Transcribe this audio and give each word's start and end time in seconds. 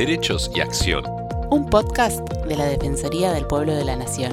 Derechos 0.00 0.50
y 0.54 0.62
Acción. 0.62 1.04
Un 1.50 1.68
podcast 1.68 2.26
de 2.46 2.56
la 2.56 2.64
Defensoría 2.64 3.32
del 3.32 3.46
Pueblo 3.46 3.74
de 3.74 3.84
la 3.84 3.96
Nación. 3.96 4.32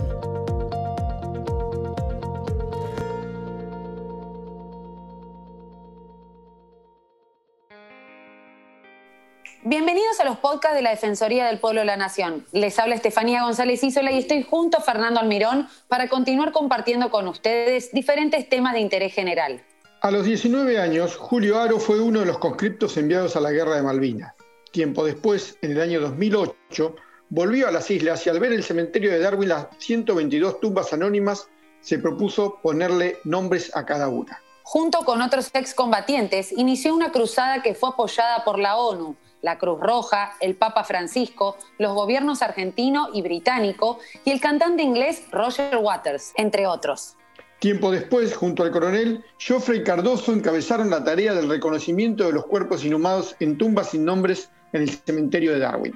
Bienvenidos 9.65 10.21
a 10.21 10.23
los 10.23 10.37
podcasts 10.37 10.77
de 10.77 10.83
la 10.83 10.91
Defensoría 10.91 11.47
del 11.47 11.59
Pueblo 11.59 11.81
de 11.81 11.87
la 11.87 11.97
Nación. 11.97 12.45
Les 12.53 12.79
habla 12.79 12.95
Estefanía 12.95 13.43
González 13.43 13.83
Isola 13.83 14.13
y 14.13 14.19
estoy 14.19 14.43
junto 14.43 14.77
a 14.77 14.81
Fernando 14.81 15.19
Almirón 15.19 15.67
para 15.89 16.07
continuar 16.07 16.53
compartiendo 16.53 17.09
con 17.09 17.27
ustedes 17.27 17.91
diferentes 17.91 18.47
temas 18.47 18.71
de 18.71 18.79
interés 18.79 19.13
general. 19.13 19.61
A 19.99 20.11
los 20.11 20.23
19 20.23 20.79
años, 20.79 21.17
Julio 21.17 21.59
Aro 21.59 21.77
fue 21.81 21.99
uno 21.99 22.21
de 22.21 22.25
los 22.25 22.37
conscriptos 22.37 22.95
enviados 22.95 23.35
a 23.35 23.41
la 23.41 23.51
Guerra 23.51 23.75
de 23.75 23.83
Malvinas. 23.83 24.36
Tiempo 24.71 25.05
después, 25.05 25.57
en 25.61 25.71
el 25.71 25.81
año 25.81 25.99
2008, 26.01 26.95
volvió 27.29 27.67
a 27.67 27.71
las 27.71 27.89
islas 27.89 28.25
y 28.25 28.29
al 28.29 28.39
ver 28.39 28.53
el 28.53 28.63
cementerio 28.63 29.11
de 29.11 29.19
Darwin 29.19 29.49
las 29.49 29.67
122 29.79 30.59
tumbas 30.59 30.93
anónimas, 30.93 31.47
se 31.81 31.99
propuso 31.99 32.59
ponerle 32.61 33.17
nombres 33.23 33.75
a 33.75 33.85
cada 33.85 34.09
una. 34.09 34.41
Junto 34.63 35.05
con 35.05 35.21
otros 35.21 35.49
excombatientes, 35.53 36.51
inició 36.51 36.93
una 36.93 37.11
cruzada 37.11 37.61
que 37.61 37.73
fue 37.73 37.89
apoyada 37.89 38.43
por 38.43 38.59
la 38.59 38.75
ONU, 38.75 39.15
la 39.41 39.57
Cruz 39.57 39.79
Roja, 39.79 40.33
el 40.41 40.55
Papa 40.55 40.83
Francisco, 40.83 41.55
los 41.77 41.93
gobiernos 41.93 42.41
argentino 42.41 43.07
y 43.13 43.21
británico 43.21 43.99
y 44.25 44.31
el 44.31 44.41
cantante 44.41 44.83
inglés 44.83 45.23
Roger 45.31 45.77
Waters, 45.77 46.33
entre 46.35 46.67
otros. 46.67 47.15
Tiempo 47.59 47.91
después, 47.91 48.35
junto 48.35 48.63
al 48.63 48.71
coronel, 48.71 49.23
Joffrey 49.45 49.83
Cardoso 49.83 50.33
encabezaron 50.33 50.89
la 50.89 51.03
tarea 51.03 51.33
del 51.33 51.49
reconocimiento 51.49 52.25
de 52.25 52.33
los 52.33 52.45
cuerpos 52.45 52.83
inhumados 52.83 53.35
en 53.39 53.57
tumbas 53.57 53.91
sin 53.91 54.05
nombres 54.05 54.49
en 54.73 54.81
el 54.81 54.89
cementerio 54.89 55.53
de 55.53 55.59
Darwin. 55.59 55.93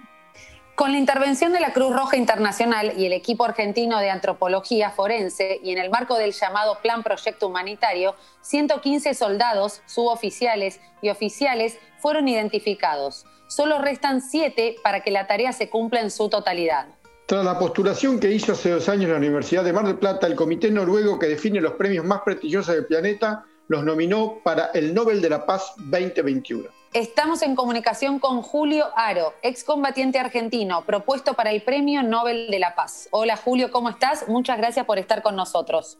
Con 0.75 0.93
la 0.93 0.97
intervención 0.97 1.53
de 1.53 1.59
la 1.59 1.73
Cruz 1.73 1.95
Roja 1.95 2.17
Internacional 2.17 2.93
y 2.97 3.05
el 3.05 3.13
equipo 3.13 3.43
argentino 3.43 3.99
de 3.99 4.09
antropología 4.09 4.89
forense 4.89 5.59
y 5.63 5.71
en 5.71 5.77
el 5.77 5.91
marco 5.91 6.17
del 6.17 6.31
llamado 6.31 6.79
Plan 6.81 7.03
Proyecto 7.03 7.47
Humanitario, 7.47 8.15
115 8.41 9.13
soldados, 9.13 9.83
suboficiales 9.85 10.79
y 11.01 11.09
oficiales 11.09 11.77
fueron 11.99 12.27
identificados. 12.27 13.25
Solo 13.47 13.79
restan 13.79 14.21
siete 14.21 14.75
para 14.81 15.01
que 15.01 15.11
la 15.11 15.27
tarea 15.27 15.51
se 15.51 15.69
cumpla 15.69 16.01
en 16.01 16.09
su 16.09 16.29
totalidad. 16.29 16.87
Tras 17.27 17.45
la 17.45 17.59
postulación 17.59 18.19
que 18.19 18.31
hizo 18.31 18.53
hace 18.53 18.71
dos 18.71 18.89
años 18.89 19.11
la 19.11 19.17
Universidad 19.17 19.63
de 19.63 19.73
Mar 19.73 19.85
del 19.85 19.99
Plata, 19.99 20.25
el 20.25 20.35
comité 20.35 20.71
noruego 20.71 21.19
que 21.19 21.27
define 21.27 21.61
los 21.61 21.73
premios 21.73 22.05
más 22.05 22.21
prestigiosos 22.21 22.73
del 22.73 22.87
planeta 22.87 23.45
los 23.67 23.83
nominó 23.83 24.39
para 24.43 24.71
el 24.73 24.93
Nobel 24.93 25.21
de 25.21 25.29
la 25.29 25.45
Paz 25.45 25.73
2021. 25.77 26.80
Estamos 26.93 27.41
en 27.41 27.55
comunicación 27.55 28.19
con 28.19 28.41
Julio 28.41 28.87
Aro, 28.97 29.33
excombatiente 29.43 30.19
argentino, 30.19 30.83
propuesto 30.85 31.35
para 31.35 31.51
el 31.51 31.61
Premio 31.61 32.03
Nobel 32.03 32.51
de 32.51 32.59
la 32.59 32.75
Paz. 32.75 33.07
Hola 33.11 33.37
Julio, 33.37 33.71
¿cómo 33.71 33.89
estás? 33.89 34.27
Muchas 34.27 34.57
gracias 34.57 34.85
por 34.85 34.99
estar 34.99 35.21
con 35.21 35.37
nosotros. 35.37 35.99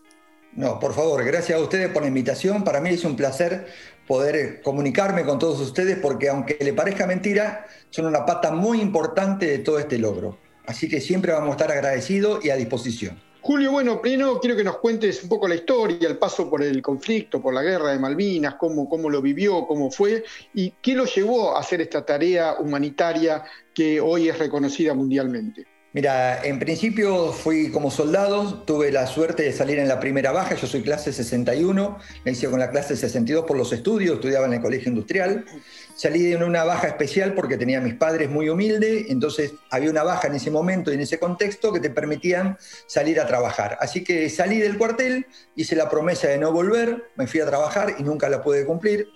No, 0.52 0.80
por 0.80 0.94
favor, 0.94 1.24
gracias 1.24 1.58
a 1.58 1.62
ustedes 1.62 1.90
por 1.94 2.02
la 2.02 2.10
invitación. 2.10 2.66
Para 2.66 2.82
mí 2.82 2.90
es 2.90 3.06
un 3.06 3.16
placer 3.16 3.68
poder 4.06 4.62
comunicarme 4.62 5.24
con 5.24 5.40
todos 5.40 5.62
ustedes 5.62 5.98
porque 5.98 6.28
aunque 6.28 6.58
le 6.60 6.74
parezca 6.74 7.08
mentira, 7.08 7.68
son 7.90 8.08
una 8.08 8.26
pata 8.26 8.52
muy 8.52 8.82
importante 8.82 9.46
de 9.46 9.60
todo 9.60 9.80
este 9.80 9.98
logro. 9.98 10.40
Así 10.66 10.90
que 10.90 11.00
siempre 11.00 11.32
vamos 11.32 11.52
a 11.52 11.52
estar 11.52 11.72
agradecidos 11.72 12.44
y 12.44 12.50
a 12.50 12.58
disposición. 12.58 13.18
Julio, 13.44 13.72
bueno, 13.72 14.00
primero 14.00 14.40
quiero 14.40 14.56
que 14.56 14.64
nos 14.64 14.78
cuentes 14.78 15.24
un 15.24 15.30
poco 15.30 15.48
la 15.48 15.56
historia, 15.56 16.08
el 16.08 16.20
paso 16.20 16.48
por 16.48 16.62
el 16.62 16.80
conflicto, 16.80 17.42
por 17.42 17.56
la 17.56 17.64
guerra 17.64 17.92
de 17.92 17.98
Malvinas, 17.98 18.54
cómo, 18.54 18.88
cómo 18.88 19.10
lo 19.10 19.20
vivió, 19.20 19.66
cómo 19.66 19.90
fue 19.90 20.24
y 20.54 20.76
qué 20.80 20.94
lo 20.94 21.06
llevó 21.06 21.56
a 21.56 21.60
hacer 21.60 21.82
esta 21.82 22.06
tarea 22.06 22.58
humanitaria 22.60 23.44
que 23.74 24.00
hoy 24.00 24.30
es 24.30 24.38
reconocida 24.38 24.94
mundialmente. 24.94 25.66
Mira, 25.94 26.42
en 26.46 26.58
principio 26.58 27.34
fui 27.34 27.70
como 27.70 27.92
soldado, 27.92 28.64
tuve 28.64 28.94
la 28.94 29.08
suerte 29.08 29.44
de 29.44 29.52
salir 29.52 29.78
en 29.78 29.90
la 29.90 30.00
primera 30.00 30.32
baja, 30.32 30.56
yo 30.56 30.66
soy 30.66 30.84
clase 30.84 31.12
61, 31.12 32.00
me 32.24 32.32
hice 32.32 32.50
con 32.50 32.62
la 32.62 32.70
clase 32.70 32.96
62 32.96 33.44
por 33.44 33.58
los 33.58 33.74
estudios, 33.74 34.16
estudiaba 34.16 34.46
en 34.46 34.54
el 34.54 34.62
colegio 34.62 34.88
industrial, 34.88 35.44
salí 35.94 36.24
de 36.24 36.38
una 36.38 36.64
baja 36.64 36.88
especial 36.88 37.34
porque 37.34 37.58
tenía 37.58 37.80
a 37.80 37.82
mis 37.82 37.96
padres 37.96 38.30
muy 38.30 38.48
humildes, 38.48 39.08
entonces 39.10 39.52
había 39.70 39.90
una 39.90 40.04
baja 40.04 40.30
en 40.30 40.36
ese 40.36 40.50
momento 40.50 40.92
y 40.92 40.96
en 40.96 41.02
ese 41.02 41.20
contexto 41.20 41.74
que 41.74 41.82
te 41.82 41.90
permitían 41.90 42.58
salir 42.88 43.20
a 43.20 43.28
trabajar. 43.28 43.78
Así 43.82 44.02
que 44.02 44.30
salí 44.30 44.60
del 44.60 44.78
cuartel, 44.78 45.26
hice 45.58 45.76
la 45.76 45.90
promesa 45.90 46.30
de 46.30 46.38
no 46.38 46.54
volver, 46.54 47.04
me 47.18 47.28
fui 47.28 47.42
a 47.42 47.46
trabajar 47.46 47.96
y 48.00 48.04
nunca 48.04 48.30
la 48.30 48.42
pude 48.42 48.66
cumplir, 48.66 49.10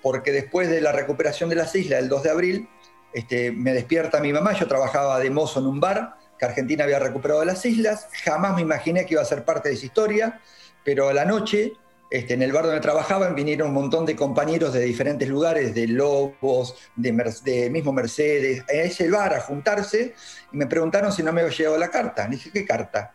porque 0.00 0.32
después 0.32 0.70
de 0.70 0.80
la 0.80 0.92
recuperación 0.92 1.50
de 1.50 1.56
las 1.56 1.74
islas 1.74 2.00
el 2.00 2.08
2 2.08 2.22
de 2.22 2.30
abril, 2.30 2.68
este, 3.12 3.52
me 3.52 3.74
despierta 3.74 4.18
mi 4.20 4.32
mamá, 4.32 4.54
yo 4.54 4.66
trabajaba 4.66 5.18
de 5.20 5.28
mozo 5.28 5.60
en 5.60 5.66
un 5.66 5.78
bar, 5.78 6.21
que 6.42 6.46
Argentina 6.46 6.82
había 6.82 6.98
recuperado 6.98 7.44
las 7.44 7.64
islas. 7.64 8.08
Jamás 8.24 8.56
me 8.56 8.62
imaginé 8.62 9.06
que 9.06 9.14
iba 9.14 9.22
a 9.22 9.24
ser 9.24 9.44
parte 9.44 9.68
de 9.68 9.76
esa 9.76 9.86
historia, 9.86 10.40
pero 10.84 11.08
a 11.08 11.14
la 11.14 11.24
noche, 11.24 11.74
este, 12.10 12.34
en 12.34 12.42
el 12.42 12.50
bar 12.50 12.64
donde 12.64 12.80
trabajaban, 12.80 13.36
vinieron 13.36 13.68
un 13.68 13.74
montón 13.74 14.04
de 14.04 14.16
compañeros 14.16 14.72
de 14.72 14.80
diferentes 14.80 15.28
lugares, 15.28 15.72
de 15.72 15.86
Lobos, 15.86 16.74
de, 16.96 17.70
mismo 17.70 17.92
Mercedes, 17.92 18.64
a 18.68 18.72
ese 18.72 19.08
bar 19.08 19.34
a 19.34 19.40
juntarse, 19.40 20.14
y 20.52 20.56
me 20.56 20.66
preguntaron 20.66 21.12
si 21.12 21.22
no 21.22 21.32
me 21.32 21.42
había 21.42 21.56
llegado 21.56 21.78
la 21.78 21.90
carta. 21.90 22.24
Le 22.24 22.34
dije, 22.34 22.50
¿qué 22.50 22.66
carta? 22.66 23.12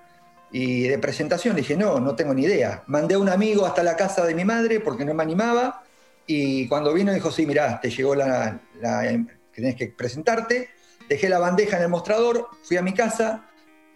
Y 0.49 0.83
de 0.83 0.97
presentación 0.97 1.53
dije, 1.53 1.75
no, 1.75 1.99
no 1.99 2.15
tengo 2.15 2.33
ni 2.33 2.43
idea. 2.43 2.83
Mandé 2.87 3.15
a 3.15 3.19
un 3.19 3.27
amigo 3.27 3.65
hasta 3.65 3.83
la 3.83 3.97
casa 3.97 4.25
de 4.25 4.35
mi 4.35 4.45
madre 4.45 4.79
porque 4.79 5.03
no 5.03 5.13
me 5.13 5.23
animaba, 5.23 5.83
y 6.25 6.65
cuando 6.69 6.93
vino 6.93 7.13
dijo, 7.13 7.29
sí, 7.29 7.45
mirá, 7.45 7.81
te 7.81 7.89
llegó 7.89 8.15
la, 8.15 8.57
la 8.79 9.03
que 9.53 9.87
presentarte 9.87 10.76
dejé 11.09 11.29
la 11.29 11.39
bandeja 11.39 11.77
en 11.77 11.83
el 11.83 11.89
mostrador, 11.89 12.47
fui 12.63 12.77
a 12.77 12.81
mi 12.81 12.93
casa, 12.93 13.49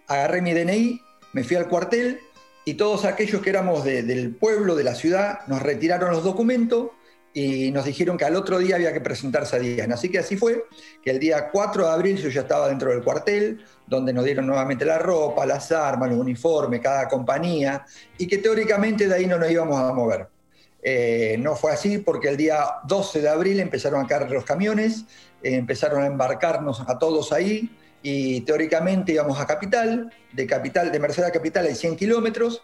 agarré 0.08 0.42
mi 0.42 0.54
DNI, 0.54 1.02
me 1.34 1.44
fui 1.44 1.56
al 1.56 1.68
cuartel 1.68 2.20
y 2.66 2.76
todos 2.76 3.06
aquellos 3.06 3.42
que 3.42 3.50
éramos 3.50 3.84
del 3.84 4.36
pueblo, 4.36 4.76
de 4.76 4.84
la 4.84 4.96
ciudad, 4.96 5.40
nos 5.48 5.62
retiraron 5.62 6.12
los 6.12 6.24
documentos 6.24 6.92
y 7.34 7.72
nos 7.72 7.86
dijeron 7.86 8.18
que 8.18 8.26
al 8.26 8.36
otro 8.36 8.60
día 8.60 8.76
había 8.76 8.92
que 8.92 9.02
presentarse 9.02 9.56
a 9.56 9.60
Diana. 9.60 9.96
Así 9.96 10.10
que 10.10 10.20
así 10.20 10.36
fue, 10.36 10.66
que 11.02 11.12
el 11.12 11.20
día 11.20 11.50
4 11.50 11.86
de 11.86 11.92
abril 11.92 12.18
yo 12.18 12.30
ya 12.30 12.42
estaba 12.42 12.68
dentro 12.68 12.92
del 12.92 13.04
cuartel, 13.04 13.64
donde 13.88 14.14
nos 14.14 14.26
dieron 14.26 14.46
nuevamente 14.46 14.86
la 14.86 14.98
ropa, 14.98 15.46
las 15.46 15.72
armas, 15.72 16.10
los 16.10 16.20
uniformes, 16.20 16.82
cada 16.82 17.08
compañía, 17.08 17.86
y 18.18 18.28
que 18.28 18.38
teóricamente 18.38 19.08
de 19.08 19.16
ahí 19.16 19.28
no 19.28 19.38
nos 19.38 19.50
íbamos 19.50 19.80
a 19.80 19.94
mover. 19.94 20.28
Eh, 20.84 21.36
no 21.40 21.56
fue 21.56 21.72
así 21.72 22.00
porque 22.00 22.28
el 22.28 22.38
día 22.38 22.66
12 22.88 23.22
de 23.22 23.30
abril 23.30 23.60
empezaron 23.60 24.04
a 24.04 24.08
caer 24.08 24.32
los 24.32 24.44
camiones, 24.44 25.06
eh, 25.44 25.56
empezaron 25.56 26.04
a 26.04 26.06
embarcarnos 26.06 26.82
a 26.88 26.98
todos 26.98 27.32
ahí 27.32 27.70
y 28.04 28.42
teóricamente 28.42 29.14
íbamos 29.14 29.40
a 29.40 29.46
Capital, 29.46 30.12
de 30.32 30.48
Capital, 30.48 30.92
de 30.92 31.00
Merced 31.00 31.24
a 31.24 31.32
Capital 31.32 31.66
hay 31.68 31.76
100 31.76 31.96
kilómetros, 31.96 32.64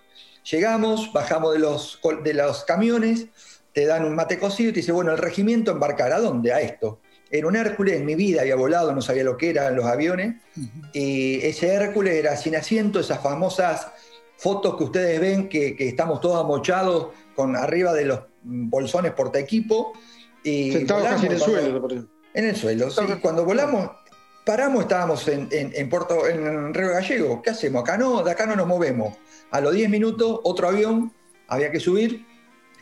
llegamos, 0.49 1.11
bajamos 1.13 1.53
de 1.53 1.59
los, 1.59 1.99
de 2.23 2.33
los 2.33 2.63
camiones, 2.63 3.27
te 3.73 3.85
dan 3.85 4.05
un 4.05 4.15
mate 4.15 4.39
cocido 4.39 4.69
y 4.69 4.73
te 4.73 4.79
dice, 4.79 4.91
bueno, 4.91 5.11
el 5.11 5.17
regimiento 5.17 5.71
embarcar, 5.71 6.11
¿a 6.11 6.19
dónde? 6.19 6.53
A 6.53 6.61
esto. 6.61 6.99
Era 7.29 7.47
un 7.47 7.55
Hércules, 7.55 7.97
en 7.97 8.05
mi 8.05 8.15
vida 8.15 8.41
había 8.41 8.55
volado, 8.55 8.93
no 8.93 9.01
sabía 9.01 9.23
lo 9.23 9.37
que 9.37 9.49
eran 9.49 9.75
los 9.75 9.85
aviones, 9.85 10.35
y 10.93 11.45
ese 11.45 11.73
Hércules 11.73 12.15
era 12.15 12.37
sin 12.37 12.55
asiento, 12.55 12.99
esas 12.99 13.21
famosas 13.21 13.87
fotos 14.37 14.77
que 14.77 14.83
ustedes 14.85 15.19
ven 15.19 15.49
que, 15.49 15.75
que 15.75 15.87
estamos 15.87 16.21
todos 16.21 16.39
amochados 16.39 17.07
con 17.35 17.55
arriba 17.55 17.93
de 17.93 18.05
los 18.05 18.19
bolsones 18.43 19.11
porta 19.13 19.39
equipo. 19.39 19.93
Y 20.43 20.71
Sentados 20.71 21.03
casi 21.03 21.25
en 21.25 21.31
el 21.33 21.39
suelo. 21.39 22.07
En 22.37 22.45
el 22.45 22.55
suelo, 22.55 22.91
sí. 22.91 23.01
Cuando 23.19 23.43
volamos, 23.43 23.89
paramos, 24.45 24.83
estábamos 24.83 25.27
en, 25.27 25.49
en, 25.51 25.89
Puerto, 25.89 26.27
en 26.27 26.71
Río 26.71 26.91
Gallego. 26.91 27.41
¿Qué 27.41 27.49
hacemos? 27.49 27.81
Acá 27.81 27.97
no, 27.97 28.21
de 28.21 28.29
acá 28.29 28.45
no 28.45 28.55
nos 28.55 28.67
movemos. 28.67 29.17
A 29.49 29.59
los 29.59 29.73
10 29.73 29.89
minutos, 29.89 30.41
otro 30.43 30.67
avión, 30.67 31.11
había 31.47 31.71
que 31.71 31.79
subir. 31.79 32.27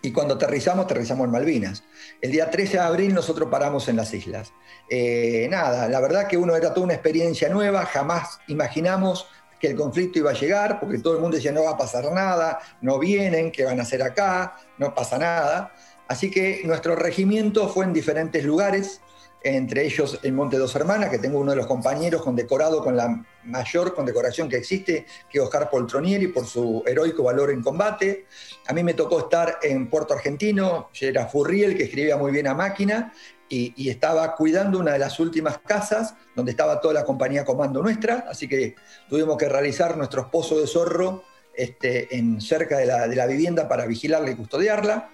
Y 0.01 0.11
cuando 0.11 0.33
aterrizamos, 0.33 0.83
aterrizamos 0.83 1.23
en 1.23 1.31
Malvinas. 1.31 1.85
El 2.19 2.33
día 2.33 2.51
13 2.51 2.73
de 2.73 2.83
abril 2.83 3.13
nosotros 3.13 3.47
paramos 3.49 3.87
en 3.87 3.95
las 3.95 4.13
islas. 4.13 4.51
Eh, 4.89 5.47
nada, 5.49 5.87
la 5.87 6.01
verdad 6.01 6.27
que 6.27 6.35
uno 6.35 6.53
era 6.53 6.73
toda 6.73 6.87
una 6.87 6.95
experiencia 6.95 7.47
nueva, 7.47 7.85
jamás 7.85 8.39
imaginamos 8.49 9.25
que 9.61 9.67
el 9.67 9.77
conflicto 9.77 10.19
iba 10.19 10.31
a 10.31 10.33
llegar, 10.33 10.81
porque 10.81 10.99
todo 10.99 11.15
el 11.15 11.21
mundo 11.21 11.37
decía 11.37 11.53
no 11.53 11.63
va 11.63 11.71
a 11.71 11.77
pasar 11.77 12.11
nada, 12.11 12.59
no 12.81 12.99
vienen, 12.99 13.53
¿qué 13.53 13.63
van 13.63 13.79
a 13.79 13.83
hacer 13.83 14.03
acá? 14.03 14.57
No 14.77 14.93
pasa 14.93 15.17
nada. 15.17 15.73
Así 16.09 16.29
que 16.29 16.61
nuestro 16.65 16.97
regimiento 16.97 17.69
fue 17.69 17.85
en 17.85 17.93
diferentes 17.93 18.43
lugares, 18.43 18.99
entre 19.45 19.85
ellos 19.85 20.19
el 20.23 20.33
Monte 20.33 20.57
Dos 20.57 20.75
Hermanas, 20.75 21.11
que 21.11 21.19
tengo 21.19 21.37
uno 21.37 21.51
de 21.51 21.57
los 21.57 21.67
compañeros 21.67 22.23
condecorado 22.23 22.83
con 22.83 22.97
la 22.97 23.23
mayor 23.43 23.93
condecoración 23.93 24.49
que 24.49 24.57
existe, 24.57 25.05
que 25.29 25.37
es 25.37 25.43
Oscar 25.43 25.69
Poltronieri, 25.69 26.29
por 26.29 26.47
su 26.47 26.83
heroico 26.87 27.21
valor 27.21 27.51
en 27.51 27.61
combate. 27.61 28.25
A 28.67 28.73
mí 28.73 28.83
me 28.83 28.95
tocó 28.95 29.19
estar 29.19 29.59
en 29.61 29.87
Puerto 29.87 30.15
Argentino, 30.15 30.89
era 30.99 31.27
Furriel, 31.27 31.77
que 31.77 31.83
escribía 31.83 32.17
muy 32.17 32.31
bien 32.31 32.47
a 32.47 32.55
máquina, 32.55 33.13
y, 33.47 33.89
estaba 33.89 34.35
cuidando 34.35 34.79
una 34.79 34.93
de 34.93 34.99
las 34.99 35.19
últimas 35.19 35.59
casas 35.59 36.15
donde 36.35 36.51
estaba 36.51 36.81
toda 36.81 36.95
la 36.95 37.05
compañía 37.05 37.45
comando 37.45 37.83
nuestra, 37.83 38.25
así 38.27 38.47
que 38.47 38.75
tuvimos 39.07 39.37
que 39.37 39.47
realizar 39.47 39.95
nuestro 39.95 40.31
pozos 40.31 40.59
de 40.59 40.65
zorro 40.67 41.23
este, 41.53 42.17
en, 42.17 42.41
cerca 42.41 42.79
de 42.79 42.85
la, 42.87 43.25
vivienda 43.27 43.67
para 43.67 43.85
vigilarla 43.85 44.31
y 44.31 44.35
custodiarla. 44.35 45.09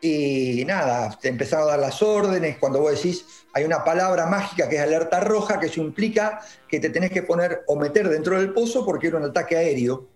Y 0.00 0.64
nada, 0.66 1.16
te 1.20 1.28
empezaron 1.28 1.68
a 1.68 1.72
dar 1.72 1.78
las 1.80 2.00
órdenes. 2.02 2.56
Cuando 2.58 2.80
vos 2.80 2.92
decís, 2.92 3.24
hay 3.52 3.64
una 3.64 3.84
palabra 3.84 4.26
mágica 4.26 4.68
que 4.68 4.76
es 4.76 4.82
alerta 4.82 5.20
roja, 5.20 5.60
que 5.60 5.66
eso 5.66 5.80
implica 5.80 6.40
que 6.68 6.80
te 6.80 6.90
tenés 6.90 7.10
que 7.10 7.22
poner 7.22 7.62
o 7.66 7.76
meter 7.76 8.08
dentro 8.08 8.38
del 8.38 8.52
pozo 8.52 8.84
porque 8.84 9.08
era 9.08 9.18
un 9.18 9.24
ataque 9.24 9.56
aéreo. 9.56 10.08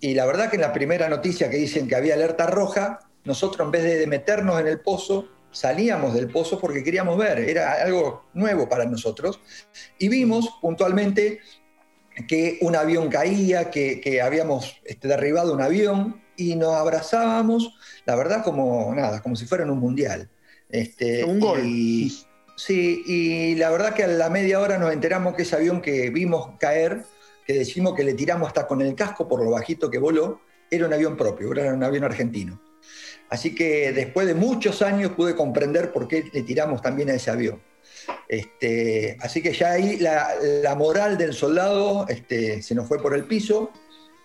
Y 0.00 0.14
la 0.14 0.26
verdad 0.26 0.50
que 0.50 0.56
en 0.56 0.62
la 0.62 0.72
primera 0.72 1.08
noticia 1.08 1.48
que 1.48 1.56
dicen 1.56 1.88
que 1.88 1.94
había 1.94 2.14
alerta 2.14 2.46
roja, 2.46 2.98
nosotros 3.24 3.66
en 3.66 3.70
vez 3.70 3.84
de 3.84 4.06
meternos 4.06 4.60
en 4.60 4.66
el 4.66 4.80
pozo, 4.80 5.28
salíamos 5.52 6.14
del 6.14 6.28
pozo 6.28 6.58
porque 6.58 6.82
queríamos 6.82 7.16
ver, 7.16 7.38
era 7.38 7.74
algo 7.74 8.24
nuevo 8.34 8.68
para 8.68 8.84
nosotros. 8.84 9.40
Y 9.98 10.08
vimos 10.08 10.58
puntualmente 10.60 11.40
que 12.28 12.58
un 12.62 12.76
avión 12.76 13.08
caía, 13.08 13.70
que, 13.70 14.20
habíamos 14.22 14.80
este, 14.84 15.08
derribado 15.08 15.54
un 15.54 15.62
avión 15.62 16.21
y 16.36 16.56
nos 16.56 16.74
abrazábamos, 16.74 17.74
la 18.04 18.16
verdad, 18.16 18.42
como 18.42 18.94
nada, 18.94 19.22
como 19.22 19.36
si 19.36 19.46
fuera 19.46 19.64
en 19.64 19.70
un 19.70 19.78
mundial. 19.78 20.28
Este, 20.68 21.24
un 21.24 21.38
gol. 21.38 21.60
sí, 22.56 23.02
y 23.06 23.54
la 23.56 23.70
verdad 23.70 23.94
que 23.94 24.04
a 24.04 24.08
la 24.08 24.30
media 24.30 24.60
hora 24.60 24.78
nos 24.78 24.92
enteramos 24.92 25.34
que 25.34 25.42
ese 25.42 25.56
avión 25.56 25.82
que 25.82 26.10
vimos 26.10 26.56
caer, 26.58 27.04
que 27.46 27.54
decimos 27.54 27.94
que 27.94 28.04
le 28.04 28.14
tiramos 28.14 28.48
hasta 28.48 28.66
con 28.66 28.80
el 28.80 28.94
casco 28.94 29.28
por 29.28 29.44
lo 29.44 29.50
bajito 29.50 29.90
que 29.90 29.98
voló, 29.98 30.40
era 30.70 30.86
un 30.86 30.92
avión 30.92 31.16
propio, 31.16 31.52
era 31.52 31.74
un 31.74 31.82
avión 31.84 32.04
argentino. 32.04 32.60
Así 33.28 33.54
que 33.54 33.92
después 33.92 34.26
de 34.26 34.34
muchos 34.34 34.82
años 34.82 35.12
pude 35.12 35.34
comprender 35.34 35.92
por 35.92 36.08
qué 36.08 36.28
le 36.32 36.42
tiramos 36.42 36.82
también 36.82 37.10
a 37.10 37.14
ese 37.14 37.30
avión. 37.30 37.60
Este, 38.28 39.16
así 39.20 39.42
que 39.42 39.52
ya 39.52 39.72
ahí 39.72 39.98
la, 39.98 40.74
moral 40.76 41.16
del 41.18 41.34
soldado 41.34 42.06
este, 42.08 42.62
se 42.62 42.74
nos 42.74 42.88
fue 42.88 43.00
por 43.00 43.14
el 43.14 43.24
piso. 43.24 43.70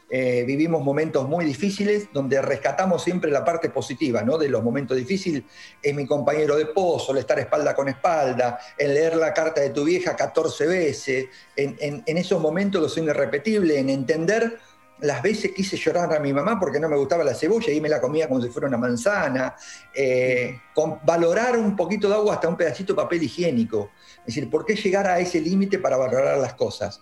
Eh, 0.09 0.44
vivimos 0.48 0.81
momentos 0.81 1.27
muy 1.27 1.44
difíciles 1.44 2.07
donde 2.13 2.42
rescatamos 2.42 3.04
siempre 3.04 3.30
la 3.30 3.44
parte 3.44 3.69
positiva 3.69 4.21
¿no? 4.21 4.38
de 4.38 4.50
los 4.50 4.63
momentos 4.63 4.95
difíciles. 4.95 5.44
Es 5.81 5.94
mi 5.94 6.06
compañero 6.06 6.56
de 6.56 6.68
pozo, 6.68 7.12
el 7.12 7.19
estar 7.19 7.39
espalda 7.39 7.75
con 7.75 7.89
espalda, 7.89 8.59
en 8.77 8.94
leer 8.94 9.18
la 9.18 9.33
carta 9.33 9.62
de 9.62 9.71
tu 9.71 9.83
vieja 9.83 10.15
14 10.15 10.65
veces, 10.68 11.25
en, 11.56 12.04
en 12.06 12.18
esos 12.18 12.42
momentos 12.42 12.83
que 12.83 12.89
son 12.89 13.09
irrepetibles, 13.09 13.77
en 13.77 13.89
entender 13.89 14.59
las 15.00 15.21
veces 15.21 15.51
quise 15.54 15.77
llorar 15.77 16.13
a 16.13 16.19
mi 16.19 16.33
mamá 16.33 16.59
porque 16.59 16.80
no 16.80 16.89
me 16.89 16.98
gustaba 16.98 17.24
la 17.24 17.36
cebolla 17.36 17.71
y 17.71 17.80
me 17.80 17.89
la 17.89 18.01
comía 18.01 18.27
como 18.27 18.42
si 18.42 18.50
fuera 18.50 18.68
una 18.68 18.77
manzana. 18.77 19.56
Eh, 19.94 20.59
con 20.74 21.00
valorar 21.06 21.57
un 21.57 21.75
poquito 21.75 22.07
de 22.07 22.15
agua 22.15 22.36
hasta 22.36 22.48
un 22.48 22.57
pedacito 22.57 22.94
de 22.94 22.98
papel 22.98 23.24
higiénico. 23.24 23.92
Es 24.19 24.27
decir, 24.27 24.50
¿por 24.50 24.65
qué 24.65 24.75
llegar 24.75 25.07
a 25.07 25.19
ese 25.19 25.39
límite 25.39 25.80
para 25.80 25.98
valorar 25.98 26.38
las 26.39 26.54
cosas? 26.56 27.01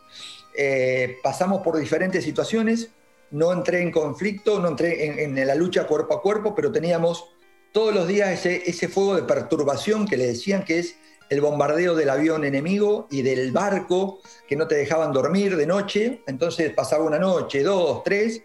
Eh, 0.57 1.17
pasamos 1.23 1.61
por 1.61 1.77
diferentes 1.77 2.23
situaciones, 2.23 2.91
no 3.31 3.51
entré 3.51 3.81
en 3.81 3.91
conflicto, 3.91 4.59
no 4.59 4.69
entré 4.69 5.23
en, 5.23 5.47
la 5.47 5.55
lucha 5.55 5.87
cuerpo 5.87 6.15
a 6.15 6.21
cuerpo, 6.21 6.55
pero 6.55 6.71
teníamos 6.71 7.25
todos 7.71 7.93
los 7.93 8.07
días 8.07 8.45
ese, 8.45 8.87
fuego 8.87 9.15
de 9.15 9.23
perturbación 9.23 10.07
que 10.07 10.17
le 10.17 10.27
decían 10.27 10.63
que 10.63 10.79
es 10.79 10.95
el 11.29 11.41
bombardeo 11.41 11.95
del 11.95 12.09
avión 12.09 12.45
enemigo 12.45 13.07
y 13.09 13.23
del 13.23 13.51
barco 13.51 14.21
que 14.47 14.55
no 14.55 14.67
te 14.67 14.75
dejaban 14.75 15.11
dormir 15.11 15.57
de 15.57 15.65
noche. 15.65 16.21
Entonces 16.27 16.71
pasaba 16.71 17.03
una 17.03 17.19
noche, 17.19 17.63
dos, 17.63 18.03
tres, 18.03 18.43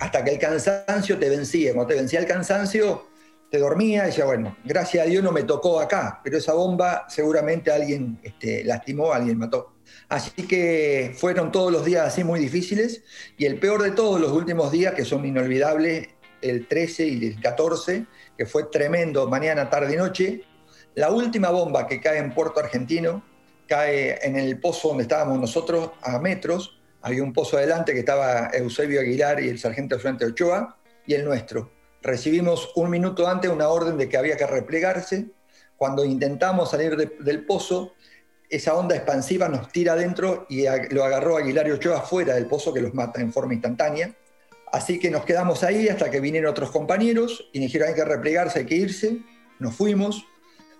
hasta 0.00 0.24
que 0.24 0.30
el 0.30 0.38
cansancio 0.38 1.18
te 1.18 1.28
vencía. 1.28 1.74
Cuando 1.74 1.94
te 1.94 2.00
vencía 2.00 2.20
el 2.20 2.26
cansancio, 2.26 3.06
te 3.52 3.58
dormía 3.58 4.04
y 4.04 4.06
decía, 4.06 4.24
bueno, 4.24 4.56
gracias 4.64 5.04
a 5.04 5.08
Dios 5.08 5.22
no 5.22 5.30
me 5.30 5.42
tocó 5.42 5.78
acá, 5.78 6.20
pero 6.24 6.38
esa 6.38 6.54
bomba 6.54 7.04
seguramente 7.08 7.70
alguien 7.70 8.18
este, 8.22 8.64
lastimó, 8.64 9.12
alguien 9.12 9.38
mató. 9.38 9.74
Así 10.08 10.46
que 10.46 11.14
fueron 11.18 11.52
todos 11.52 11.72
los 11.72 11.84
días 11.84 12.06
así 12.06 12.24
muy 12.24 12.40
difíciles 12.40 13.02
y 13.38 13.46
el 13.46 13.58
peor 13.58 13.82
de 13.82 13.92
todos 13.92 14.20
los 14.20 14.32
últimos 14.32 14.70
días, 14.70 14.94
que 14.94 15.04
son 15.04 15.24
inolvidables, 15.24 16.08
el 16.42 16.66
13 16.66 17.06
y 17.06 17.26
el 17.26 17.40
14, 17.40 18.06
que 18.36 18.46
fue 18.46 18.64
tremendo, 18.64 19.28
mañana, 19.28 19.70
tarde 19.70 19.94
y 19.94 19.96
noche, 19.96 20.44
la 20.94 21.10
última 21.10 21.50
bomba 21.50 21.86
que 21.86 22.00
cae 22.00 22.18
en 22.18 22.34
Puerto 22.34 22.60
Argentino 22.60 23.24
cae 23.66 24.18
en 24.26 24.36
el 24.36 24.60
pozo 24.60 24.88
donde 24.88 25.04
estábamos 25.04 25.40
nosotros, 25.40 25.92
a 26.02 26.18
metros. 26.18 26.78
Había 27.00 27.22
un 27.22 27.32
pozo 27.32 27.56
adelante 27.56 27.94
que 27.94 28.00
estaba 28.00 28.50
Eusebio 28.52 29.00
Aguilar 29.00 29.42
y 29.42 29.48
el 29.48 29.58
sargento 29.58 29.98
Frente 29.98 30.26
Ochoa, 30.26 30.76
y 31.06 31.14
el 31.14 31.24
nuestro. 31.24 31.70
Recibimos 32.02 32.70
un 32.76 32.90
minuto 32.90 33.26
antes 33.26 33.50
una 33.50 33.68
orden 33.68 33.96
de 33.96 34.08
que 34.08 34.16
había 34.16 34.36
que 34.36 34.46
replegarse. 34.46 35.30
Cuando 35.76 36.04
intentamos 36.04 36.70
salir 36.70 36.96
del 36.96 37.46
pozo, 37.46 37.94
esa 38.52 38.74
onda 38.74 38.94
expansiva 38.94 39.48
nos 39.48 39.72
tira 39.72 39.94
adentro 39.94 40.44
y 40.50 40.66
lo 40.90 41.04
agarró 41.04 41.38
Aguilar 41.38 41.66
y 41.68 41.70
Ochoa 41.70 42.02
fuera 42.02 42.34
del 42.34 42.46
pozo 42.46 42.74
que 42.74 42.82
los 42.82 42.92
mata 42.92 43.22
en 43.22 43.32
forma 43.32 43.54
instantánea. 43.54 44.14
Así 44.70 44.98
que 44.98 45.10
nos 45.10 45.24
quedamos 45.24 45.64
ahí 45.64 45.88
hasta 45.88 46.10
que 46.10 46.20
vinieron 46.20 46.50
otros 46.50 46.70
compañeros 46.70 47.48
y 47.54 47.60
dijeron 47.60 47.88
hay 47.88 47.94
que 47.94 48.04
replegarse, 48.04 48.58
hay 48.58 48.66
que 48.66 48.74
irse. 48.74 49.20
Nos 49.58 49.74
fuimos, 49.74 50.26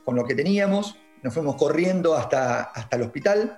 con 0.05 0.17
lo 0.17 0.27
que 0.27 0.35
teníamos, 0.35 0.99
nos 1.23 1.33
fuimos 1.33 1.57
corriendo 1.57 2.15
hasta, 2.15 2.61
hasta 2.61 2.97
el 2.97 3.03
hospital, 3.03 3.57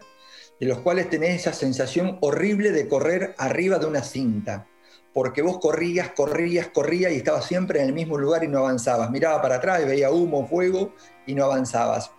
de 0.60 0.66
los 0.66 0.78
cuales 0.78 1.10
tenés 1.10 1.40
esa 1.40 1.52
sensación 1.52 2.18
horrible 2.20 2.70
de 2.70 2.86
correr 2.86 3.34
arriba 3.36 3.80
de 3.80 3.86
una 3.86 4.04
cinta, 4.04 4.68
porque 5.12 5.42
vos 5.42 5.58
corrías, 5.58 6.10
corrías, 6.10 6.68
corrías 6.68 7.10
y 7.12 7.16
estabas 7.16 7.46
siempre 7.46 7.80
en 7.80 7.88
el 7.88 7.94
mismo 7.94 8.16
lugar 8.16 8.44
y 8.44 8.48
no 8.48 8.60
avanzabas. 8.60 9.10
Miraba 9.10 9.42
para 9.42 9.56
atrás 9.56 9.82
y 9.82 9.86
veía 9.86 10.12
humo, 10.12 10.46
fuego 10.46 10.94
y 11.26 11.34
no 11.34 11.46
avanzabas. 11.46 12.12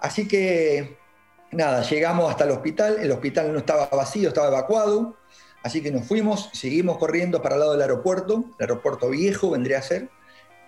Así 0.00 0.26
que, 0.26 1.05
nada, 1.52 1.82
llegamos 1.82 2.30
hasta 2.30 2.44
el 2.44 2.50
hospital, 2.50 2.98
el 3.00 3.10
hospital 3.12 3.52
no 3.52 3.58
estaba 3.58 3.88
vacío, 3.88 4.28
estaba 4.28 4.48
evacuado, 4.48 5.16
así 5.62 5.82
que 5.82 5.90
nos 5.90 6.06
fuimos, 6.06 6.50
seguimos 6.52 6.98
corriendo 6.98 7.42
para 7.42 7.56
el 7.56 7.60
lado 7.60 7.72
del 7.72 7.82
aeropuerto, 7.82 8.44
el 8.58 8.62
aeropuerto 8.62 9.10
viejo 9.10 9.50
vendría 9.50 9.78
a 9.78 9.82
ser, 9.82 10.08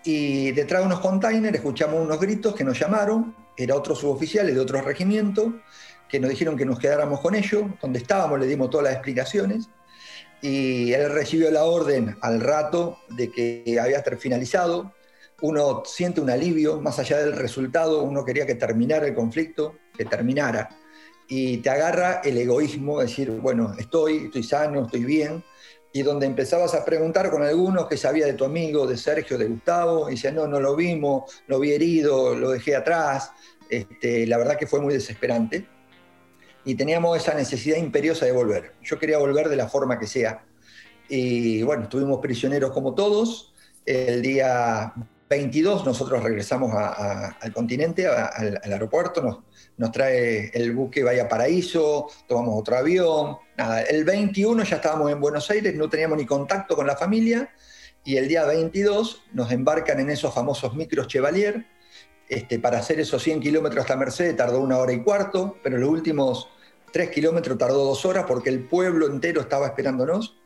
y 0.04 0.52
detrás 0.52 0.80
de 0.82 0.86
unos 0.86 1.00
containers 1.00 1.56
escuchamos 1.56 2.00
unos 2.00 2.20
gritos 2.20 2.54
que 2.54 2.64
nos 2.64 2.78
llamaron, 2.78 3.34
era 3.56 3.74
otros 3.74 3.98
suboficiales 3.98 4.54
de 4.54 4.60
otro 4.60 4.80
regimiento, 4.80 5.52
que 6.08 6.20
nos 6.20 6.30
dijeron 6.30 6.56
que 6.56 6.64
nos 6.64 6.78
quedáramos 6.78 7.20
con 7.20 7.34
ellos, 7.34 7.64
donde 7.82 7.98
estábamos 7.98 8.40
le 8.40 8.46
dimos 8.46 8.70
todas 8.70 8.84
las 8.84 8.94
explicaciones, 8.94 9.68
y 10.40 10.92
él 10.92 11.10
recibió 11.10 11.50
la 11.50 11.64
orden 11.64 12.16
al 12.20 12.40
rato 12.40 12.98
de 13.10 13.30
que 13.30 13.78
había 13.80 14.02
finalizado, 14.18 14.92
uno 15.40 15.82
siente 15.84 16.20
un 16.20 16.30
alivio, 16.30 16.80
más 16.80 16.98
allá 16.98 17.18
del 17.18 17.36
resultado, 17.36 18.02
uno 18.02 18.24
quería 18.24 18.46
que 18.46 18.54
terminara 18.54 19.06
el 19.06 19.14
conflicto, 19.14 19.76
terminara, 20.04 20.68
y 21.28 21.58
te 21.58 21.70
agarra 21.70 22.22
el 22.24 22.38
egoísmo, 22.38 23.00
decir, 23.00 23.30
bueno, 23.30 23.74
estoy, 23.78 24.26
estoy 24.26 24.42
sano, 24.42 24.86
estoy 24.86 25.04
bien, 25.04 25.44
y 25.92 26.02
donde 26.02 26.26
empezabas 26.26 26.74
a 26.74 26.84
preguntar 26.84 27.30
con 27.30 27.42
algunos 27.42 27.86
que 27.86 27.96
sabía 27.96 28.26
de 28.26 28.34
tu 28.34 28.44
amigo, 28.44 28.86
de 28.86 28.96
Sergio, 28.96 29.38
de 29.38 29.46
Gustavo, 29.46 30.08
y 30.08 30.14
decía, 30.14 30.30
no, 30.30 30.46
no 30.46 30.60
lo 30.60 30.76
vimos, 30.76 31.42
lo 31.46 31.60
vi 31.60 31.72
herido, 31.72 32.34
lo 32.34 32.50
dejé 32.50 32.76
atrás. 32.76 33.32
Este, 33.70 34.26
la 34.26 34.38
verdad 34.38 34.56
que 34.56 34.66
fue 34.66 34.80
muy 34.80 34.92
desesperante. 34.94 35.66
Y 36.64 36.74
teníamos 36.74 37.16
esa 37.16 37.34
necesidad 37.34 37.78
imperiosa 37.78 38.26
de 38.26 38.32
volver. 38.32 38.74
Yo 38.82 38.98
quería 38.98 39.18
volver 39.18 39.48
de 39.48 39.56
la 39.56 39.68
forma 39.68 39.98
que 39.98 40.06
sea. 40.06 40.44
Y 41.08 41.62
bueno, 41.62 41.84
estuvimos 41.84 42.20
prisioneros 42.20 42.70
como 42.72 42.94
todos. 42.94 43.54
El 43.86 44.20
día 44.20 44.92
22 45.28 45.84
nosotros 45.84 46.22
regresamos 46.22 46.72
al 46.74 47.52
continente, 47.52 48.06
al, 48.06 48.60
aeropuerto, 48.62 49.22
nos, 49.22 49.38
nos, 49.76 49.92
trae 49.92 50.50
el 50.54 50.72
buque 50.72 51.02
Vaya 51.02 51.28
Paraíso, 51.28 52.08
tomamos 52.26 52.58
otro 52.58 52.76
avión. 52.76 53.36
Nada, 53.56 53.82
el 53.82 54.04
21 54.04 54.64
ya 54.64 54.76
estábamos 54.76 55.10
en 55.10 55.20
Buenos 55.20 55.50
Aires, 55.50 55.74
no 55.74 55.88
teníamos 55.90 56.16
ni 56.18 56.24
contacto 56.24 56.74
con 56.74 56.86
la 56.86 56.96
familia, 56.96 57.50
y 58.04 58.16
el 58.16 58.26
día 58.26 58.46
22 58.46 59.24
nos 59.32 59.52
embarcan 59.52 60.00
en 60.00 60.10
esos 60.10 60.32
famosos 60.32 60.74
micros 60.74 61.08
Chevalier. 61.08 61.66
Este, 62.28 62.58
para 62.58 62.78
hacer 62.78 63.00
esos 63.00 63.22
100 63.22 63.40
kilómetros 63.40 63.82
hasta 63.82 63.96
Mercedes 63.96 64.36
tardó 64.36 64.60
una 64.60 64.78
hora 64.78 64.92
y 64.92 65.02
cuarto, 65.02 65.56
pero 65.62 65.78
los 65.78 65.88
últimos 65.88 66.48
3 66.92 67.10
kilómetros 67.10 67.56
tardó 67.56 67.84
dos 67.84 68.04
horas 68.04 68.24
porque 68.26 68.50
el 68.50 68.66
pueblo 68.66 69.06
entero 69.06 69.40
estaba 69.40 69.66
esperándonos. 69.66 70.38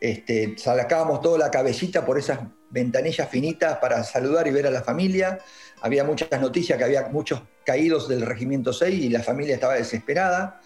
Este, 0.00 0.56
sacábamos 0.56 1.20
toda 1.20 1.38
la 1.38 1.50
cabecita 1.50 2.06
por 2.06 2.18
esas 2.18 2.38
ventanillas 2.70 3.28
finitas 3.28 3.76
para 3.78 4.02
saludar 4.02 4.48
y 4.48 4.50
ver 4.50 4.66
a 4.66 4.70
la 4.70 4.82
familia. 4.82 5.38
Había 5.82 6.04
muchas 6.04 6.40
noticias 6.40 6.78
que 6.78 6.84
había 6.84 7.08
muchos 7.08 7.42
caídos 7.66 8.08
del 8.08 8.22
Regimiento 8.22 8.72
6 8.72 8.98
y 8.98 9.08
la 9.10 9.22
familia 9.22 9.54
estaba 9.54 9.74
desesperada. 9.74 10.60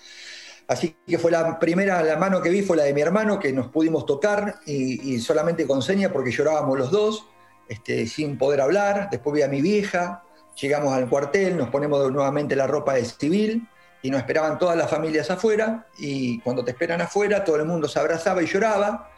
Así 0.69 0.97
que 1.07 1.19
fue 1.19 1.33
la 1.33 1.59
primera, 1.59 2.03
la 2.03 2.17
mano 2.17 2.41
que 2.41 2.49
vi 2.49 2.63
fue 2.63 2.77
la 2.77 2.85
de 2.85 2.95
mi 2.95 3.01
hermano, 3.01 3.39
que 3.41 3.53
nos 3.53 3.69
pudimos 3.69 4.07
tocar 4.07 4.61
y, 4.67 5.19
solamente 5.19 5.67
con 5.67 5.83
seña 5.83 6.13
porque 6.13 6.31
llorábamos 6.31 6.79
los 6.79 6.91
dos, 6.91 7.27
este, 7.69 8.07
sin 8.07 8.39
poder 8.39 8.61
hablar. 8.61 9.09
Después 9.11 9.35
vi 9.35 9.43
a 9.43 9.49
mi 9.49 9.61
vieja, 9.61 10.23
llegamos 10.61 10.95
al 10.95 11.09
cuartel, 11.09 11.57
nos 11.57 11.71
ponemos 11.71 12.11
nuevamente 12.13 12.55
la 12.55 12.69
ropa 12.69 12.95
de 12.95 13.05
civil 13.05 13.69
y 14.01 14.11
nos 14.11 14.21
esperaban 14.21 14.59
todas 14.59 14.77
las 14.77 14.89
familias 14.89 15.29
afuera. 15.31 15.87
Y 15.99 16.41
cuando 16.41 16.65
te 16.65 16.71
esperan 16.71 17.01
afuera, 17.01 17.45
todo 17.45 17.57
el 17.57 17.67
mundo 17.67 17.89
se 17.89 17.99
abrazaba 17.99 18.43
y 18.43 18.47
lloraba 18.47 19.11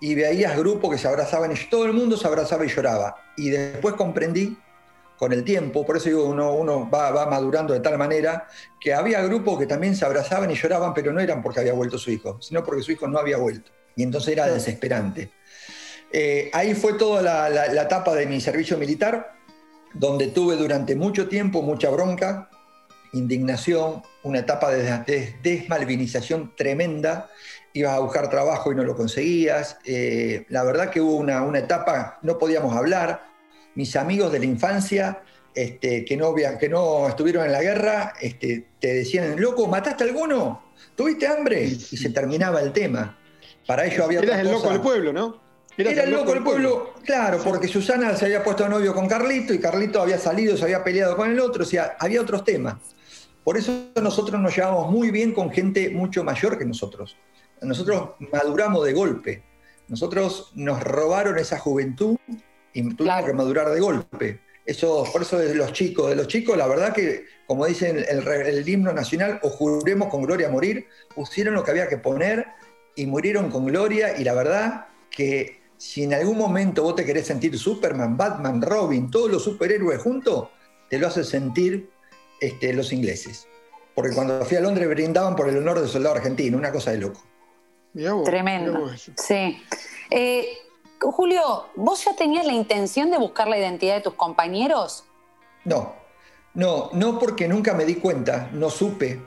y 0.00 0.14
veías 0.14 0.56
grupos 0.56 0.90
que 0.90 0.98
se 0.98 1.08
abrazaban 1.08 1.52
y 1.52 1.70
todo 1.70 1.86
el 1.86 1.92
mundo 1.92 2.16
se 2.16 2.26
abrazaba 2.26 2.64
y 2.64 2.68
lloraba. 2.68 3.16
Y 3.36 3.50
después 3.50 3.94
comprendí 3.94 4.56
con 5.18 5.32
el 5.32 5.44
tiempo, 5.44 5.86
por 5.86 5.96
eso 5.96 6.06
digo, 6.06 6.26
uno, 6.26 6.52
uno 6.52 6.90
va, 6.90 7.10
va, 7.10 7.26
madurando 7.26 7.72
de 7.72 7.80
tal 7.80 7.96
manera, 7.96 8.48
que 8.78 8.92
había 8.92 9.22
grupos 9.22 9.58
que 9.58 9.66
también 9.66 9.96
se 9.96 10.04
abrazaban 10.04 10.50
y 10.50 10.54
lloraban, 10.54 10.92
pero 10.92 11.12
no 11.12 11.20
eran 11.20 11.42
porque 11.42 11.60
había 11.60 11.72
vuelto 11.72 11.96
su 11.96 12.10
hijo, 12.10 12.38
sino 12.42 12.62
porque 12.62 12.82
su 12.82 12.92
hijo 12.92 13.08
no 13.08 13.18
había 13.18 13.38
vuelto. 13.38 13.70
Y 13.94 14.02
entonces 14.02 14.32
era 14.32 14.46
desesperante. 14.46 15.30
Eh, 16.12 16.50
ahí 16.52 16.74
fue 16.74 16.94
toda 16.94 17.22
la, 17.22 17.48
la, 17.48 17.82
etapa 17.82 18.14
de 18.14 18.26
mi 18.26 18.40
servicio 18.40 18.78
militar. 18.78 19.32
donde 19.94 20.26
tuve 20.26 20.56
durante 20.56 20.94
mucho 20.94 21.26
tiempo 21.26 21.62
mucha 21.62 21.88
bronca, 21.88 22.50
indignación, 23.14 24.02
una 24.22 24.40
etapa 24.40 24.70
de 24.70 25.34
desmalvinización 25.42 26.54
tremenda. 26.54 27.30
Ibas 27.76 27.92
a 27.92 27.98
buscar 27.98 28.30
trabajo 28.30 28.72
y 28.72 28.74
no 28.74 28.84
lo 28.84 28.96
conseguías. 28.96 29.76
Eh, 29.84 30.46
la 30.48 30.64
verdad 30.64 30.88
que 30.88 31.02
hubo 31.02 31.16
una, 31.16 31.42
una, 31.42 31.58
etapa, 31.58 32.18
no 32.22 32.38
podíamos 32.38 32.74
hablar. 32.74 33.26
Mis 33.74 33.96
amigos 33.96 34.32
de 34.32 34.38
la 34.38 34.46
infancia 34.46 35.20
este, 35.54 36.02
que, 36.06 36.16
no, 36.16 36.34
que 36.34 36.68
no 36.70 37.06
estuvieron 37.06 37.44
en 37.44 37.52
la 37.52 37.60
guerra 37.60 38.14
este, 38.18 38.68
te 38.80 38.94
decían, 38.94 39.38
loco, 39.38 39.66
¿mataste 39.66 40.04
a 40.04 40.06
alguno? 40.06 40.72
¿Tuviste 40.94 41.26
hambre? 41.26 41.64
Y 41.64 41.78
se 41.78 42.08
terminaba 42.08 42.62
el 42.62 42.72
tema. 42.72 43.18
Para 43.66 43.84
ello 43.84 44.04
había... 44.04 44.20
Eras 44.20 44.40
el 44.40 44.50
loco 44.50 44.70
del 44.70 44.80
pueblo, 44.80 45.12
¿no? 45.12 45.40
Era 45.76 46.04
el 46.04 46.10
loco 46.10 46.32
del 46.32 46.42
pueblo, 46.42 46.94
claro, 47.04 47.38
porque 47.44 47.68
Susana 47.68 48.16
se 48.16 48.24
había 48.24 48.42
puesto 48.42 48.66
novio 48.66 48.94
con 48.94 49.06
Carlito 49.06 49.52
y 49.52 49.58
Carlito 49.58 50.00
había 50.00 50.16
salido, 50.16 50.56
se 50.56 50.64
había 50.64 50.82
peleado 50.82 51.14
con 51.14 51.30
el 51.30 51.38
otro, 51.38 51.64
o 51.64 51.66
sea, 51.66 51.96
había 51.98 52.22
otros 52.22 52.42
temas. 52.44 52.76
Por 53.44 53.58
eso 53.58 53.90
nosotros 54.02 54.40
nos 54.40 54.56
llevamos 54.56 54.90
muy 54.90 55.10
bien 55.10 55.32
con 55.32 55.50
gente 55.50 55.90
mucho 55.90 56.24
mayor 56.24 56.56
que 56.56 56.64
nosotros. 56.64 57.16
Nosotros 57.62 58.10
maduramos 58.32 58.84
de 58.84 58.92
golpe. 58.92 59.42
Nosotros 59.88 60.52
nos 60.54 60.82
robaron 60.82 61.38
esa 61.38 61.58
juventud 61.58 62.16
y 62.72 62.94
tuvimos 62.94 63.24
que 63.24 63.32
madurar 63.32 63.70
de 63.70 63.80
golpe. 63.80 64.40
Eso, 64.64 65.04
por 65.12 65.22
eso 65.22 65.38
de 65.38 65.54
los 65.54 65.72
chicos, 65.72 66.10
de 66.10 66.16
los 66.16 66.26
chicos, 66.26 66.56
la 66.56 66.66
verdad 66.66 66.92
que, 66.92 67.24
como 67.46 67.66
dicen 67.66 68.04
el, 68.08 68.26
el 68.26 68.68
himno 68.68 68.92
nacional, 68.92 69.38
o 69.42 69.48
juremos 69.48 70.08
con 70.08 70.22
gloria 70.22 70.48
a 70.48 70.50
morir, 70.50 70.86
pusieron 71.14 71.54
lo 71.54 71.62
que 71.62 71.70
había 71.70 71.88
que 71.88 71.98
poner 71.98 72.46
y 72.96 73.06
murieron 73.06 73.50
con 73.50 73.66
gloria 73.66 74.18
y 74.18 74.24
la 74.24 74.34
verdad 74.34 74.86
que 75.10 75.60
si 75.78 76.02
en 76.02 76.14
algún 76.14 76.38
momento 76.38 76.82
vos 76.82 76.96
te 76.96 77.04
querés 77.04 77.26
sentir 77.26 77.56
Superman, 77.58 78.16
Batman, 78.16 78.60
Robin, 78.60 79.10
todos 79.10 79.30
los 79.30 79.44
superhéroes 79.44 80.00
juntos, 80.00 80.48
te 80.90 80.98
lo 80.98 81.06
hace 81.06 81.22
sentir 81.22 81.90
este, 82.40 82.72
los 82.72 82.92
ingleses. 82.92 83.46
Porque 83.94 84.14
cuando 84.14 84.44
fui 84.44 84.56
a 84.56 84.60
Londres 84.60 84.88
brindaban 84.88 85.36
por 85.36 85.48
el 85.48 85.58
honor 85.58 85.80
de 85.80 85.88
soldado 85.88 86.16
argentino, 86.16 86.58
una 86.58 86.72
cosa 86.72 86.90
de 86.90 86.98
loco. 86.98 87.22
Tremendo. 88.24 88.90
sí. 89.16 89.62
Eh, 90.10 90.46
Julio, 91.00 91.66
¿vos 91.76 92.04
ya 92.04 92.14
tenías 92.14 92.46
la 92.46 92.52
intención 92.52 93.10
de 93.10 93.18
buscar 93.18 93.48
la 93.48 93.58
identidad 93.58 93.96
de 93.96 94.00
tus 94.02 94.14
compañeros? 94.14 95.04
No, 95.64 95.94
no, 96.54 96.90
no 96.92 97.18
porque 97.18 97.48
nunca 97.48 97.74
me 97.74 97.84
di 97.84 97.96
cuenta, 97.96 98.48
no 98.52 98.70
supe. 98.70 99.20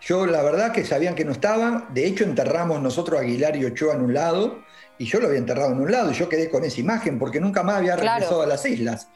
Yo 0.00 0.26
la 0.26 0.42
verdad 0.42 0.72
que 0.72 0.84
sabían 0.84 1.14
que 1.14 1.24
no 1.24 1.32
estaban, 1.32 1.86
de 1.92 2.06
hecho 2.06 2.24
enterramos 2.24 2.80
nosotros 2.80 3.18
a 3.18 3.22
Aguilar 3.22 3.56
y 3.56 3.64
Ochoa 3.64 3.94
en 3.94 4.02
un 4.02 4.14
lado, 4.14 4.62
y 4.98 5.06
yo 5.06 5.20
lo 5.20 5.26
había 5.26 5.38
enterrado 5.38 5.72
en 5.72 5.80
un 5.80 5.90
lado 5.90 6.10
y 6.10 6.14
yo 6.14 6.28
quedé 6.28 6.50
con 6.50 6.64
esa 6.64 6.80
imagen 6.80 7.18
porque 7.18 7.40
nunca 7.40 7.62
más 7.62 7.76
había 7.76 7.96
regresado 7.96 8.42
a 8.42 8.46
las 8.46 8.64
islas. 8.64 9.08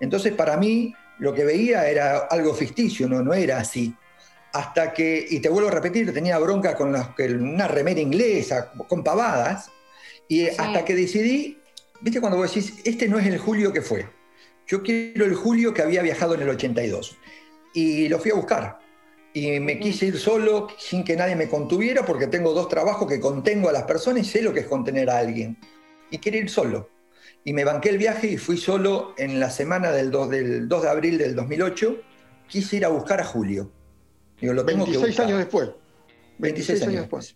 Entonces 0.00 0.32
para 0.32 0.56
mí 0.56 0.94
lo 1.18 1.34
que 1.34 1.44
veía 1.44 1.88
era 1.88 2.18
algo 2.30 2.54
ficticio, 2.54 3.08
no, 3.08 3.22
no 3.22 3.34
era 3.34 3.58
así. 3.58 3.94
Hasta 4.58 4.92
que, 4.92 5.24
y 5.30 5.38
te 5.38 5.48
vuelvo 5.48 5.68
a 5.68 5.70
repetir, 5.70 6.12
tenía 6.12 6.36
bronca 6.40 6.74
con 6.74 6.88
una 6.88 7.68
remera 7.68 8.00
inglesa, 8.00 8.72
con 8.88 9.04
pavadas, 9.04 9.70
y 10.26 10.48
hasta 10.48 10.84
que 10.84 10.96
decidí, 10.96 11.58
viste 12.00 12.20
cuando 12.20 12.38
vos 12.38 12.52
decís, 12.52 12.74
este 12.84 13.06
no 13.06 13.20
es 13.20 13.26
el 13.28 13.38
Julio 13.38 13.72
que 13.72 13.82
fue, 13.82 14.08
yo 14.66 14.82
quiero 14.82 15.26
el 15.26 15.36
Julio 15.36 15.72
que 15.72 15.82
había 15.82 16.02
viajado 16.02 16.34
en 16.34 16.42
el 16.42 16.48
82. 16.48 17.16
Y 17.72 18.08
lo 18.08 18.18
fui 18.18 18.32
a 18.32 18.34
buscar. 18.34 18.80
Y 19.32 19.60
me 19.60 19.78
quise 19.78 20.06
ir 20.06 20.18
solo, 20.18 20.66
sin 20.76 21.04
que 21.04 21.14
nadie 21.14 21.36
me 21.36 21.48
contuviera, 21.48 22.04
porque 22.04 22.26
tengo 22.26 22.52
dos 22.52 22.68
trabajos 22.68 23.06
que 23.08 23.20
contengo 23.20 23.68
a 23.68 23.72
las 23.72 23.84
personas 23.84 24.26
y 24.26 24.28
sé 24.28 24.42
lo 24.42 24.52
que 24.52 24.60
es 24.60 24.66
contener 24.66 25.08
a 25.08 25.18
alguien. 25.18 25.56
Y 26.10 26.18
quería 26.18 26.40
ir 26.40 26.50
solo. 26.50 26.90
Y 27.44 27.52
me 27.52 27.62
banqué 27.62 27.90
el 27.90 27.98
viaje 27.98 28.26
y 28.26 28.38
fui 28.38 28.56
solo 28.56 29.14
en 29.18 29.38
la 29.38 29.50
semana 29.50 29.92
del 29.92 30.10
2, 30.10 30.30
del 30.30 30.68
2 30.68 30.82
de 30.82 30.88
abril 30.88 31.16
del 31.16 31.36
2008. 31.36 32.02
Quise 32.48 32.76
ir 32.78 32.84
a 32.84 32.88
buscar 32.88 33.20
a 33.20 33.24
Julio. 33.24 33.77
Digo, 34.40 34.52
lo 34.52 34.64
tengo 34.64 34.84
26 34.84 35.20
años 35.20 35.38
después. 35.38 35.70
26, 36.38 36.82
años 36.82 37.00
después. 37.00 37.34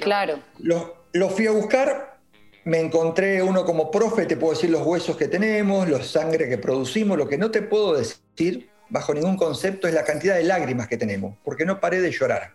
Claro. 0.00 0.40
Lo, 0.58 1.06
lo 1.12 1.28
fui 1.30 1.46
a 1.46 1.52
buscar, 1.52 2.18
me 2.64 2.80
encontré 2.80 3.42
uno 3.42 3.64
como 3.64 3.90
profe, 3.90 4.26
te 4.26 4.36
puedo 4.36 4.54
decir 4.54 4.70
los 4.70 4.84
huesos 4.84 5.16
que 5.16 5.28
tenemos, 5.28 5.88
los 5.88 6.06
sangre 6.08 6.48
que 6.48 6.58
producimos, 6.58 7.16
lo 7.16 7.28
que 7.28 7.38
no 7.38 7.50
te 7.50 7.62
puedo 7.62 7.94
decir 7.94 8.68
bajo 8.88 9.14
ningún 9.14 9.36
concepto 9.36 9.88
es 9.88 9.94
la 9.94 10.04
cantidad 10.04 10.36
de 10.36 10.44
lágrimas 10.44 10.88
que 10.88 10.96
tenemos, 10.96 11.36
porque 11.44 11.64
no 11.64 11.80
paré 11.80 12.00
de 12.00 12.10
llorar. 12.10 12.54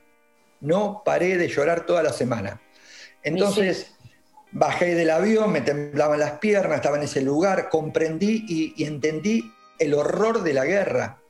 No 0.59 1.01
paré 1.03 1.37
de 1.37 1.47
llorar 1.47 1.85
toda 1.85 2.03
la 2.03 2.13
semana. 2.13 2.61
Entonces, 3.23 3.93
bajé 4.51 4.95
del 4.95 5.09
avión, 5.09 5.51
me 5.51 5.61
temblaban 5.61 6.19
las 6.19 6.33
piernas, 6.33 6.77
estaba 6.77 6.97
en 6.97 7.03
ese 7.03 7.21
lugar, 7.21 7.69
comprendí 7.69 8.45
y, 8.47 8.83
entendí 8.83 9.51
el 9.79 9.93
horror 9.93 10.43
de 10.43 10.53
la 10.53 10.65
guerra. 10.65 11.20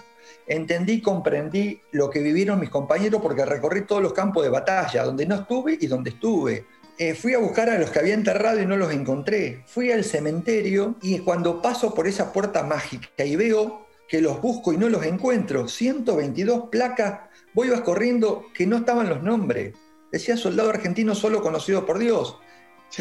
Entendí, 0.48 1.02
comprendí 1.02 1.82
lo 1.92 2.10
que 2.10 2.20
vivieron 2.20 2.60
mis 2.60 2.70
compañeros 2.70 3.22
porque 3.22 3.46
recorrí 3.46 3.86
todos 3.86 4.02
los 4.02 4.14
campos 4.14 4.44
de 4.44 4.50
batalla, 4.50 5.04
donde 5.04 5.26
no 5.26 5.36
estuve 5.36 5.78
y 5.80 5.88
donde 5.88 6.12
estuve. 6.12 6.66
Eh, 6.98 7.16
fui 7.16 7.34
a 7.34 7.40
buscar 7.40 7.70
a 7.70 7.80
los 7.80 7.90
que 7.90 8.00
había 8.00 8.14
enterrado 8.14 8.62
y 8.62 8.66
no 8.66 8.78
los 8.78 8.92
encontré. 8.92 9.64
Fui 9.66 9.92
al 9.92 10.04
cementerio 10.04 10.96
y 11.02 11.20
cuando 11.20 11.62
paso 11.62 11.94
por 11.94 12.08
esa 12.08 12.32
puerta 12.32 12.64
mágica 12.64 13.24
y 13.24 13.36
veo 13.36 13.88
que 14.08 14.22
los 14.22 14.42
busco 14.42 14.74
y 14.74 14.78
no 14.78 14.90
los 14.90 15.06
encuentro. 15.06 15.68
122 15.68 16.70
placas, 16.70 17.22
voy 17.54 17.70
vas 17.70 17.82
corriendo 17.82 18.46
que 18.54 18.68
no 18.68 18.78
estaban 18.78 19.10
los 19.10 19.24
nombres. 19.24 19.74
Decía 20.12 20.36
soldado 20.36 20.70
argentino 20.70 21.16
solo 21.16 21.42
conocido 21.42 21.86
por 21.86 21.98
Dios. 21.98 22.38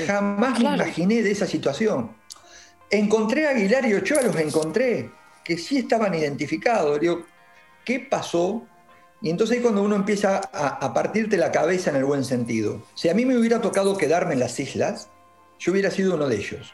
Jamás 0.07 0.61
me 0.61 0.75
imaginé 0.75 1.23
de 1.23 1.33
esa 1.33 1.47
situación. 1.47 2.13
Encontré 2.91 3.47
a 3.47 3.51
Aguilar 3.51 3.87
y 3.87 3.95
Ochoa, 3.95 4.23
los 4.23 4.37
encontré, 4.37 5.11
que 5.45 5.59
sí 5.59 5.79
estaban 5.79 6.15
identificados. 6.15 7.01
Digo, 7.01 7.25
¿qué 7.85 8.01
pasó? 8.01 8.67
Y 9.23 9.31
entonces 9.31 9.57
ahí 9.57 9.63
cuando 9.63 9.83
uno 9.83 9.97
empieza 9.97 10.41
a, 10.53 10.69
a, 10.69 10.95
partirte 10.95 11.37
la 11.37 11.53
cabeza 11.53 11.91
en 11.91 11.97
el 11.97 12.05
buen 12.05 12.25
sentido. 12.25 12.83
Si 12.95 13.09
a 13.09 13.15
mí 13.15 13.27
me 13.27 13.37
hubiera 13.37 13.61
tocado 13.61 13.97
quedarme 13.99 14.35
en 14.35 14.41
las 14.41 14.59
islas, 14.59 15.09
yo 15.59 15.73
hubiera 15.73 15.91
sido 15.91 16.15
uno 16.15 16.27
de 16.27 16.37
ellos, 16.37 16.73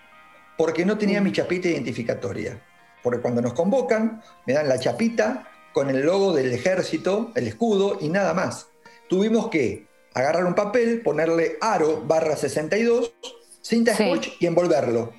porque 0.57 0.85
no 0.85 0.97
tenía 0.97 1.21
mi 1.21 1.33
chapita 1.33 1.69
identificatoria 1.69 2.63
porque 3.07 3.21
cuando 3.21 3.41
nos 3.41 3.53
convocan 3.53 4.21
me 4.49 4.53
dan 4.53 4.69
la 4.69 4.81
chapita 4.81 5.49
con 5.73 5.91
el 5.91 6.05
logo 6.05 6.33
del 6.35 6.53
ejército, 6.53 7.31
el 7.37 7.47
escudo 7.47 7.99
y 8.01 8.09
nada 8.09 8.35
más. 8.35 8.67
Tuvimos 9.09 9.49
que 9.49 9.87
agarrar 10.13 10.45
un 10.45 10.57
papel, 10.57 11.03
ponerle 11.03 11.57
aro 11.61 12.03
barra 12.05 12.35
62, 12.35 13.15
cinta 13.63 13.95
scotch 13.95 14.31
y 14.41 14.47
envolverlo. 14.47 15.13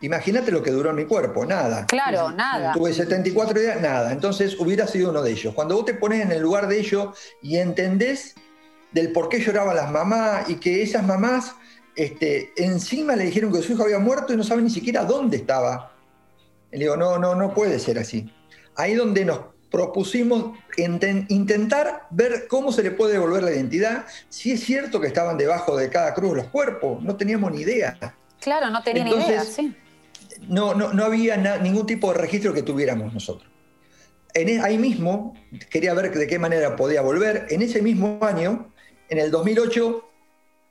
Imagínate 0.00 0.52
lo 0.52 0.62
que 0.62 0.70
duró 0.70 0.90
en 0.90 0.96
mi 0.96 1.04
cuerpo, 1.06 1.44
nada. 1.44 1.86
Claro, 1.86 2.30
nada. 2.30 2.72
Tuve 2.72 2.92
74 2.92 3.58
días, 3.58 3.80
nada. 3.80 4.12
Entonces 4.12 4.58
hubiera 4.60 4.86
sido 4.86 5.10
uno 5.10 5.22
de 5.22 5.32
ellos. 5.32 5.54
Cuando 5.54 5.74
vos 5.74 5.84
te 5.84 5.94
pones 5.94 6.24
en 6.24 6.30
el 6.30 6.40
lugar 6.40 6.68
de 6.68 6.78
ellos 6.78 7.18
y 7.42 7.56
entendés 7.56 8.36
del 8.92 9.12
por 9.12 9.28
qué 9.28 9.40
lloraban 9.40 9.76
las 9.76 9.90
mamás 9.90 10.48
y 10.48 10.56
que 10.56 10.82
esas 10.82 11.04
mamás 11.04 11.54
este, 11.96 12.52
encima 12.56 13.16
le 13.16 13.24
dijeron 13.24 13.52
que 13.52 13.60
su 13.60 13.72
hijo 13.72 13.82
había 13.82 13.98
muerto 13.98 14.32
y 14.32 14.36
no 14.36 14.44
saben 14.44 14.64
ni 14.64 14.70
siquiera 14.70 15.04
dónde 15.04 15.38
estaba. 15.38 15.92
Le 16.70 16.78
digo, 16.78 16.96
no, 16.96 17.18
no, 17.18 17.34
no 17.34 17.52
puede 17.52 17.80
ser 17.80 17.98
así. 17.98 18.32
Ahí 18.76 18.94
donde 18.94 19.24
nos 19.24 19.40
propusimos 19.68 20.56
intentar 20.76 22.06
ver 22.10 22.46
cómo 22.48 22.70
se 22.72 22.82
le 22.82 22.92
puede 22.92 23.14
devolver 23.14 23.42
la 23.42 23.50
identidad, 23.50 24.06
si 24.28 24.52
es 24.52 24.60
cierto 24.60 25.00
que 25.00 25.08
estaban 25.08 25.36
debajo 25.36 25.76
de 25.76 25.90
cada 25.90 26.14
cruz 26.14 26.36
los 26.36 26.46
cuerpos, 26.46 27.02
no 27.02 27.16
teníamos 27.16 27.50
ni 27.52 27.62
idea. 27.62 27.98
Claro, 28.40 28.70
no 28.70 28.82
tenían 28.82 29.08
idea, 29.08 29.44
sí. 29.44 29.76
No, 30.46 30.74
no, 30.74 30.92
no 30.92 31.04
había 31.04 31.36
ningún 31.58 31.86
tipo 31.86 32.12
de 32.12 32.18
registro 32.18 32.54
que 32.54 32.62
tuviéramos 32.62 33.12
nosotros. 33.12 33.50
En, 34.34 34.48
e, 34.48 34.60
ahí 34.60 34.78
mismo, 34.78 35.34
quería 35.70 35.94
ver 35.94 36.12
de 36.12 36.26
qué 36.26 36.38
manera 36.38 36.76
podía 36.76 37.02
volver. 37.02 37.46
En 37.50 37.62
ese 37.62 37.82
mismo 37.82 38.18
año, 38.22 38.72
en 39.08 39.18
el 39.18 39.30
2008, 39.30 40.04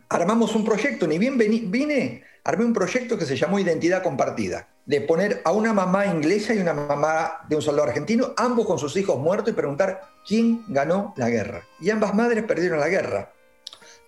armamos 0.09 0.55
un 0.55 0.63
proyecto, 0.63 1.07
ni 1.07 1.17
bien 1.17 1.37
vine, 1.37 2.23
armé 2.43 2.65
un 2.65 2.73
proyecto 2.73 3.17
que 3.17 3.25
se 3.25 3.35
llamó 3.35 3.59
Identidad 3.59 4.03
Compartida 4.03 4.67
de 4.87 5.01
poner 5.01 5.41
a 5.43 5.51
una 5.51 5.73
mamá 5.73 6.05
inglesa 6.05 6.53
y 6.53 6.59
una 6.59 6.73
mamá 6.73 7.41
de 7.49 7.57
un 7.57 7.61
soldado 7.61 7.89
argentino, 7.89 8.33
ambos 8.37 8.65
con 8.65 8.79
sus 8.79 8.95
hijos 8.95 9.19
muertos, 9.19 9.49
y 9.49 9.55
preguntar 9.55 10.01
quién 10.25 10.63
ganó 10.69 11.13
la 11.17 11.29
guerra. 11.29 11.67
Y 11.81 11.89
ambas 11.89 12.15
madres 12.15 12.45
perdieron 12.45 12.79
la 12.79 12.87
guerra. 12.87 13.33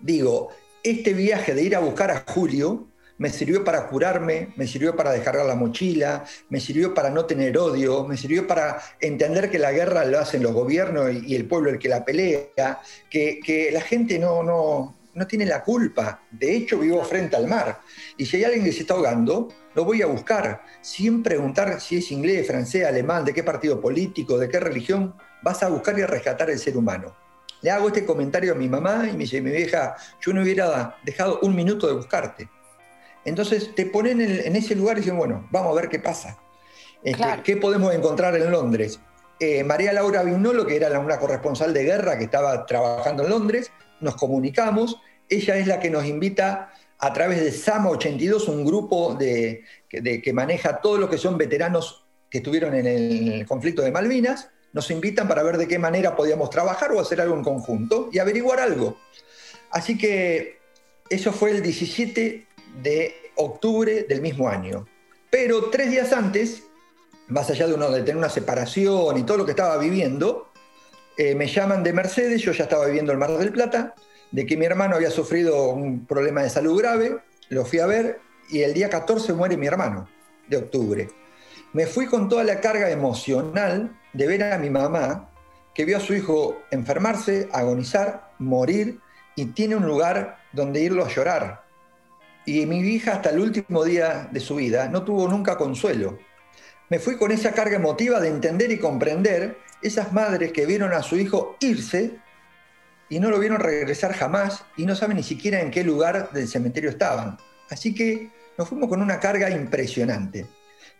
Digo, 0.00 0.48
este 0.82 1.12
viaje 1.12 1.54
de 1.54 1.62
ir 1.62 1.76
a 1.76 1.80
buscar 1.80 2.10
a 2.10 2.24
Julio 2.26 2.88
me 3.20 3.28
sirvió 3.28 3.62
para 3.62 3.86
curarme, 3.86 4.48
me 4.56 4.66
sirvió 4.66 4.96
para 4.96 5.12
descargar 5.12 5.44
la 5.44 5.54
mochila, 5.54 6.24
me 6.48 6.58
sirvió 6.58 6.94
para 6.94 7.10
no 7.10 7.26
tener 7.26 7.56
odio, 7.58 8.06
me 8.06 8.16
sirvió 8.16 8.46
para 8.46 8.80
entender 8.98 9.50
que 9.50 9.58
la 9.58 9.72
guerra 9.72 10.06
lo 10.06 10.18
hacen 10.18 10.42
los 10.42 10.52
gobiernos 10.52 11.12
y 11.12 11.36
el 11.36 11.44
pueblo 11.44 11.68
el 11.68 11.78
que 11.78 11.90
la 11.90 12.02
pelea, 12.02 12.80
que, 13.10 13.38
que 13.44 13.70
la 13.72 13.82
gente 13.82 14.18
no, 14.18 14.42
no, 14.42 14.96
no 15.12 15.26
tiene 15.26 15.44
la 15.44 15.62
culpa. 15.62 16.22
De 16.30 16.56
hecho, 16.56 16.78
vivo 16.78 17.04
frente 17.04 17.36
al 17.36 17.46
mar. 17.46 17.82
Y 18.16 18.24
si 18.24 18.38
hay 18.38 18.44
alguien 18.44 18.64
que 18.64 18.72
se 18.72 18.80
está 18.80 18.94
ahogando, 18.94 19.52
lo 19.74 19.84
voy 19.84 20.00
a 20.00 20.06
buscar, 20.06 20.62
sin 20.80 21.22
preguntar 21.22 21.78
si 21.78 21.98
es 21.98 22.10
inglés, 22.12 22.46
francés, 22.46 22.86
alemán, 22.86 23.26
de 23.26 23.34
qué 23.34 23.42
partido 23.42 23.82
político, 23.82 24.38
de 24.38 24.48
qué 24.48 24.58
religión, 24.58 25.14
vas 25.42 25.62
a 25.62 25.68
buscar 25.68 25.98
y 25.98 26.02
a 26.02 26.06
rescatar 26.06 26.48
el 26.48 26.58
ser 26.58 26.74
humano. 26.74 27.14
Le 27.60 27.70
hago 27.70 27.88
este 27.88 28.06
comentario 28.06 28.52
a 28.52 28.54
mi 28.54 28.66
mamá 28.66 29.06
y 29.06 29.12
me 29.12 29.24
dice, 29.24 29.42
mi 29.42 29.50
vieja, 29.50 29.94
yo 30.22 30.32
no 30.32 30.40
hubiera 30.40 30.96
dejado 31.04 31.40
un 31.42 31.54
minuto 31.54 31.86
de 31.86 31.92
buscarte. 31.92 32.48
Entonces 33.24 33.74
te 33.74 33.86
ponen 33.86 34.20
en, 34.20 34.56
ese 34.56 34.74
lugar 34.74 34.96
y 34.96 35.00
dicen, 35.00 35.16
bueno, 35.16 35.46
vamos 35.50 35.72
a 35.72 35.80
ver 35.80 35.88
qué 35.88 35.98
pasa. 35.98 36.38
Este, 37.02 37.24
¿Qué 37.44 37.56
podemos 37.56 37.94
encontrar 37.94 38.34
en 38.36 38.50
Londres? 38.50 39.00
Eh, 39.38 39.64
María 39.64 39.92
Laura 39.92 40.22
Vignolo, 40.22 40.66
que 40.66 40.76
era 40.76 40.98
una 40.98 41.18
corresponsal 41.18 41.72
de 41.72 41.84
guerra 41.84 42.18
que 42.18 42.24
estaba 42.24 42.66
trabajando 42.66 43.24
en 43.24 43.30
Londres, 43.30 43.70
nos 44.00 44.16
comunicamos. 44.16 45.00
Ella 45.28 45.56
es 45.56 45.66
la 45.66 45.80
que 45.80 45.90
nos 45.90 46.04
invita 46.04 46.72
a 46.98 47.12
través 47.12 47.40
de 47.40 47.50
SAMA 47.50 47.90
82, 47.90 48.48
un 48.48 48.64
grupo 48.64 49.14
de, 49.14 49.64
que 49.88 50.32
maneja 50.34 50.80
todo 50.80 50.98
lo 50.98 51.08
que 51.08 51.16
son 51.16 51.38
veteranos 51.38 52.04
que 52.28 52.38
estuvieron 52.38 52.74
en 52.74 52.86
el 52.86 53.46
conflicto 53.46 53.82
de 53.82 53.90
Malvinas. 53.90 54.50
Nos 54.72 54.90
invitan 54.90 55.26
para 55.26 55.42
ver 55.42 55.56
de 55.56 55.66
qué 55.66 55.78
manera 55.78 56.14
podíamos 56.14 56.50
trabajar 56.50 56.92
o 56.92 57.00
hacer 57.00 57.20
algo 57.20 57.34
en 57.34 57.42
conjunto 57.42 58.10
y 58.12 58.18
averiguar 58.18 58.60
algo. 58.60 58.98
Así 59.70 59.96
que 59.96 60.58
eso 61.08 61.32
fue 61.32 61.50
el 61.50 61.62
17 61.62 62.46
de 62.82 63.14
octubre 63.36 64.04
del 64.08 64.20
mismo 64.20 64.48
año. 64.48 64.86
Pero 65.30 65.70
tres 65.70 65.90
días 65.90 66.12
antes, 66.12 66.64
más 67.28 67.50
allá 67.50 67.66
de 67.66 67.76
de 67.76 68.00
tener 68.00 68.16
una 68.16 68.28
separación 68.28 69.16
y 69.16 69.22
todo 69.22 69.38
lo 69.38 69.44
que 69.44 69.52
estaba 69.52 69.76
viviendo, 69.78 70.50
eh, 71.16 71.34
me 71.34 71.46
llaman 71.46 71.82
de 71.82 71.92
Mercedes, 71.92 72.42
yo 72.42 72.52
ya 72.52 72.64
estaba 72.64 72.86
viviendo 72.86 73.12
el 73.12 73.18
Mar 73.18 73.30
del 73.36 73.52
Plata, 73.52 73.94
de 74.30 74.46
que 74.46 74.56
mi 74.56 74.64
hermano 74.64 74.96
había 74.96 75.10
sufrido 75.10 75.70
un 75.70 76.06
problema 76.06 76.42
de 76.42 76.50
salud 76.50 76.78
grave, 76.78 77.18
lo 77.48 77.64
fui 77.64 77.78
a 77.80 77.86
ver 77.86 78.20
y 78.48 78.62
el 78.62 78.74
día 78.74 78.88
14 78.88 79.32
muere 79.32 79.56
mi 79.56 79.66
hermano, 79.66 80.08
de 80.48 80.56
octubre. 80.56 81.08
Me 81.72 81.86
fui 81.86 82.06
con 82.06 82.28
toda 82.28 82.42
la 82.44 82.60
carga 82.60 82.90
emocional 82.90 83.96
de 84.12 84.26
ver 84.26 84.42
a 84.42 84.58
mi 84.58 84.70
mamá, 84.70 85.30
que 85.74 85.84
vio 85.84 85.98
a 85.98 86.00
su 86.00 86.14
hijo 86.14 86.60
enfermarse, 86.70 87.48
agonizar, 87.52 88.32
morir, 88.38 88.98
y 89.36 89.46
tiene 89.46 89.76
un 89.76 89.86
lugar 89.86 90.38
donde 90.52 90.80
irlo 90.80 91.04
a 91.04 91.08
llorar. 91.08 91.64
Y 92.50 92.66
mi 92.66 92.80
hija 92.80 93.12
hasta 93.12 93.30
el 93.30 93.38
último 93.38 93.84
día 93.84 94.28
de 94.32 94.40
su 94.40 94.56
vida 94.56 94.88
no 94.88 95.04
tuvo 95.04 95.28
nunca 95.28 95.56
consuelo. 95.56 96.18
Me 96.88 96.98
fui 96.98 97.16
con 97.16 97.30
esa 97.30 97.52
carga 97.52 97.76
emotiva 97.76 98.18
de 98.18 98.26
entender 98.26 98.72
y 98.72 98.78
comprender 98.80 99.56
esas 99.82 100.12
madres 100.12 100.50
que 100.50 100.66
vieron 100.66 100.92
a 100.92 101.04
su 101.04 101.16
hijo 101.16 101.56
irse 101.60 102.18
y 103.08 103.20
no 103.20 103.30
lo 103.30 103.38
vieron 103.38 103.60
regresar 103.60 104.14
jamás 104.14 104.64
y 104.76 104.84
no 104.84 104.96
saben 104.96 105.18
ni 105.18 105.22
siquiera 105.22 105.60
en 105.60 105.70
qué 105.70 105.84
lugar 105.84 106.32
del 106.32 106.48
cementerio 106.48 106.90
estaban. 106.90 107.38
Así 107.70 107.94
que 107.94 108.32
nos 108.58 108.68
fuimos 108.68 108.88
con 108.88 109.00
una 109.00 109.20
carga 109.20 109.48
impresionante. 109.48 110.48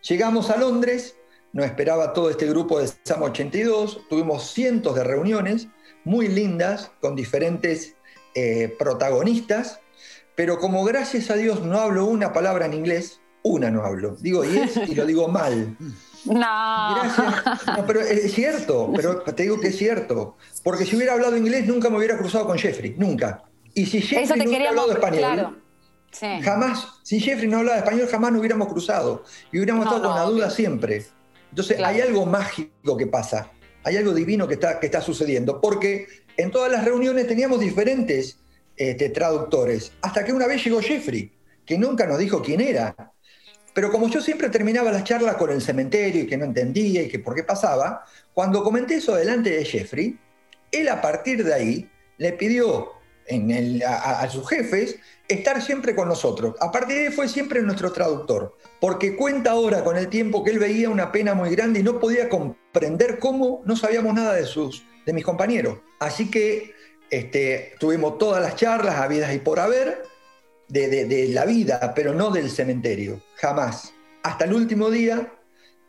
Llegamos 0.08 0.50
a 0.50 0.56
Londres, 0.56 1.16
nos 1.52 1.66
esperaba 1.66 2.12
todo 2.12 2.30
este 2.30 2.46
grupo 2.46 2.78
de 2.78 2.92
SAM 3.02 3.22
82, 3.22 4.06
tuvimos 4.08 4.52
cientos 4.52 4.94
de 4.94 5.02
reuniones 5.02 5.66
muy 6.04 6.28
lindas 6.28 6.92
con 7.00 7.16
diferentes 7.16 7.96
eh, 8.36 8.72
protagonistas, 8.78 9.80
pero 10.34 10.58
como 10.58 10.84
gracias 10.84 11.30
a 11.30 11.34
Dios 11.34 11.62
no 11.62 11.78
hablo 11.78 12.06
una 12.06 12.32
palabra 12.32 12.66
en 12.66 12.74
inglés, 12.74 13.20
una 13.42 13.70
no 13.70 13.84
hablo, 13.84 14.16
digo 14.20 14.44
yes 14.44 14.78
y 14.88 14.94
lo 14.94 15.06
digo 15.06 15.28
mal. 15.28 15.76
No. 16.22 17.02
no. 17.02 17.86
pero 17.86 18.02
es 18.02 18.34
cierto, 18.34 18.92
pero 18.94 19.22
te 19.22 19.44
digo 19.44 19.58
que 19.58 19.68
es 19.68 19.78
cierto. 19.78 20.36
Porque 20.62 20.84
si 20.84 20.94
hubiera 20.94 21.14
hablado 21.14 21.34
inglés 21.34 21.66
nunca 21.66 21.88
me 21.88 21.96
hubiera 21.96 22.18
cruzado 22.18 22.46
con 22.46 22.58
Jeffrey, 22.58 22.94
nunca. 22.98 23.44
Y 23.72 23.86
si 23.86 24.02
Jeffrey 24.02 24.38
no 24.38 24.50
hubiera 24.50 24.68
hablado 24.68 24.92
español, 24.92 25.62
jamás, 26.42 26.88
si 27.02 27.20
Jeffrey 27.20 27.48
no 27.48 27.60
hablaba 27.60 27.78
español, 27.78 28.06
jamás 28.06 28.32
nos 28.32 28.40
hubiéramos 28.40 28.68
cruzado. 28.68 29.24
Y 29.50 29.56
hubiéramos 29.56 29.86
estado 29.86 30.02
con 30.02 30.14
la 30.14 30.24
duda 30.24 30.50
siempre. 30.50 31.06
Entonces 31.48 31.80
hay 31.80 32.02
algo 32.02 32.26
mágico 32.26 32.96
que 32.96 33.06
pasa, 33.06 33.50
hay 33.82 33.96
algo 33.96 34.12
divino 34.12 34.46
que 34.46 34.54
está, 34.54 34.78
que 34.78 34.86
está 34.86 35.00
sucediendo. 35.00 35.60
Porque 35.60 36.06
en 36.36 36.50
todas 36.50 36.70
las 36.70 36.84
reuniones 36.84 37.26
teníamos 37.26 37.60
diferentes 37.60 38.39
este, 38.80 39.10
traductores, 39.10 39.92
hasta 40.00 40.24
que 40.24 40.32
una 40.32 40.46
vez 40.46 40.64
llegó 40.64 40.80
Jeffrey, 40.80 41.30
que 41.66 41.76
nunca 41.76 42.06
nos 42.06 42.18
dijo 42.18 42.40
quién 42.40 42.62
era. 42.62 43.12
Pero 43.74 43.92
como 43.92 44.08
yo 44.08 44.22
siempre 44.22 44.48
terminaba 44.48 44.90
las 44.90 45.04
charlas 45.04 45.36
con 45.36 45.50
el 45.50 45.60
cementerio 45.60 46.22
y 46.22 46.26
que 46.26 46.38
no 46.38 46.46
entendía 46.46 47.02
y 47.02 47.08
que 47.08 47.18
por 47.18 47.34
qué 47.34 47.44
pasaba, 47.44 48.06
cuando 48.32 48.64
comenté 48.64 48.94
eso 48.94 49.14
delante 49.14 49.50
de 49.50 49.66
Jeffrey, 49.66 50.18
él 50.72 50.88
a 50.88 51.02
partir 51.02 51.44
de 51.44 51.52
ahí 51.52 51.90
le 52.16 52.32
pidió 52.32 52.92
a, 53.86 54.26
sus 54.30 54.48
jefes 54.48 54.96
estar 55.28 55.60
siempre 55.60 55.94
con 55.94 56.08
nosotros. 56.08 56.54
A 56.58 56.72
partir 56.72 56.96
de 56.96 57.06
ahí 57.08 57.12
fue 57.12 57.28
siempre 57.28 57.60
nuestro 57.60 57.92
traductor, 57.92 58.56
porque 58.80 59.14
cuenta 59.14 59.50
ahora 59.50 59.84
con 59.84 59.98
el 59.98 60.08
tiempo 60.08 60.42
que 60.42 60.52
él 60.52 60.58
veía 60.58 60.88
una 60.88 61.12
pena 61.12 61.34
muy 61.34 61.50
grande 61.50 61.80
y 61.80 61.82
no 61.82 62.00
podía 62.00 62.30
comprender 62.30 63.18
cómo 63.18 63.60
no 63.66 63.76
sabíamos 63.76 64.14
nada 64.14 64.36
de, 64.36 64.46
sus, 64.46 64.86
de 65.04 65.12
mis 65.12 65.24
compañeros. 65.26 65.80
Así 65.98 66.30
que 66.30 66.79
este, 67.10 67.74
tuvimos 67.78 68.18
todas 68.18 68.42
las 68.42 68.56
charlas 68.56 68.96
habidas 68.96 69.34
y 69.34 69.38
por 69.38 69.58
haber, 69.58 70.02
de, 70.68 71.28
la 71.30 71.44
vida, 71.44 71.92
pero 71.94 72.14
no 72.14 72.30
del 72.30 72.50
cementerio, 72.50 73.20
jamás. 73.36 73.92
Hasta 74.22 74.44
el 74.44 74.54
último 74.54 74.90
día 74.90 75.32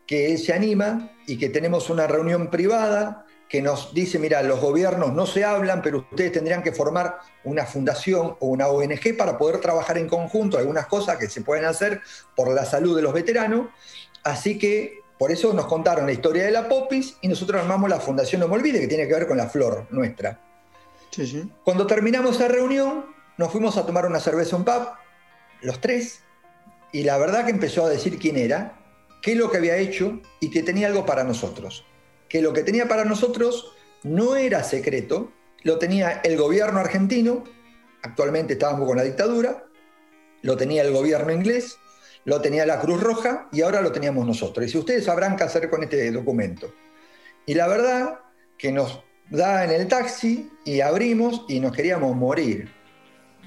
que 0.06 0.32
él 0.32 0.38
se 0.38 0.52
anima 0.52 1.12
y 1.26 1.38
que 1.38 1.48
tenemos 1.48 1.88
una 1.88 2.06
reunión 2.06 2.50
privada 2.50 3.26
que 3.48 3.62
nos 3.62 3.94
dice, 3.94 4.18
mira, 4.18 4.42
los 4.42 4.60
gobiernos 4.60 5.12
no 5.12 5.26
se 5.26 5.44
hablan, 5.44 5.82
pero 5.82 5.98
ustedes 5.98 6.32
tendrían 6.32 6.62
que 6.62 6.72
formar 6.72 7.18
una 7.44 7.66
fundación 7.66 8.36
o 8.40 8.46
una 8.46 8.68
ONG 8.68 9.16
para 9.16 9.36
poder 9.36 9.60
trabajar 9.60 9.98
en 9.98 10.08
conjunto 10.08 10.58
algunas 10.58 10.86
cosas 10.86 11.18
que 11.18 11.28
se 11.28 11.42
pueden 11.42 11.66
hacer 11.66 12.00
por 12.34 12.52
la 12.52 12.64
salud 12.64 12.96
de 12.96 13.02
los 13.02 13.12
veteranos. 13.12 13.68
Así 14.24 14.58
que 14.58 15.02
por 15.18 15.30
eso 15.30 15.52
nos 15.52 15.66
contaron 15.66 16.06
la 16.06 16.12
historia 16.12 16.44
de 16.44 16.50
la 16.50 16.68
Popis 16.68 17.18
y 17.20 17.28
nosotros 17.28 17.60
armamos 17.60 17.90
la 17.90 18.00
Fundación 18.00 18.40
No 18.40 18.48
Me 18.48 18.54
Olvide, 18.54 18.80
que 18.80 18.88
tiene 18.88 19.06
que 19.06 19.14
ver 19.14 19.26
con 19.28 19.36
la 19.36 19.48
flor 19.48 19.86
nuestra. 19.90 20.40
Cuando 21.64 21.86
terminamos 21.86 22.40
la 22.40 22.48
reunión, 22.48 23.04
nos 23.36 23.52
fuimos 23.52 23.76
a 23.76 23.84
tomar 23.84 24.06
una 24.06 24.20
cerveza 24.20 24.56
un 24.56 24.64
pub, 24.64 24.88
los 25.60 25.80
tres, 25.80 26.20
y 26.90 27.04
la 27.04 27.18
verdad 27.18 27.44
que 27.44 27.50
empezó 27.50 27.84
a 27.84 27.90
decir 27.90 28.18
quién 28.18 28.36
era, 28.36 28.78
qué 29.20 29.32
es 29.32 29.38
lo 29.38 29.50
que 29.50 29.58
había 29.58 29.76
hecho 29.76 30.20
y 30.40 30.50
que 30.50 30.62
tenía 30.62 30.86
algo 30.86 31.04
para 31.04 31.24
nosotros. 31.24 31.84
Que 32.28 32.40
lo 32.40 32.52
que 32.52 32.62
tenía 32.62 32.88
para 32.88 33.04
nosotros 33.04 33.72
no 34.02 34.36
era 34.36 34.64
secreto, 34.64 35.32
lo 35.62 35.78
tenía 35.78 36.20
el 36.24 36.36
gobierno 36.36 36.80
argentino, 36.80 37.44
actualmente 38.02 38.54
estábamos 38.54 38.88
con 38.88 38.96
la 38.96 39.04
dictadura, 39.04 39.64
lo 40.40 40.56
tenía 40.56 40.82
el 40.82 40.92
gobierno 40.92 41.32
inglés, 41.32 41.78
lo 42.24 42.40
tenía 42.40 42.64
la 42.66 42.80
Cruz 42.80 43.00
Roja 43.00 43.48
y 43.52 43.62
ahora 43.62 43.80
lo 43.80 43.92
teníamos 43.92 44.26
nosotros. 44.26 44.66
Y 44.66 44.70
si 44.70 44.78
ustedes 44.78 45.04
sabrán 45.04 45.36
qué 45.36 45.44
hacer 45.44 45.68
con 45.68 45.82
este 45.82 46.10
documento. 46.10 46.72
Y 47.46 47.54
la 47.54 47.68
verdad 47.68 48.20
que 48.56 48.72
nos 48.72 49.02
da 49.32 49.64
en 49.64 49.70
el 49.70 49.88
taxi 49.88 50.50
y 50.64 50.80
abrimos 50.80 51.46
y 51.48 51.58
nos 51.58 51.72
queríamos 51.72 52.14
morir 52.14 52.70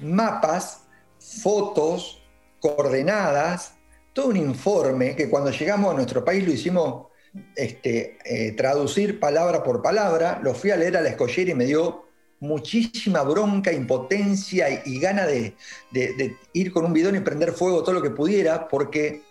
mapas, 0.02 0.82
fotos, 1.18 2.22
coordenadas, 2.60 3.74
todo 4.12 4.28
un 4.28 4.36
informe 4.36 5.14
que 5.14 5.30
cuando 5.30 5.50
llegamos 5.50 5.92
a 5.92 5.94
nuestro 5.94 6.24
país 6.24 6.44
lo 6.44 6.52
hicimos 6.52 7.06
este, 7.54 8.18
eh, 8.24 8.52
traducir 8.52 9.20
palabra 9.20 9.62
por 9.62 9.80
palabra, 9.80 10.40
lo 10.42 10.54
fui 10.54 10.70
a 10.70 10.76
leer 10.76 10.96
a 10.96 11.02
la 11.02 11.10
escollera 11.10 11.52
y 11.52 11.54
me 11.54 11.66
dio 11.66 12.06
muchísima 12.40 13.22
bronca, 13.22 13.72
impotencia 13.72 14.82
y, 14.84 14.98
gana 14.98 15.24
de, 15.24 15.54
de, 15.92 16.36
ir 16.52 16.72
con 16.72 16.84
un 16.84 16.92
bidón 16.92 17.16
y 17.16 17.20
prender 17.20 17.52
fuego 17.52 17.82
todo 17.82 17.94
lo 17.94 18.02
que 18.02 18.10
pudiera, 18.10 18.68
porque 18.68 19.22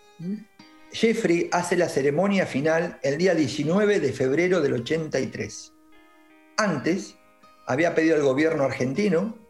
Jeffrey 0.90 1.48
hace 1.52 1.76
la 1.76 1.88
ceremonia 1.88 2.46
final 2.46 2.98
el 3.02 3.18
día 3.18 3.34
19 3.34 4.00
de 4.00 4.12
febrero 4.12 4.60
del 4.60 4.74
83. 4.74 5.75
Antes 6.56 7.16
había 7.66 7.94
pedido 7.94 8.16
al 8.16 8.22
gobierno 8.22 8.64
argentino 8.64 9.46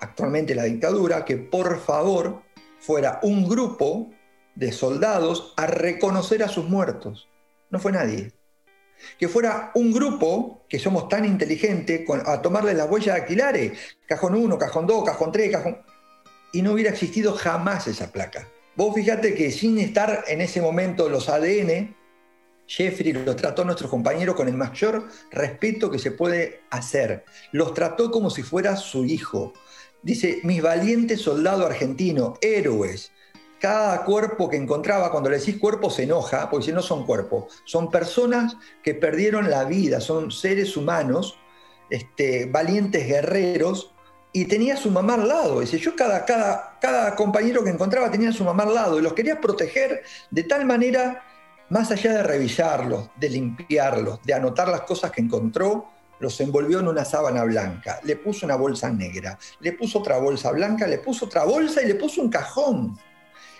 actualmente 0.00 0.54
la 0.54 0.64
dictadura, 0.64 1.24
que 1.24 1.36
por 1.36 1.80
favor 1.80 2.42
fuera 2.78 3.18
un 3.22 3.48
grupo 3.48 4.10
de 4.54 4.72
soldados 4.72 5.54
a 5.56 5.66
reconocer 5.66 6.42
a 6.42 6.48
sus 6.48 6.64
muertos. 6.68 7.28
No 7.70 7.78
fue 7.78 7.92
nadie. 7.92 8.32
Que 9.18 9.28
fuera 9.28 9.70
un 9.74 9.92
grupo, 9.92 10.64
que 10.68 10.78
somos 10.78 11.08
tan 11.08 11.24
inteligentes, 11.24 12.02
a 12.26 12.42
tomarle 12.42 12.74
las 12.74 12.90
huellas 12.90 13.18
dactilares, 13.18 13.78
cajón 14.06 14.34
1, 14.34 14.58
cajón 14.58 14.86
2, 14.86 15.04
cajón 15.04 15.32
3, 15.32 15.52
cajón... 15.52 15.78
Y 16.52 16.62
no 16.62 16.72
hubiera 16.72 16.90
existido 16.90 17.34
jamás 17.34 17.86
esa 17.88 18.10
placa. 18.10 18.48
Vos 18.74 18.94
fíjate 18.94 19.34
que 19.34 19.50
sin 19.50 19.78
estar 19.78 20.24
en 20.28 20.40
ese 20.40 20.62
momento 20.62 21.08
los 21.08 21.28
ADN, 21.28 21.94
Jeffrey 22.68 23.14
los 23.14 23.34
trató 23.34 23.62
a 23.62 23.64
nuestros 23.64 23.90
compañeros 23.90 24.36
con 24.36 24.46
el 24.46 24.54
mayor 24.54 25.08
respeto 25.30 25.90
que 25.90 25.98
se 25.98 26.12
puede 26.12 26.60
hacer. 26.70 27.24
Los 27.50 27.72
trató 27.72 28.10
como 28.10 28.28
si 28.28 28.42
fuera 28.42 28.76
su 28.76 29.06
hijo. 29.06 29.54
Dice, 30.02 30.40
mis 30.44 30.62
valientes 30.62 31.22
soldados 31.22 31.64
argentinos, 31.64 32.38
héroes. 32.42 33.10
Cada 33.58 34.04
cuerpo 34.04 34.48
que 34.48 34.56
encontraba, 34.56 35.10
cuando 35.10 35.30
le 35.30 35.38
decís 35.38 35.56
cuerpo 35.56 35.90
se 35.90 36.04
enoja, 36.04 36.48
porque 36.50 36.70
no 36.70 36.82
son 36.82 37.04
cuerpos, 37.04 37.62
son 37.64 37.90
personas 37.90 38.56
que 38.84 38.94
perdieron 38.94 39.50
la 39.50 39.64
vida, 39.64 40.00
son 40.00 40.30
seres 40.30 40.76
humanos, 40.76 41.36
este, 41.90 42.46
valientes 42.46 43.08
guerreros, 43.08 43.92
y 44.32 44.44
tenía 44.44 44.76
su 44.76 44.90
mamá 44.90 45.14
al 45.14 45.26
lado. 45.26 45.60
Dice, 45.60 45.78
yo 45.78 45.96
cada, 45.96 46.24
cada, 46.24 46.78
cada 46.80 47.16
compañero 47.16 47.64
que 47.64 47.70
encontraba 47.70 48.10
tenía 48.10 48.30
su 48.30 48.44
mamá 48.44 48.62
al 48.64 48.74
lado, 48.74 48.98
y 48.98 49.02
los 49.02 49.14
quería 49.14 49.40
proteger 49.40 50.02
de 50.30 50.42
tal 50.44 50.64
manera, 50.64 51.24
más 51.70 51.90
allá 51.90 52.12
de 52.14 52.22
revisarlos, 52.22 53.10
de 53.16 53.28
limpiarlos, 53.28 54.20
de 54.22 54.34
anotar 54.34 54.68
las 54.68 54.82
cosas 54.82 55.10
que 55.10 55.20
encontró, 55.20 55.86
los 56.20 56.40
envolvió 56.40 56.80
en 56.80 56.88
una 56.88 57.04
sábana 57.04 57.44
blanca, 57.44 58.00
le 58.04 58.16
puso 58.16 58.46
una 58.46 58.56
bolsa 58.56 58.90
negra, 58.90 59.38
le 59.60 59.72
puso 59.72 60.00
otra 60.00 60.18
bolsa 60.18 60.50
blanca, 60.50 60.86
le 60.86 60.98
puso 60.98 61.26
otra 61.26 61.44
bolsa 61.44 61.82
y 61.82 61.86
le 61.86 61.94
puso 61.94 62.22
un 62.22 62.30
cajón. 62.30 62.98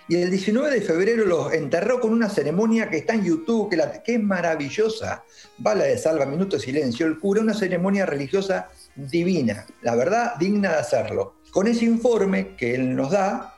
y 0.09 0.16
el 0.16 0.31
19 0.31 0.71
de 0.71 0.81
febrero 0.81 1.27
los 1.27 1.53
enterró 1.53 2.01
con 2.01 2.12
una 2.12 2.31
ceremonia 2.31 2.88
que 2.88 2.97
está 2.97 3.12
en 3.12 3.25
YouTube, 3.25 3.68
que, 3.68 3.77
que 4.03 4.14
es 4.14 4.23
maravillosa. 4.23 5.23
Bala 5.59 5.85
de 5.85 5.99
salva, 5.99 6.25
minuto 6.25 6.57
de 6.57 6.62
silencio, 6.62 7.07
el 7.07 7.18
cura, 7.18 7.42
una 7.42 7.53
ceremonia 7.53 8.07
religiosa 8.07 8.71
divina, 8.97 9.66
la 9.83 9.94
verdad, 9.94 10.37
digna 10.38 10.71
de 10.71 10.79
hacerlo. 10.79 11.35
Con 11.51 11.66
ese 11.66 11.85
informe 11.85 12.57
que 12.57 12.75
él 12.75 12.97
nos 12.97 13.11
da, 13.11 13.55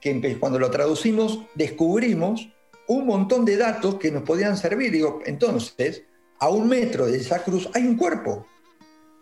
que 0.00 0.38
cuando 0.38 0.60
lo 0.60 0.70
traducimos, 0.70 1.40
descubrimos 1.56 2.48
un 2.88 3.06
montón 3.06 3.44
de 3.44 3.56
datos 3.56 3.96
que 3.96 4.10
nos 4.10 4.24
podían 4.24 4.56
servir. 4.56 4.90
Digo, 4.90 5.20
entonces, 5.24 6.02
a 6.40 6.48
un 6.48 6.68
metro 6.68 7.06
de 7.06 7.18
esa 7.18 7.42
cruz 7.44 7.68
hay 7.74 7.86
un 7.86 7.96
cuerpo. 7.96 8.46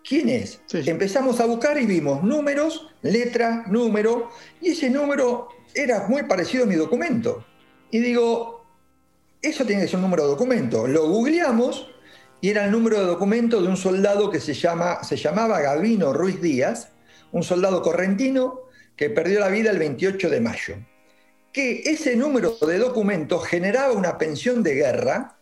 ¿Quién 0.02 0.28
es? 0.28 0.60
Empezamos 0.72 1.40
a 1.40 1.46
buscar 1.46 1.80
y 1.80 1.84
vimos 1.84 2.22
números, 2.22 2.88
letra, 3.02 3.64
número, 3.68 4.30
y 4.60 4.70
ese 4.70 4.88
número 4.88 5.48
era 5.74 6.06
muy 6.06 6.22
parecido 6.22 6.64
a 6.64 6.66
mi 6.66 6.76
documento. 6.76 7.44
Y 7.90 7.98
digo, 7.98 8.64
eso 9.42 9.64
tiene 9.64 9.82
que 9.82 9.88
ser 9.88 9.96
un 9.96 10.02
número 10.02 10.22
de 10.24 10.28
documento. 10.30 10.86
Lo 10.86 11.08
googleamos 11.08 11.88
y 12.40 12.50
era 12.50 12.66
el 12.66 12.70
número 12.70 13.00
de 13.00 13.06
documento 13.06 13.60
de 13.60 13.68
un 13.68 13.76
soldado 13.76 14.30
que 14.30 14.38
se, 14.38 14.54
llama, 14.54 15.02
se 15.02 15.16
llamaba 15.16 15.60
Gavino 15.60 16.12
Ruiz 16.12 16.40
Díaz, 16.40 16.90
un 17.32 17.42
soldado 17.42 17.82
correntino 17.82 18.60
que 18.94 19.10
perdió 19.10 19.40
la 19.40 19.48
vida 19.48 19.72
el 19.72 19.78
28 19.78 20.30
de 20.30 20.40
mayo. 20.40 20.76
Que 21.56 21.80
ese 21.86 22.16
número 22.16 22.54
de 22.60 22.76
documento 22.76 23.38
generaba 23.38 23.94
una 23.94 24.18
pensión 24.18 24.62
de 24.62 24.74
guerra 24.74 25.38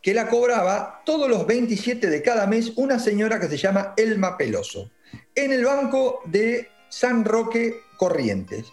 que 0.00 0.14
la 0.14 0.28
cobraba 0.28 1.02
todos 1.04 1.28
los 1.28 1.44
27 1.44 2.08
de 2.08 2.22
cada 2.22 2.46
mes 2.46 2.74
una 2.76 3.00
señora 3.00 3.40
que 3.40 3.48
se 3.48 3.56
llama 3.56 3.92
Elma 3.96 4.38
Peloso, 4.38 4.92
en 5.34 5.50
el 5.50 5.64
banco 5.64 6.20
de 6.26 6.68
San 6.88 7.24
Roque 7.24 7.80
Corrientes. 7.96 8.66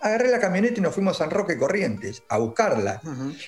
Agarré 0.00 0.28
la 0.28 0.40
camioneta 0.40 0.80
y 0.80 0.80
nos 0.80 0.92
fuimos 0.92 1.14
a 1.14 1.18
San 1.22 1.30
Roque 1.30 1.56
Corrientes 1.56 2.24
a 2.28 2.38
buscarla. 2.38 3.00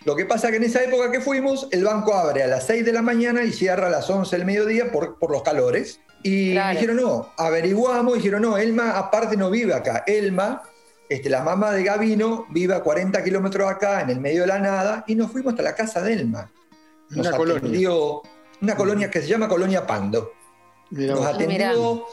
Lo 0.05 0.15
que 0.15 0.25
pasa 0.25 0.53
que 0.53 0.59
en 0.59 0.63
esa 0.63 0.85
época 0.85 1.11
que 1.11 1.21
fuimos, 1.21 1.67
el 1.73 1.83
banco 1.83 2.15
abre 2.15 2.45
a 2.45 2.47
las 2.47 2.69
6 2.69 2.85
de 2.85 2.93
la 2.93 3.03
mañana 3.03 3.43
y 3.43 3.53
cierra 3.53 3.89
a 3.89 3.91
las 3.91 4.09
11 4.09 4.37
del 4.37 4.47
mediodía 4.47 4.93
por, 4.93 5.19
por 5.19 5.33
los 5.33 5.43
calores. 5.43 5.99
Y 6.23 6.51
dijeron, 6.51 6.99
no, 6.99 7.33
averiguamos, 7.37 8.15
dijeron, 8.15 8.43
no, 8.43 8.57
Elma 8.57 8.93
aparte 8.93 9.37
no 9.37 9.51
vive 9.51 9.75
acá. 9.75 10.05
Elma, 10.07 10.63
este, 11.09 11.31
la 11.31 11.43
mamá 11.43 11.73
de 11.73 11.85
Gavino, 11.85 12.47
vive 12.51 12.75
a 12.75 12.83
40 12.83 13.23
kilómetros 13.23 13.71
acá, 13.71 14.01
en 14.03 14.11
el 14.11 14.21
medio 14.21 14.43
de 14.43 14.49
la 14.49 14.59
nada, 14.59 15.05
y 15.07 15.15
nos 15.15 15.31
fuimos 15.31 15.53
hasta 15.53 15.63
la 15.63 15.75
casa 15.75 16.03
de 16.03 16.15
Elma 16.15 16.51
una 17.15 17.33
colonia. 17.33 17.91
una 18.61 18.77
colonia 18.77 19.11
que 19.11 19.21
se 19.21 19.29
llama 19.29 19.49
Colonia 19.49 19.87
Pando. 19.87 20.33
Nos 20.91 21.27
atendió, 21.27 22.07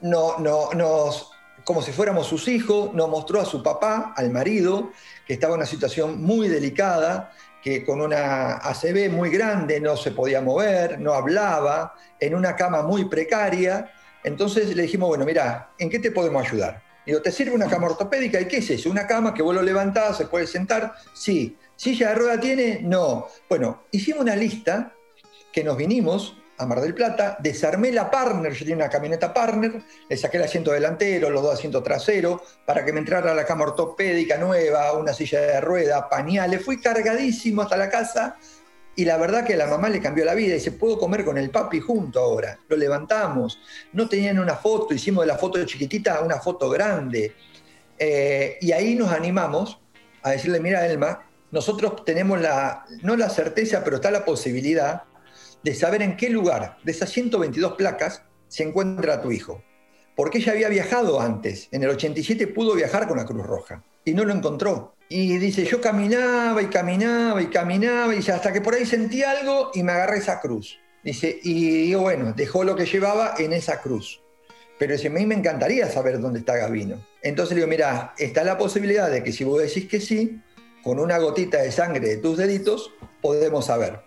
no, 0.00 0.38
no, 0.38 0.70
nos, 0.72 1.30
como 1.64 1.82
si 1.82 1.92
fuéramos 1.92 2.26
sus 2.26 2.48
hijos, 2.48 2.92
nos 2.94 3.08
mostró 3.08 3.40
a 3.40 3.44
su 3.44 3.62
papá, 3.62 4.12
al 4.16 4.30
marido, 4.30 4.90
que 5.26 5.34
estaba 5.34 5.54
en 5.54 5.60
una 5.60 5.66
situación 5.66 6.22
muy 6.22 6.48
delicada, 6.48 7.32
que 7.62 7.84
con 7.84 8.00
una 8.00 8.56
ACV 8.56 9.10
muy 9.10 9.30
grande 9.30 9.80
no 9.80 9.96
se 9.96 10.10
podía 10.10 10.40
mover, 10.40 11.00
no 11.00 11.14
hablaba, 11.14 11.94
en 12.20 12.34
una 12.34 12.56
cama 12.56 12.82
muy 12.82 13.06
precaria. 13.06 13.90
Entonces 14.22 14.74
le 14.74 14.82
dijimos, 14.82 15.08
bueno, 15.08 15.24
mira, 15.24 15.70
¿en 15.78 15.90
qué 15.90 15.98
te 15.98 16.10
podemos 16.10 16.46
ayudar? 16.46 16.82
Digo, 17.06 17.20
¿te 17.20 17.30
sirve 17.30 17.54
una 17.54 17.68
cama 17.68 17.86
ortopédica? 17.86 18.40
¿Y 18.40 18.48
qué 18.48 18.58
es 18.58 18.70
eso? 18.70 18.90
¿Una 18.90 19.06
cama 19.06 19.34
que 19.34 19.42
vos 19.42 19.54
lo 19.54 19.62
levantás, 19.62 20.16
se 20.16 20.26
puede 20.26 20.46
sentar? 20.46 20.94
Sí. 21.12 21.56
¿Silla 21.76 22.10
de 22.10 22.14
rueda 22.14 22.40
tiene? 22.40 22.80
No. 22.82 23.26
Bueno, 23.48 23.82
hicimos 23.90 24.22
una 24.22 24.36
lista 24.36 24.92
que 25.52 25.64
nos 25.64 25.76
vinimos 25.76 26.36
a 26.56 26.66
Mar 26.66 26.80
del 26.80 26.94
Plata, 26.94 27.36
desarmé 27.40 27.90
la 27.90 28.10
partner, 28.10 28.52
yo 28.52 28.60
tenía 28.60 28.76
una 28.76 28.88
camioneta 28.88 29.34
partner, 29.34 29.82
le 30.08 30.16
saqué 30.16 30.36
el 30.36 30.44
asiento 30.44 30.70
delantero, 30.70 31.30
los 31.30 31.42
dos 31.42 31.54
asientos 31.54 31.82
traseros, 31.82 32.40
para 32.64 32.84
que 32.84 32.92
me 32.92 33.00
entrara 33.00 33.34
la 33.34 33.44
cama 33.44 33.64
ortopédica 33.64 34.38
nueva, 34.38 34.92
una 34.92 35.12
silla 35.12 35.40
de 35.40 35.60
rueda, 35.60 36.08
pañales, 36.08 36.64
fui 36.64 36.80
cargadísimo 36.80 37.62
hasta 37.62 37.76
la 37.76 37.90
casa 37.90 38.36
y 38.96 39.04
la 39.04 39.16
verdad 39.16 39.44
que 39.44 39.54
a 39.54 39.56
la 39.56 39.66
mamá 39.66 39.88
le 39.88 40.00
cambió 40.00 40.24
la 40.24 40.34
vida 40.34 40.50
y 40.50 40.54
dice, 40.54 40.72
puedo 40.72 40.98
comer 40.98 41.24
con 41.24 41.36
el 41.38 41.50
papi 41.50 41.80
junto 41.80 42.20
ahora. 42.20 42.58
Lo 42.68 42.76
levantamos, 42.76 43.58
no 43.92 44.08
tenían 44.08 44.38
una 44.38 44.56
foto, 44.56 44.94
hicimos 44.94 45.24
de 45.24 45.28
la 45.28 45.38
foto 45.38 45.64
chiquitita 45.64 46.20
una 46.20 46.40
foto 46.40 46.70
grande. 46.70 47.34
Eh, 47.98 48.58
y 48.60 48.72
ahí 48.72 48.94
nos 48.94 49.10
animamos 49.10 49.80
a 50.22 50.30
decirle, 50.30 50.60
mira 50.60 50.86
Elma, 50.86 51.26
nosotros 51.50 52.04
tenemos 52.04 52.40
la, 52.40 52.84
no 53.02 53.16
la 53.16 53.30
certeza, 53.30 53.82
pero 53.84 53.96
está 53.96 54.10
la 54.10 54.24
posibilidad 54.24 55.04
de 55.62 55.74
saber 55.74 56.02
en 56.02 56.16
qué 56.16 56.28
lugar 56.30 56.78
de 56.84 56.92
esas 56.92 57.10
122 57.10 57.74
placas 57.74 58.22
se 58.48 58.62
encuentra 58.62 59.20
tu 59.20 59.32
hijo. 59.32 59.62
Porque 60.14 60.38
ella 60.38 60.52
había 60.52 60.68
viajado 60.68 61.20
antes, 61.20 61.68
en 61.72 61.82
el 61.82 61.90
87 61.90 62.46
pudo 62.48 62.74
viajar 62.74 63.08
con 63.08 63.16
la 63.16 63.24
Cruz 63.24 63.44
Roja 63.44 63.82
y 64.04 64.14
no 64.14 64.24
lo 64.24 64.32
encontró. 64.32 64.93
Y 65.08 65.36
dice, 65.38 65.64
yo 65.64 65.80
caminaba 65.80 66.62
y 66.62 66.66
caminaba 66.66 67.42
y 67.42 67.46
caminaba 67.46 68.12
y 68.12 68.18
dice, 68.18 68.32
hasta 68.32 68.52
que 68.52 68.60
por 68.60 68.74
ahí 68.74 68.86
sentí 68.86 69.22
algo 69.22 69.70
y 69.74 69.82
me 69.82 69.92
agarré 69.92 70.18
esa 70.18 70.40
cruz. 70.40 70.78
Dice, 71.02 71.38
y 71.42 71.86
digo, 71.86 72.02
bueno, 72.02 72.32
dejó 72.34 72.64
lo 72.64 72.74
que 72.74 72.86
llevaba 72.86 73.34
en 73.38 73.52
esa 73.52 73.80
cruz. 73.80 74.22
Pero 74.78 74.94
dice, 74.94 75.08
a 75.08 75.10
mí 75.10 75.26
me 75.26 75.34
encantaría 75.34 75.88
saber 75.90 76.20
dónde 76.20 76.40
está 76.40 76.56
Gavino. 76.56 77.06
Entonces 77.22 77.54
le 77.54 77.60
digo, 77.60 77.68
mira, 77.68 78.14
está 78.18 78.42
la 78.42 78.58
posibilidad 78.58 79.10
de 79.10 79.22
que 79.22 79.32
si 79.32 79.44
vos 79.44 79.62
decís 79.62 79.86
que 79.88 80.00
sí, 80.00 80.40
con 80.82 80.98
una 80.98 81.18
gotita 81.18 81.58
de 81.62 81.70
sangre 81.70 82.08
de 82.08 82.16
tus 82.16 82.36
deditos, 82.36 82.90
podemos 83.20 83.66
saber. 83.66 84.00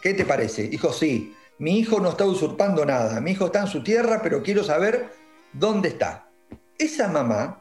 ¿Qué 0.00 0.14
te 0.14 0.24
parece? 0.24 0.68
Hijo, 0.70 0.92
sí, 0.92 1.34
mi 1.58 1.78
hijo 1.78 1.98
no 1.98 2.10
está 2.10 2.24
usurpando 2.24 2.86
nada, 2.86 3.20
mi 3.20 3.32
hijo 3.32 3.46
está 3.46 3.60
en 3.60 3.66
su 3.66 3.82
tierra, 3.82 4.20
pero 4.22 4.42
quiero 4.42 4.62
saber 4.62 5.10
dónde 5.52 5.88
está. 5.88 6.30
Esa 6.78 7.08
mamá 7.08 7.60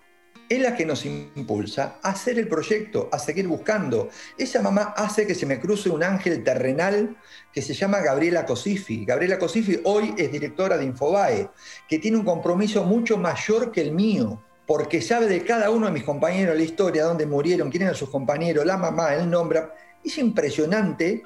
es 0.49 0.59
la 0.61 0.75
que 0.75 0.85
nos 0.85 1.05
impulsa 1.05 1.99
a 2.01 2.09
hacer 2.09 2.39
el 2.39 2.47
proyecto, 2.47 3.09
a 3.11 3.19
seguir 3.19 3.47
buscando. 3.47 4.09
Esa 4.37 4.61
mamá 4.61 4.93
hace 4.95 5.27
que 5.27 5.35
se 5.35 5.45
me 5.45 5.59
cruce 5.59 5.89
un 5.89 6.03
ángel 6.03 6.43
terrenal 6.43 7.17
que 7.53 7.61
se 7.61 7.73
llama 7.73 7.99
Gabriela 7.99 8.45
Cosifi. 8.45 9.05
Gabriela 9.05 9.37
Cosifi 9.37 9.79
hoy 9.83 10.13
es 10.17 10.31
directora 10.31 10.77
de 10.77 10.85
Infobae, 10.85 11.49
que 11.87 11.99
tiene 11.99 12.17
un 12.17 12.25
compromiso 12.25 12.83
mucho 12.83 13.17
mayor 13.17 13.71
que 13.71 13.81
el 13.81 13.91
mío 13.91 14.41
porque 14.67 15.01
sabe 15.01 15.27
de 15.27 15.43
cada 15.43 15.69
uno 15.69 15.85
de 15.87 15.93
mis 15.93 16.03
compañeros 16.03 16.55
la 16.55 16.61
historia, 16.61 17.05
dónde 17.05 17.25
murieron, 17.25 17.71
quién 17.71 17.83
eran 17.83 17.95
sus 17.95 18.09
compañeros, 18.09 18.65
la 18.65 18.77
mamá, 18.77 19.15
el 19.15 19.29
nombre. 19.29 19.63
Es 20.03 20.17
impresionante 20.17 21.23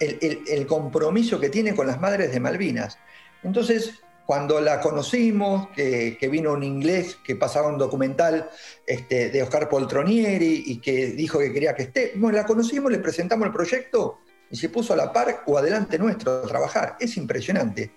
el, 0.00 0.66
compromiso 0.66 1.38
que 1.38 1.50
tiene 1.50 1.74
con 1.74 1.86
las 1.86 2.00
madres 2.00 2.32
de 2.32 2.40
Malvinas. 2.40 2.98
Entonces, 3.44 4.00
cuando 4.30 4.60
la 4.60 4.80
conocimos, 4.80 5.70
que, 5.70 6.28
vino 6.30 6.52
un 6.52 6.62
inglés 6.62 7.18
que 7.24 7.34
pasaba 7.34 7.66
un 7.66 7.76
documental 7.76 8.48
este, 8.86 9.28
de 9.28 9.42
Oscar 9.42 9.68
Poltronieri 9.68 10.62
y 10.66 10.78
que 10.78 11.06
dijo 11.06 11.40
que 11.40 11.52
quería 11.52 11.74
que 11.74 11.82
esté, 11.82 12.12
bueno, 12.14 12.38
la 12.38 12.46
conocimos, 12.46 12.92
le 12.92 13.00
presentamos 13.00 13.48
el 13.48 13.52
proyecto 13.52 14.20
y 14.48 14.56
se 14.56 14.68
puso 14.68 14.92
a 14.92 14.96
la 14.96 15.12
par 15.12 15.42
o 15.46 15.58
adelante 15.58 15.98
nuestro 15.98 16.44
a 16.44 16.46
trabajar. 16.46 16.96
Es 17.00 17.16
impresionante. 17.16 17.90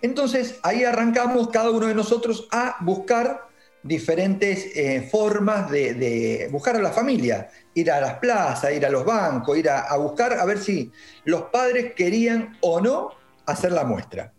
Entonces, 0.00 0.60
ahí 0.62 0.84
arrancamos 0.84 1.48
cada 1.48 1.72
uno 1.72 1.88
de 1.88 1.96
nosotros 1.96 2.46
a 2.52 2.76
buscar 2.82 3.48
diferentes 3.82 4.76
eh, 4.76 5.08
formas 5.10 5.68
de, 5.68 6.48
buscar 6.52 6.76
a 6.76 6.80
la 6.80 6.92
familia, 6.92 7.50
ir 7.74 7.90
a 7.90 8.00
las 8.00 8.20
plazas, 8.20 8.72
ir 8.72 8.86
a 8.86 8.88
los 8.88 9.04
bancos, 9.04 9.58
ir 9.58 9.68
a, 9.68 9.96
buscar 9.96 10.34
a 10.34 10.44
ver 10.44 10.58
si 10.58 10.92
los 11.24 11.42
padres 11.50 11.92
querían 11.96 12.56
o 12.60 12.80
no 12.80 13.10
hacer 13.46 13.72
la 13.72 13.82
muestra. 13.82 14.32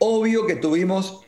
Obvio 0.00 0.46
que 0.46 0.56
tuvimos 0.56 1.20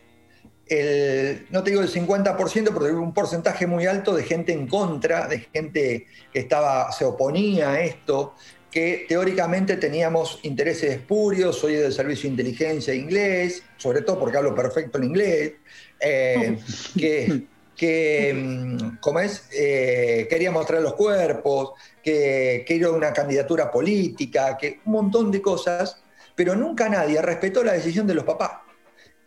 el, 0.66 1.46
no 1.50 1.62
te 1.62 1.70
digo 1.70 1.82
el 1.82 1.90
50%, 1.90 2.70
pero 2.72 3.02
un 3.02 3.14
porcentaje 3.14 3.66
muy 3.66 3.86
alto 3.86 4.14
de 4.14 4.24
gente 4.24 4.52
en 4.52 4.66
contra, 4.66 5.28
de 5.28 5.40
gente 5.52 6.06
que 6.32 6.38
estaba, 6.38 6.90
se 6.92 7.04
oponía 7.04 7.70
a 7.70 7.80
esto, 7.82 8.34
que 8.70 9.04
teóricamente 9.06 9.76
teníamos 9.76 10.40
intereses 10.42 10.92
espurios, 10.94 11.58
soy 11.58 11.74
del 11.74 11.92
servicio 11.92 12.22
de 12.22 12.28
inteligencia 12.30 12.94
inglés, 12.94 13.62
sobre 13.76 14.00
todo 14.00 14.18
porque 14.18 14.38
hablo 14.38 14.54
perfecto 14.54 14.98
el 14.98 15.04
inglés, 15.04 15.52
eh, 16.00 16.58
que 16.98 17.46
que, 17.76 18.32
mm, 18.34 18.98
como 19.00 19.20
es, 19.20 19.48
eh, 19.52 20.26
quería 20.28 20.50
mostrar 20.50 20.82
los 20.82 20.94
cuerpos, 20.94 21.72
que 22.02 22.64
quería 22.66 22.90
una 22.90 23.12
candidatura 23.12 23.70
política, 23.70 24.56
que 24.56 24.80
un 24.84 24.92
montón 24.92 25.30
de 25.30 25.42
cosas, 25.42 26.01
pero 26.42 26.56
nunca 26.56 26.88
nadie 26.88 27.22
respetó 27.22 27.62
la 27.62 27.74
decisión 27.74 28.04
de 28.04 28.14
los 28.14 28.24
papás. 28.24 28.50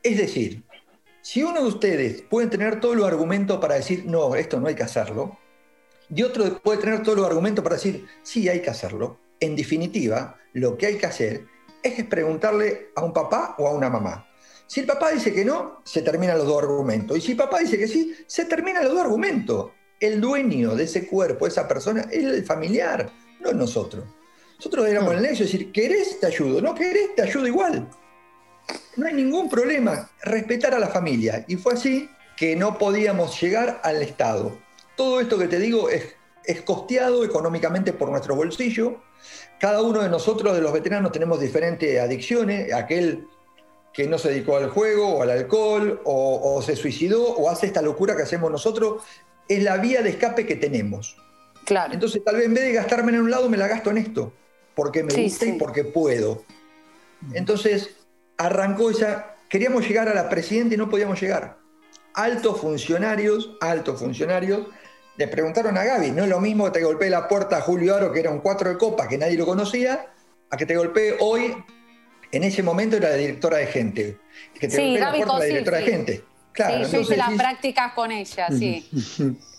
Es 0.03 0.17
decir, 0.17 0.65
si 1.21 1.43
uno 1.43 1.61
de 1.61 1.67
ustedes 1.67 2.23
puede 2.23 2.47
tener 2.47 2.81
todos 2.81 2.97
los 2.97 3.07
argumentos 3.07 3.57
para 3.59 3.75
decir, 3.75 4.03
no, 4.05 4.35
esto 4.35 4.59
no 4.59 4.67
hay 4.67 4.75
que 4.75 4.83
hacerlo, 4.83 5.37
y 6.13 6.23
otro 6.23 6.61
puede 6.61 6.79
tener 6.79 7.03
todos 7.03 7.17
los 7.17 7.25
argumentos 7.25 7.63
para 7.63 7.77
decir, 7.77 8.05
sí, 8.21 8.49
hay 8.49 8.61
que 8.61 8.69
hacerlo, 8.69 9.17
en 9.39 9.55
definitiva, 9.55 10.35
lo 10.51 10.77
que 10.77 10.87
hay 10.87 10.97
que 10.97 11.05
hacer 11.05 11.45
es 11.81 12.03
preguntarle 12.03 12.89
a 12.97 13.05
un 13.05 13.13
papá 13.13 13.55
o 13.59 13.69
a 13.69 13.71
una 13.71 13.89
mamá. 13.89 14.27
Si 14.67 14.81
el 14.81 14.85
papá 14.85 15.11
dice 15.11 15.33
que 15.33 15.45
no, 15.45 15.79
se 15.85 16.01
terminan 16.01 16.37
los 16.37 16.47
dos 16.47 16.63
argumentos. 16.63 17.17
Y 17.17 17.21
si 17.21 17.31
el 17.31 17.37
papá 17.37 17.59
dice 17.59 17.77
que 17.77 17.87
sí, 17.87 18.13
se 18.27 18.43
terminan 18.43 18.83
los 18.83 18.91
dos 18.91 19.03
argumentos. 19.03 19.71
El 20.01 20.19
dueño 20.19 20.75
de 20.75 20.83
ese 20.83 21.07
cuerpo, 21.07 21.47
esa 21.47 21.65
persona, 21.65 22.09
es 22.11 22.25
el 22.25 22.43
familiar, 22.43 23.09
no 23.39 23.53
nosotros. 23.53 24.03
Nosotros 24.57 24.87
éramos 24.87 25.13
el 25.13 25.21
negocio, 25.21 25.45
decir, 25.45 25.71
¿querés? 25.71 26.19
Te 26.19 26.27
ayudo. 26.27 26.61
No 26.61 26.73
querés, 26.73 27.15
te 27.15 27.21
ayudo 27.21 27.47
igual. 27.47 27.89
No 28.95 29.07
hay 29.07 29.13
ningún 29.13 29.49
problema. 29.49 30.09
Respetar 30.23 30.73
a 30.73 30.79
la 30.79 30.87
familia. 30.87 31.45
Y 31.47 31.55
fue 31.57 31.73
así 31.73 32.09
que 32.37 32.55
no 32.55 32.77
podíamos 32.77 33.39
llegar 33.41 33.81
al 33.83 34.01
Estado. 34.01 34.57
Todo 34.95 35.19
esto 35.19 35.37
que 35.37 35.47
te 35.47 35.59
digo 35.59 35.89
es, 35.89 36.15
es 36.45 36.61
costeado 36.61 37.23
económicamente 37.23 37.93
por 37.93 38.09
nuestro 38.09 38.35
bolsillo. 38.35 39.01
Cada 39.59 39.81
uno 39.81 40.01
de 40.01 40.09
nosotros, 40.09 40.55
de 40.55 40.61
los 40.61 40.73
veteranos, 40.73 41.11
tenemos 41.11 41.39
diferentes 41.39 41.99
adicciones. 41.99 42.73
Aquel 42.73 43.27
que 43.95 44.07
no 44.07 44.17
se 44.17 44.29
dedicó 44.29 44.57
al 44.57 44.69
juego 44.69 45.15
o 45.15 45.21
al 45.21 45.29
alcohol 45.29 46.01
o, 46.03 46.61
se 46.61 46.75
suicidó 46.75 47.23
o 47.23 47.49
hace 47.49 47.67
esta 47.67 47.81
locura 47.81 48.15
que 48.15 48.23
hacemos 48.23 48.51
nosotros, 48.51 49.03
es 49.47 49.63
la 49.63 49.77
vía 49.77 50.01
de 50.01 50.09
escape 50.09 50.45
que 50.45 50.55
tenemos. 50.55 51.15
Claro. 51.63 51.93
Entonces, 51.93 52.21
tal 52.23 52.35
vez 52.35 52.45
en 52.45 52.53
vez 52.53 52.65
de 52.65 52.73
gastarme 52.73 53.13
en 53.13 53.21
un 53.21 53.31
lado, 53.31 53.49
me 53.49 53.57
la 53.57 53.67
gasto 53.67 53.91
en 53.91 53.97
esto, 53.97 54.33
porque 54.75 55.03
me 55.03 55.13
gusta 55.13 55.45
y 55.45 55.53
porque 55.53 55.83
puedo. 55.83 56.43
Entonces, 57.33 57.91
arrancó 58.37 58.91
esa. 58.91 59.35
Queríamos 59.49 59.87
llegar 59.87 60.09
a 60.09 60.13
la 60.13 60.29
presidenta 60.29 60.75
y 60.75 60.77
no 60.77 60.89
podíamos 60.89 61.19
llegar. 61.21 61.57
Altos 62.13 62.59
funcionarios, 62.59 63.57
altos 63.61 63.99
funcionarios, 63.99 64.67
le 65.17 65.27
preguntaron 65.27 65.77
a 65.77 65.83
Gaby, 65.83 66.11
no 66.11 66.23
es 66.23 66.29
lo 66.29 66.39
mismo 66.39 66.65
que 66.65 66.71
te 66.71 66.83
golpee 66.83 67.09
la 67.09 67.27
puerta 67.27 67.57
a 67.57 67.61
Julio 67.61 67.95
Aro, 67.95 68.11
que 68.11 68.19
era 68.19 68.31
un 68.31 68.39
cuatro 68.39 68.69
de 68.69 68.77
copa, 68.77 69.07
que 69.07 69.17
nadie 69.17 69.37
lo 69.37 69.45
conocía, 69.45 70.07
a 70.49 70.57
que 70.57 70.65
te 70.65 70.75
golpee 70.75 71.15
hoy 71.19 71.55
en 72.31 72.43
ese 72.43 72.63
momento 72.63 72.97
era 72.97 73.09
la 73.09 73.15
directora 73.15 73.57
de 73.57 73.67
gente. 73.67 74.17
Que 74.59 74.67
te 74.67 74.75
sí, 74.75 74.97
Gaby 74.97 75.19
la, 75.19 75.39
la 75.39 75.45
directora 75.45 75.77
de 75.77 75.83
gente. 75.83 76.23
Claro, 76.51 76.85
sí, 76.85 76.91
yo 76.91 77.01
hice 77.01 77.17
las 77.17 77.33
prácticas 77.33 77.93
con 77.93 78.11
ella, 78.11 78.47
sí. 78.49 78.89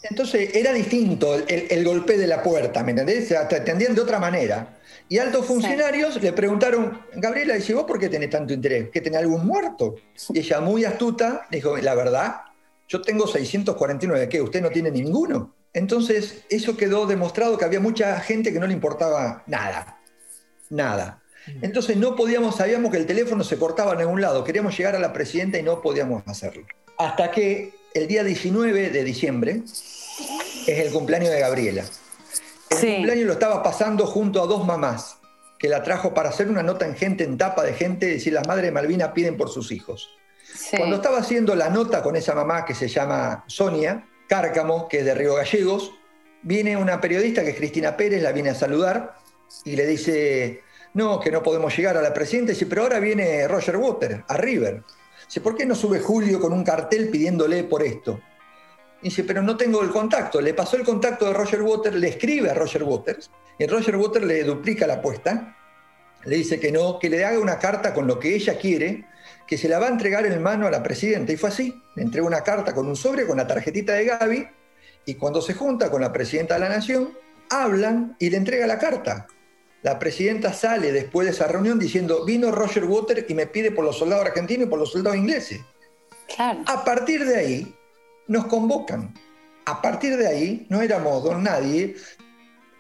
Entonces 0.03 0.55
era 0.55 0.73
distinto 0.73 1.35
el, 1.47 1.85
golpe 1.85 2.17
de 2.17 2.27
la 2.27 2.43
puerta, 2.43 2.83
¿me 2.83 2.91
entendés? 2.91 3.29
te 3.29 3.37
atendían 3.37 3.95
de 3.95 4.01
otra 4.01 4.19
manera. 4.19 4.76
Y 5.09 5.19
altos 5.19 5.47
funcionarios 5.47 6.21
le 6.21 6.33
preguntaron, 6.33 7.01
Gabriela, 7.15 7.55
dice, 7.55 7.75
¿vos 7.75 7.85
por 7.85 7.99
qué 7.99 8.09
tenés 8.09 8.31
tanto 8.31 8.53
interés? 8.53 8.91
¿Que 8.91 9.01
tenés 9.01 9.21
algún 9.21 9.47
muerto? 9.47 9.95
Y 10.31 10.41
ella, 10.41 10.61
muy 10.61 10.85
astuta, 10.85 11.47
dijo, 11.51 11.77
la 11.77 11.95
verdad, 11.95 12.37
yo 12.89 13.03
tengo 13.03 13.27
649, 13.27 14.29
¿qué? 14.29 14.43
¿Usted 14.43 14.61
no 14.61 14.71
tiene 14.71 14.91
ninguno? 14.91 15.55
Entonces, 15.73 16.45
eso 16.49 16.77
quedó 16.77 17.07
demostrado 17.07 17.57
que 17.57 17.65
había 17.65 17.81
mucha 17.81 18.19
gente 18.21 18.53
que 18.53 18.59
no 18.59 18.67
le 18.67 18.73
importaba 18.73 19.45
nada. 19.47 19.99
Nada. 20.71 21.23
Entonces 21.63 21.97
no 21.97 22.17
podíamos, 22.17 22.57
sabíamos 22.57 22.91
que 22.91 22.97
el 22.97 23.07
teléfono 23.07 23.45
se 23.45 23.57
cortaba 23.57 23.93
en 23.93 24.01
algún 24.01 24.21
lado, 24.21 24.43
queríamos 24.43 24.77
llegar 24.77 24.97
a 24.97 24.99
la 24.99 25.13
presidenta 25.13 25.59
y 25.59 25.63
no 25.63 25.81
podíamos 25.81 26.23
hacerlo. 26.27 26.67
Hasta 26.99 27.31
que 27.31 27.73
el 27.95 28.09
día 28.09 28.25
19 28.25 28.91
de 28.91 29.05
diciembre 29.05 29.63
es 29.65 30.69
el 30.69 30.93
cumpleaños 30.93 31.31
de 31.31 31.41
Gabriela. 31.41 31.85
El 32.71 32.95
cumpleaños 32.95 33.27
lo 33.27 33.33
estaba 33.33 33.63
pasando 33.63 34.07
junto 34.07 34.43
a 34.43 34.47
dos 34.47 34.67
mamás, 34.67 35.19
que 35.59 35.69
la 35.69 35.83
trajo 35.83 36.15
para 36.15 36.31
hacer 36.31 36.49
una 36.49 36.63
nota 36.63 36.87
en 36.87 36.97
gente, 36.97 37.25
en 37.25 37.39
tapa 37.39 37.63
de 37.63 37.75
gente, 37.75 38.07
decir 38.07 38.33
las 38.33 38.47
madres 38.47 38.67
de 38.67 38.73
Malvina 38.73 39.15
piden 39.15 39.37
por 39.37 39.49
sus 39.49 39.73
hijos. 39.73 40.11
Cuando 40.77 40.97
estaba 40.97 41.19
haciendo 41.19 41.55
la 41.55 41.71
nota 41.71 42.03
con 42.03 42.17
esa 42.17 42.35
mamá 42.35 42.65
que 42.65 42.75
se 42.75 42.89
llama 42.89 43.45
Sonia 43.47 44.07
Cárcamo, 44.29 44.89
que 44.89 45.01
es 45.01 45.05
de 45.05 45.15
Río 45.15 45.35
Gallegos, 45.35 45.93
viene 46.43 46.77
una 46.77 47.01
periodista 47.01 47.43
que 47.43 47.51
es 47.51 47.57
Cristina 47.57 47.97
Pérez, 47.97 48.23
la 48.23 48.33
viene 48.33 48.51
a 48.51 48.55
saludar 48.55 49.15
y 49.65 49.77
le 49.77 49.87
dice, 49.87 50.63
no, 50.95 51.21
que 51.21 51.31
no 51.31 51.43
podemos 51.43 51.77
llegar 51.77 51.97
a 51.97 52.03
la 52.03 52.15
presidenta. 52.15 52.53
Dice, 52.53 52.67
pero 52.67 52.83
ahora 52.83 53.01
viene 53.01 53.47
Roger 53.49 53.77
Water 53.77 54.25
a 54.27 54.37
River. 54.37 54.83
Dice, 55.27 55.41
¿por 55.41 55.57
qué 55.57 55.67
no 55.67 55.75
sube 55.75 56.01
Julio 56.01 56.41
con 56.41 56.53
un 56.53 56.65
cartel 56.65 57.09
pidiéndole 57.09 57.65
por 57.65 57.83
esto? 57.83 58.21
Dice, 59.07 59.23
pero 59.23 59.41
no 59.41 59.57
tengo 59.57 59.83
el 59.83 59.91
contacto. 59.91 60.41
Le 60.41 60.53
pasó 60.53 60.77
el 60.77 60.83
contacto 60.83 61.27
de 61.27 61.33
Roger 61.33 61.63
Waters, 61.63 61.95
le 61.95 62.09
escribe 62.09 62.51
a 62.51 62.55
Roger 62.55 62.83
Waters, 62.83 63.31
y 63.57 63.65
Roger 63.65 63.95
Waters 63.95 64.27
le 64.27 64.43
duplica 64.43 64.85
la 64.85 64.95
apuesta, 64.95 65.57
le 66.25 66.35
dice 66.35 66.59
que 66.59 66.73
no, 66.73 66.99
que 66.99 67.09
le 67.09 67.25
haga 67.25 67.39
una 67.39 67.57
carta 67.61 67.95
con 67.95 68.09
lo 68.09 68.19
que 68.19 68.35
ella 68.35 68.59
quiere, 68.59 69.07
que 69.47 69.57
se 69.57 69.69
la 69.69 69.79
va 69.79 69.87
a 69.87 69.91
entregar 69.91 70.27
en 70.27 70.43
mano 70.43 70.67
a 70.67 70.73
la 70.73 70.83
presidenta. 70.83 71.33
Y 71.33 71.37
fue 71.37 71.51
así, 71.51 71.81
le 71.95 72.03
entregó 72.03 72.27
una 72.27 72.41
carta 72.41 72.75
con 72.75 72.89
un 72.89 72.97
sobre, 72.97 73.29
con 73.29 73.37
la 73.37 73.47
tarjetita 73.47 73.93
de 73.93 74.07
Gaby, 74.07 74.49
y 75.05 75.15
cuando 75.15 75.41
se 75.41 75.55
junta 75.55 75.89
con 75.89 76.01
la 76.01 76.13
presidenta 76.13 76.55
de 76.55 76.61
la 76.61 76.69
Nación, 76.69 77.17
hablan 77.49 78.17
y 78.19 78.29
le 78.31 78.39
entrega 78.39 78.67
la 78.67 78.81
carta. 78.81 79.29
La 79.83 80.01
presidenta 80.01 80.53
sale 80.53 80.91
después 80.91 81.29
de 81.29 81.33
esa 81.33 81.47
reunión 81.47 81.79
diciendo, 81.79 82.25
vino 82.25 82.51
Roger 82.51 82.87
Waters 82.87 83.25
y 83.29 83.35
me 83.35 83.47
pide 83.47 83.71
por 83.71 83.85
los 83.85 83.99
soldados 83.99 84.27
argentinos 84.27 84.67
y 84.67 84.71
por 84.71 84.81
los 84.81 84.91
soldados 84.91 85.17
ingleses. 85.17 85.61
A 86.67 86.85
partir 86.85 87.25
de 87.25 87.37
ahí, 87.37 87.77
nos 88.29 88.47
convocan. 88.47 89.15
A 89.65 89.83
partir 89.83 90.17
de 90.17 90.27
ahí, 90.27 90.67
no 90.69 90.81
éramos 90.83 91.25
don 91.25 91.43
nadie, 91.43 91.97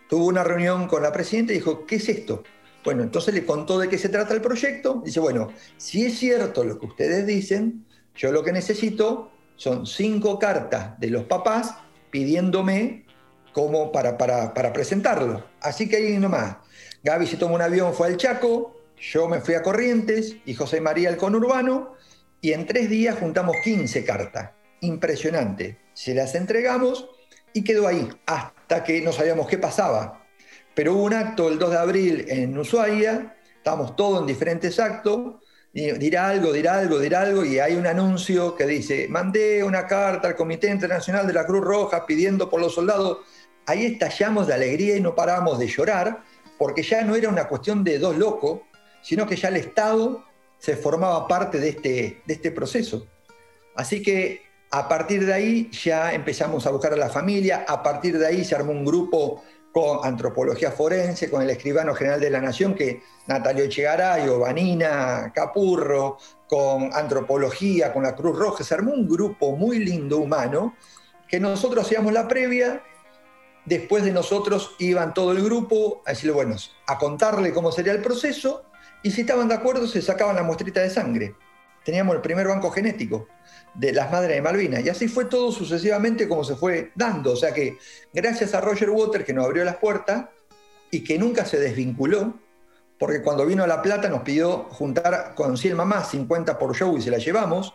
tuvo 0.08 0.26
una 0.26 0.44
reunión 0.44 0.86
con 0.86 1.02
la 1.02 1.12
presidenta 1.12 1.52
y 1.52 1.56
dijo, 1.56 1.84
¿qué 1.86 1.96
es 1.96 2.08
esto? 2.08 2.44
Bueno, 2.84 3.02
entonces 3.02 3.34
le 3.34 3.44
contó 3.44 3.78
de 3.78 3.88
qué 3.88 3.98
se 3.98 4.08
trata 4.08 4.32
el 4.34 4.40
proyecto. 4.40 5.02
Dice, 5.04 5.18
bueno, 5.18 5.48
si 5.76 6.06
es 6.06 6.18
cierto 6.18 6.62
lo 6.62 6.78
que 6.78 6.86
ustedes 6.86 7.26
dicen, 7.26 7.84
yo 8.14 8.30
lo 8.30 8.44
que 8.44 8.52
necesito 8.52 9.32
son 9.56 9.86
cinco 9.86 10.38
cartas 10.38 10.98
de 11.00 11.10
los 11.10 11.24
papás 11.24 11.74
pidiéndome 12.10 13.04
como 13.52 13.90
para, 13.90 14.16
para, 14.16 14.54
para 14.54 14.72
presentarlo. 14.72 15.44
Así 15.60 15.88
que 15.88 15.96
ahí 15.96 16.18
nomás. 16.18 16.58
Gaby 17.02 17.26
se 17.26 17.36
tomó 17.36 17.54
un 17.56 17.62
avión, 17.62 17.94
fue 17.94 18.08
al 18.08 18.16
Chaco, 18.16 18.76
yo 19.00 19.28
me 19.28 19.40
fui 19.40 19.54
a 19.54 19.62
Corrientes 19.62 20.36
y 20.44 20.54
José 20.54 20.80
María 20.80 21.08
al 21.08 21.16
conurbano, 21.16 21.94
y 22.40 22.52
en 22.52 22.66
tres 22.66 22.90
días 22.90 23.18
juntamos 23.18 23.56
15 23.64 24.04
cartas. 24.04 24.50
Impresionante. 24.86 25.78
Se 25.94 26.14
las 26.14 26.34
entregamos 26.34 27.08
y 27.52 27.64
quedó 27.64 27.88
ahí, 27.88 28.08
hasta 28.26 28.84
que 28.84 29.00
no 29.00 29.12
sabíamos 29.12 29.48
qué 29.48 29.58
pasaba. 29.58 30.24
Pero 30.74 30.94
hubo 30.94 31.02
un 31.04 31.14
acto 31.14 31.48
el 31.48 31.58
2 31.58 31.70
de 31.70 31.78
abril 31.78 32.24
en 32.28 32.56
Ushuaia, 32.56 33.36
estábamos 33.56 33.96
todos 33.96 34.20
en 34.20 34.26
diferentes 34.26 34.78
actos, 34.78 35.42
dirá 35.72 36.28
algo, 36.28 36.52
dirá 36.52 36.78
algo, 36.78 37.00
dirá 37.00 37.22
algo, 37.22 37.44
y 37.44 37.58
hay 37.58 37.74
un 37.74 37.86
anuncio 37.86 38.54
que 38.54 38.66
dice, 38.66 39.08
mandé 39.08 39.64
una 39.64 39.86
carta 39.86 40.28
al 40.28 40.36
Comité 40.36 40.70
Internacional 40.70 41.26
de 41.26 41.32
la 41.32 41.46
Cruz 41.46 41.64
Roja 41.64 42.06
pidiendo 42.06 42.48
por 42.48 42.60
los 42.60 42.74
soldados. 42.74 43.18
Ahí 43.66 43.86
estallamos 43.86 44.46
de 44.46 44.54
alegría 44.54 44.96
y 44.96 45.00
no 45.00 45.16
paramos 45.16 45.58
de 45.58 45.66
llorar, 45.66 46.22
porque 46.58 46.82
ya 46.82 47.02
no 47.02 47.16
era 47.16 47.28
una 47.28 47.48
cuestión 47.48 47.82
de 47.82 47.98
dos 47.98 48.16
locos, 48.16 48.60
sino 49.02 49.26
que 49.26 49.34
ya 49.34 49.48
el 49.48 49.56
Estado 49.56 50.24
se 50.58 50.76
formaba 50.76 51.26
parte 51.26 51.58
de 51.58 51.70
este, 51.70 52.22
de 52.24 52.34
este 52.34 52.52
proceso. 52.52 53.06
Así 53.74 54.02
que 54.02 54.45
a 54.70 54.88
partir 54.88 55.24
de 55.24 55.32
ahí 55.32 55.70
ya 55.70 56.12
empezamos 56.12 56.66
a 56.66 56.70
buscar 56.70 56.92
a 56.92 56.96
la 56.96 57.08
familia, 57.08 57.64
a 57.68 57.82
partir 57.82 58.18
de 58.18 58.26
ahí 58.26 58.44
se 58.44 58.54
armó 58.54 58.72
un 58.72 58.84
grupo 58.84 59.42
con 59.72 60.04
antropología 60.04 60.70
forense, 60.70 61.30
con 61.30 61.42
el 61.42 61.50
escribano 61.50 61.94
general 61.94 62.20
de 62.20 62.30
la 62.30 62.40
Nación, 62.40 62.74
que 62.74 63.02
Natalio 63.26 63.64
Echegarayo, 63.64 64.38
Vanina 64.38 65.32
Capurro, 65.34 66.16
con 66.48 66.90
antropología, 66.94 67.92
con 67.92 68.04
la 68.04 68.14
Cruz 68.14 68.38
Roja, 68.38 68.64
se 68.64 68.74
armó 68.74 68.92
un 68.92 69.06
grupo 69.06 69.54
muy 69.54 69.78
lindo, 69.78 70.18
humano, 70.18 70.74
que 71.28 71.38
nosotros 71.38 71.84
hacíamos 71.84 72.12
la 72.12 72.26
previa 72.26 72.82
Después 73.66 74.04
de 74.04 74.12
nosotros 74.12 74.76
iban 74.78 75.12
todo 75.12 75.32
el 75.32 75.42
grupo 75.42 76.00
a 76.06 76.10
decirle, 76.10 76.32
bueno, 76.34 76.54
a 76.86 76.98
contarle 76.98 77.52
cómo 77.52 77.72
sería 77.72 77.92
el 77.92 78.00
proceso 78.00 78.64
y 79.02 79.10
si 79.10 79.22
estaban 79.22 79.48
de 79.48 79.54
acuerdo 79.54 79.88
se 79.88 80.00
sacaban 80.00 80.36
la 80.36 80.44
muestrita 80.44 80.80
de 80.80 80.88
sangre. 80.88 81.34
Teníamos 81.84 82.14
el 82.14 82.22
primer 82.22 82.46
banco 82.46 82.70
genético 82.70 83.26
de 83.78 83.92
las 83.92 84.10
madres 84.10 84.36
de 84.36 84.42
Malvinas 84.42 84.84
y 84.84 84.88
así 84.88 85.08
fue 85.08 85.26
todo 85.26 85.52
sucesivamente 85.52 86.28
como 86.28 86.44
se 86.44 86.56
fue 86.56 86.92
dando. 86.94 87.32
O 87.32 87.36
sea 87.36 87.52
que 87.52 87.78
gracias 88.12 88.54
a 88.54 88.60
Roger 88.60 88.90
Waters 88.90 89.24
que 89.24 89.32
nos 89.32 89.44
abrió 89.44 89.64
las 89.64 89.76
puertas 89.76 90.26
y 90.90 91.04
que 91.04 91.18
nunca 91.18 91.44
se 91.44 91.58
desvinculó, 91.58 92.34
porque 92.98 93.22
cuando 93.22 93.44
vino 93.44 93.64
a 93.64 93.66
La 93.66 93.82
Plata 93.82 94.08
nos 94.08 94.22
pidió 94.22 94.64
juntar 94.70 95.34
con 95.34 95.56
100 95.56 95.76
mamás, 95.76 96.10
50 96.10 96.58
por 96.58 96.74
show 96.74 96.96
y 96.96 97.02
se 97.02 97.10
la 97.10 97.18
llevamos. 97.18 97.74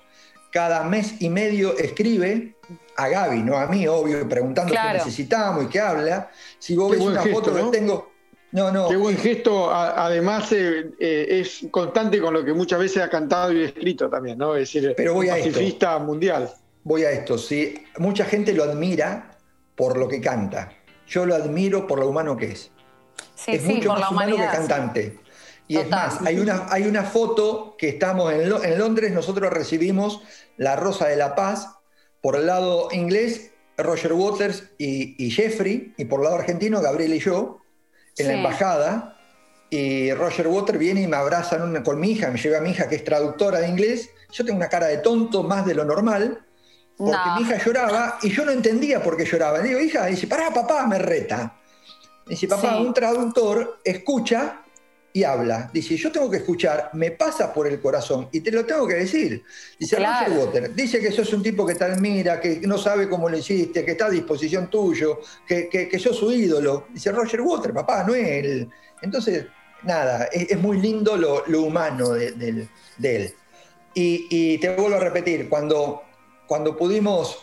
Cada 0.51 0.83
mes 0.83 1.15
y 1.19 1.29
medio 1.29 1.77
escribe 1.77 2.55
a 2.97 3.07
Gaby, 3.07 3.43
no 3.43 3.57
a 3.57 3.67
mí, 3.67 3.87
obvio, 3.87 4.27
preguntando 4.27 4.73
qué 4.73 4.93
necesitamos 4.93 5.65
y 5.65 5.67
qué 5.67 5.79
habla. 5.79 6.29
Si 6.59 6.75
vos 6.75 6.91
ves 6.91 6.99
una 6.99 7.21
foto 7.23 7.53
que 7.53 7.77
tengo. 7.77 8.10
No, 8.51 8.71
no. 8.71 8.89
Qué 8.89 8.97
buen 8.97 9.17
gesto, 9.17 9.73
además 9.73 10.51
eh, 10.51 10.91
eh, 10.99 11.41
es 11.41 11.65
constante 11.71 12.19
con 12.19 12.33
lo 12.33 12.43
que 12.43 12.53
muchas 12.53 12.79
veces 12.79 13.01
ha 13.01 13.09
cantado 13.09 13.53
y 13.53 13.63
escrito 13.63 14.09
también, 14.09 14.37
¿no? 14.37 14.55
Es 14.55 14.73
decir, 14.73 14.93
Pero 14.95 15.13
voy 15.13 15.27
pacifista 15.27 15.97
mundial. 15.99 16.51
Voy 16.83 17.03
a 17.03 17.11
esto, 17.11 17.37
sí. 17.37 17.75
Mucha 17.97 18.25
gente 18.25 18.53
lo 18.53 18.63
admira 18.63 19.37
por 19.75 19.97
lo 19.97 20.07
que 20.07 20.19
canta. 20.19 20.73
Yo 21.07 21.25
lo 21.25 21.35
admiro 21.35 21.87
por 21.87 21.99
lo 21.99 22.09
humano 22.09 22.35
que 22.35 22.51
es. 22.51 22.71
es 23.47 23.63
mucho 23.63 23.93
más 23.93 24.11
humano 24.11 24.35
que 24.35 24.45
cantante. 24.45 25.19
Y 25.67 25.77
es 25.77 25.89
más, 25.89 26.19
hay 26.25 26.37
una, 26.37 26.65
hay 26.69 26.83
una 26.83 27.03
foto 27.03 27.75
que 27.77 27.87
estamos 27.87 28.33
en, 28.33 28.41
en 28.41 28.77
Londres, 28.77 29.13
nosotros 29.13 29.49
recibimos 29.53 30.21
la 30.57 30.75
Rosa 30.75 31.07
de 31.07 31.15
la 31.15 31.33
Paz, 31.33 31.69
por 32.19 32.35
el 32.35 32.47
lado 32.47 32.89
inglés, 32.91 33.51
Roger 33.77 34.13
Waters 34.13 34.65
y, 34.77 35.29
Jeffrey, 35.31 35.93
y 35.97 36.05
por 36.05 36.19
el 36.19 36.25
lado 36.25 36.35
argentino, 36.37 36.81
Gabriel 36.81 37.13
y 37.13 37.19
yo, 37.19 37.60
en 38.21 38.27
la 38.27 38.33
embajada. 38.33 39.17
Y 39.69 40.11
Roger 40.13 40.47
Waters 40.47 40.77
viene 40.77 41.01
y 41.01 41.07
me 41.07 41.15
abraza 41.15 41.57
con 41.83 41.99
mi 41.99 42.11
hija, 42.11 42.29
me 42.29 42.37
lleva 42.37 42.57
a 42.57 42.61
mi 42.61 42.71
hija 42.71 42.89
que 42.89 42.95
es 42.95 43.03
traductora 43.03 43.59
de 43.59 43.69
inglés. 43.69 44.09
Yo 44.31 44.43
tengo 44.45 44.57
una 44.57 44.67
cara 44.69 44.87
de 44.87 44.97
tonto 44.97 45.43
más 45.43 45.65
de 45.65 45.75
lo 45.75 45.85
normal, 45.85 46.45
porque 46.97 47.17
mi 47.37 47.41
hija 47.43 47.57
lloraba 47.63 48.19
y 48.21 48.29
yo 48.29 48.45
no 48.45 48.51
entendía 48.51 49.01
por 49.01 49.15
qué 49.15 49.25
lloraba. 49.25 49.59
Le 49.59 49.69
digo, 49.69 49.79
hija, 49.79 50.05
dice, 50.07 50.27
pará, 50.27 50.53
papá, 50.53 50.85
me 50.87 50.99
reta. 50.99 51.57
Dice, 52.27 52.47
papá, 52.47 52.77
un 52.77 52.93
traductor 52.93 53.79
escucha 53.83 54.60
y 55.13 55.23
habla. 55.23 55.69
Dice, 55.73 55.97
yo 55.97 56.11
tengo 56.11 56.29
que 56.29 56.37
escuchar, 56.37 56.89
me 56.93 57.11
pasa 57.11 57.53
por 57.53 57.67
el 57.67 57.79
corazón 57.81 58.29
y 58.31 58.41
te 58.41 58.51
lo 58.51 58.65
tengo 58.65 58.87
que 58.87 58.95
decir. 58.95 59.43
Dice, 59.77 59.97
Roger 59.97 60.37
Water, 60.37 60.75
dice 60.75 60.99
que 60.99 61.11
sos 61.11 61.33
un 61.33 61.43
tipo 61.43 61.65
que 61.65 61.75
te 61.75 61.83
admira, 61.83 62.39
que 62.39 62.61
no 62.61 62.77
sabe 62.77 63.09
cómo 63.09 63.29
lo 63.29 63.37
hiciste, 63.37 63.83
que 63.83 63.91
está 63.91 64.05
a 64.05 64.09
disposición 64.09 64.69
tuyo, 64.69 65.19
que, 65.45 65.67
que, 65.69 65.99
sos 65.99 66.17
su 66.17 66.31
ídolo. 66.31 66.87
Dice, 66.93 67.11
Roger 67.11 67.41
Water, 67.41 67.73
papá, 67.73 68.03
no 68.03 68.15
es 68.15 68.27
él. 68.27 68.69
Entonces, 69.01 69.45
nada, 69.83 70.25
es, 70.31 70.57
muy 70.59 70.79
lindo 70.79 71.17
lo, 71.17 71.61
humano 71.61 72.11
de, 72.11 72.67
él. 73.03 73.33
Y, 73.93 74.57
te 74.59 74.75
vuelvo 74.75 74.97
a 74.97 74.99
repetir, 74.99 75.49
cuando, 75.49 76.03
cuando 76.47 76.77
pudimos 76.77 77.37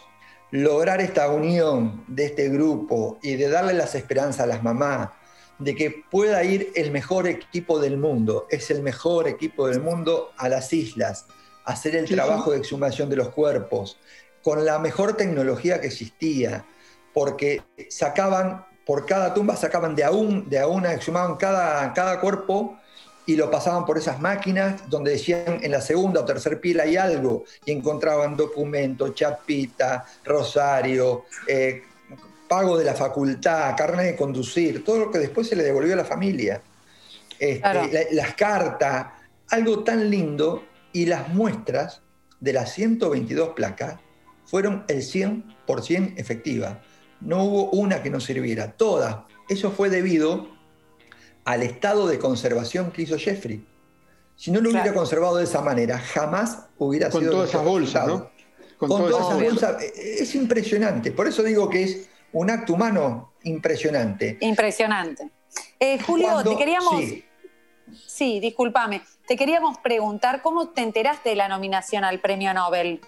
lograr 0.50 1.00
esta 1.02 1.28
unión 1.28 2.04
de 2.06 2.26
este 2.26 2.48
grupo 2.48 3.18
y 3.22 3.34
de 3.34 3.50
darle 3.50 3.74
las 3.74 3.94
esperanzas 3.94 4.40
a 4.40 4.46
las 4.46 4.62
mamás, 4.62 5.10
de 5.58 5.74
que 5.74 6.04
pueda 6.10 6.44
ir 6.44 6.72
el 6.74 6.90
mejor 6.90 7.26
equipo 7.26 7.80
del 7.80 7.96
mundo, 7.96 8.46
es 8.50 8.70
el 8.70 8.82
mejor 8.82 9.28
equipo 9.28 9.68
del 9.68 9.80
mundo 9.80 10.32
a 10.36 10.48
las 10.48 10.72
islas, 10.72 11.26
hacer 11.64 11.96
el 11.96 12.06
trabajo 12.06 12.52
de 12.52 12.58
exhumación 12.58 13.08
de 13.08 13.16
los 13.16 13.30
cuerpos, 13.30 13.98
con 14.42 14.64
la 14.64 14.78
mejor 14.78 15.16
tecnología 15.16 15.80
que 15.80 15.88
existía, 15.88 16.64
porque 17.12 17.62
sacaban, 17.90 18.64
por 18.86 19.04
cada 19.04 19.34
tumba 19.34 19.56
sacaban 19.56 19.94
de 19.94 20.04
a, 20.04 20.10
de 20.10 20.58
a 20.58 20.66
una, 20.66 20.92
exhumaban 20.92 21.36
cada, 21.36 21.92
cada 21.92 22.20
cuerpo 22.20 22.78
y 23.26 23.36
lo 23.36 23.50
pasaban 23.50 23.84
por 23.84 23.98
esas 23.98 24.20
máquinas 24.20 24.88
donde 24.88 25.10
decían 25.10 25.58
en 25.60 25.70
la 25.70 25.82
segunda 25.82 26.20
o 26.20 26.24
tercera 26.24 26.58
pila 26.58 26.84
hay 26.84 26.96
algo 26.96 27.44
y 27.66 27.72
encontraban 27.72 28.36
documentos, 28.36 29.14
chapita, 29.14 30.06
rosario, 30.24 31.26
eh, 31.46 31.82
pago 32.48 32.78
de 32.78 32.84
la 32.84 32.94
facultad, 32.94 33.76
carne 33.76 34.04
de 34.04 34.16
conducir, 34.16 34.84
todo 34.84 34.98
lo 34.98 35.10
que 35.10 35.18
después 35.18 35.48
se 35.48 35.56
le 35.56 35.62
devolvió 35.62 35.92
a 35.92 35.96
la 35.96 36.04
familia. 36.04 36.62
Este, 37.38 38.08
las 38.12 38.34
cartas, 38.34 39.08
algo 39.50 39.84
tan 39.84 40.10
lindo 40.10 40.64
y 40.92 41.06
las 41.06 41.28
muestras 41.28 42.02
de 42.40 42.52
las 42.52 42.72
122 42.72 43.50
placas 43.50 44.00
fueron 44.46 44.84
el 44.88 45.02
100% 45.02 46.14
efectiva. 46.16 46.82
No 47.20 47.44
hubo 47.44 47.70
una 47.70 48.02
que 48.02 48.10
no 48.10 48.20
sirviera, 48.20 48.72
todas. 48.72 49.18
Eso 49.48 49.70
fue 49.70 49.90
debido 49.90 50.48
al 51.44 51.62
estado 51.62 52.06
de 52.06 52.18
conservación 52.18 52.90
que 52.90 53.02
hizo 53.02 53.18
Jeffrey. 53.18 53.64
Si 54.36 54.50
no 54.50 54.60
lo 54.60 54.70
hubiera 54.70 54.94
conservado 54.94 55.36
de 55.36 55.44
esa 55.44 55.60
manera, 55.60 55.98
jamás 55.98 56.66
hubiera 56.78 57.10
sido. 57.10 57.22
Con 57.22 57.30
todas 57.30 57.48
esas 57.48 57.64
bolsas, 57.64 58.06
¿no? 58.06 58.30
Con, 58.78 58.88
todas 58.88 59.26
esas 59.26 59.42
bolsas. 59.42 59.82
Es 59.82 60.34
impresionante. 60.34 61.10
Por 61.10 61.26
eso 61.26 61.42
digo 61.42 61.68
que 61.68 61.82
es 61.82 62.08
un 62.32 62.50
acto 62.50 62.74
humano 62.74 63.32
impresionante. 63.44 64.36
Impresionante. 64.40 65.30
Eh, 65.78 65.98
Julio, 66.00 66.42
te 66.42 66.56
queríamos... 66.56 67.02
Sí. 68.06 68.38
discúlpame. 68.40 69.02
Te 69.26 69.36
queríamos 69.36 69.78
preguntar 69.78 70.42
cómo 70.42 70.70
te 70.70 70.82
enteraste 70.82 71.30
de 71.30 71.36
la 71.36 71.48
nominación 71.48 72.04
al 72.04 72.20
premio 72.20 72.52
Nobel. 72.52 73.00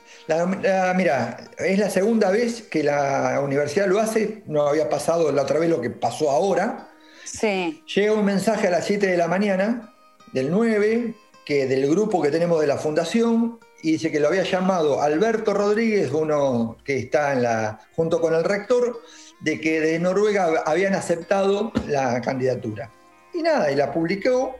mira, 0.96 1.50
es 1.58 1.78
la 1.78 1.90
segunda 1.90 2.30
vez 2.30 2.62
que 2.62 2.82
la 2.82 3.40
universidad 3.42 3.86
lo 3.86 4.00
hace, 4.00 4.42
no 4.46 4.66
había 4.66 4.88
pasado 4.88 5.32
la 5.32 5.42
otra 5.42 5.58
vez 5.58 5.68
lo 5.68 5.80
que 5.80 5.90
pasó 5.90 6.30
ahora. 6.30 6.88
Sí. 7.24 7.82
Llega 7.94 8.12
un 8.14 8.24
mensaje 8.24 8.68
a 8.68 8.70
las 8.70 8.86
7 8.86 9.06
de 9.06 9.16
la 9.16 9.28
mañana, 9.28 9.94
del 10.32 10.50
9, 10.50 11.14
que 11.44 11.66
del 11.66 11.88
grupo 11.88 12.22
que 12.22 12.30
tenemos 12.30 12.60
de 12.60 12.66
la 12.66 12.78
fundación, 12.78 13.58
y 13.82 13.92
dice 13.92 14.10
que 14.10 14.20
lo 14.20 14.28
había 14.28 14.42
llamado 14.42 15.00
Alberto 15.00 15.54
Rodríguez, 15.54 16.10
uno 16.12 16.76
que 16.84 16.98
está 16.98 17.32
en 17.32 17.42
la, 17.42 17.80
junto 17.94 18.20
con 18.20 18.34
el 18.34 18.44
rector, 18.44 19.00
de 19.40 19.60
que 19.60 19.80
de 19.80 19.98
Noruega 19.98 20.62
habían 20.66 20.94
aceptado 20.94 21.72
la 21.86 22.20
candidatura. 22.20 22.90
Y 23.32 23.42
nada, 23.42 23.70
y 23.70 23.76
la 23.76 23.92
publicó, 23.92 24.56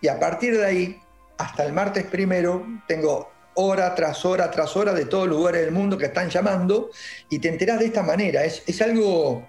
y 0.00 0.08
a 0.08 0.18
partir 0.18 0.56
de 0.56 0.64
ahí, 0.64 1.00
hasta 1.38 1.64
el 1.64 1.72
martes 1.72 2.04
primero, 2.04 2.66
tengo 2.86 3.30
hora 3.54 3.94
tras 3.94 4.24
hora 4.24 4.50
tras 4.50 4.76
hora 4.76 4.92
de 4.92 5.04
todos 5.04 5.28
los 5.28 5.36
lugares 5.36 5.62
del 5.62 5.72
mundo 5.72 5.98
que 5.98 6.06
están 6.06 6.30
llamando, 6.30 6.90
y 7.28 7.38
te 7.38 7.48
enterás 7.48 7.78
de 7.78 7.86
esta 7.86 8.02
manera. 8.02 8.44
Es, 8.44 8.62
es 8.66 8.80
algo 8.82 9.46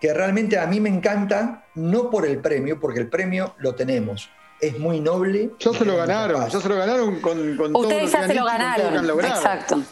que 0.00 0.12
realmente 0.12 0.58
a 0.58 0.66
mí 0.66 0.80
me 0.80 0.90
encanta, 0.90 1.64
no 1.74 2.10
por 2.10 2.26
el 2.26 2.38
premio, 2.38 2.78
porque 2.78 3.00
el 3.00 3.08
premio 3.08 3.54
lo 3.58 3.74
tenemos, 3.74 4.30
es 4.60 4.78
muy 4.78 5.00
noble. 5.00 5.50
Ya 5.58 5.72
se 5.72 5.84
lo 5.84 5.96
ganaron, 5.96 6.48
ya 6.48 6.60
se 6.60 6.68
lo 6.68 6.76
ganaron 6.76 7.20
con, 7.20 7.56
con 7.56 7.76
Ustedes 7.76 8.12
ya 8.12 8.26
se 8.26 8.34
lo 8.34 8.44
ganaron. 8.44 9.20
Exacto. 9.20 9.82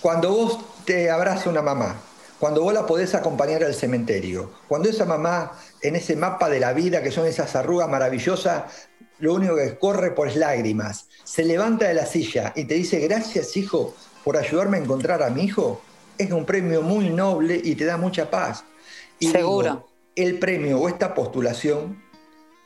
Cuando 0.00 0.30
vos 0.30 0.58
te 0.84 1.10
abraza 1.10 1.50
una 1.50 1.62
mamá, 1.62 1.96
cuando 2.38 2.62
vos 2.62 2.74
la 2.74 2.86
podés 2.86 3.14
acompañar 3.14 3.64
al 3.64 3.74
cementerio, 3.74 4.50
cuando 4.68 4.88
esa 4.88 5.06
mamá 5.06 5.52
en 5.80 5.96
ese 5.96 6.16
mapa 6.16 6.48
de 6.48 6.60
la 6.60 6.72
vida, 6.72 7.02
que 7.02 7.10
son 7.10 7.26
esas 7.26 7.56
arrugas 7.56 7.88
maravillosas, 7.88 8.88
lo 9.18 9.34
único 9.34 9.56
que 9.56 9.78
corre 9.78 10.10
por 10.10 10.28
es 10.28 10.36
lágrimas, 10.36 11.06
se 11.24 11.44
levanta 11.44 11.88
de 11.88 11.94
la 11.94 12.06
silla 12.06 12.52
y 12.54 12.64
te 12.64 12.74
dice 12.74 12.98
gracias 13.00 13.56
hijo 13.56 13.94
por 14.24 14.36
ayudarme 14.36 14.78
a 14.78 14.80
encontrar 14.80 15.22
a 15.22 15.30
mi 15.30 15.44
hijo, 15.44 15.80
es 16.18 16.30
un 16.32 16.44
premio 16.44 16.82
muy 16.82 17.10
noble 17.10 17.60
y 17.62 17.74
te 17.74 17.84
da 17.84 17.96
mucha 17.96 18.30
paz. 18.30 18.64
Y 19.18 19.28
Seguro. 19.28 19.88
el 20.16 20.38
premio 20.38 20.80
o 20.80 20.88
esta 20.88 21.14
postulación 21.14 22.03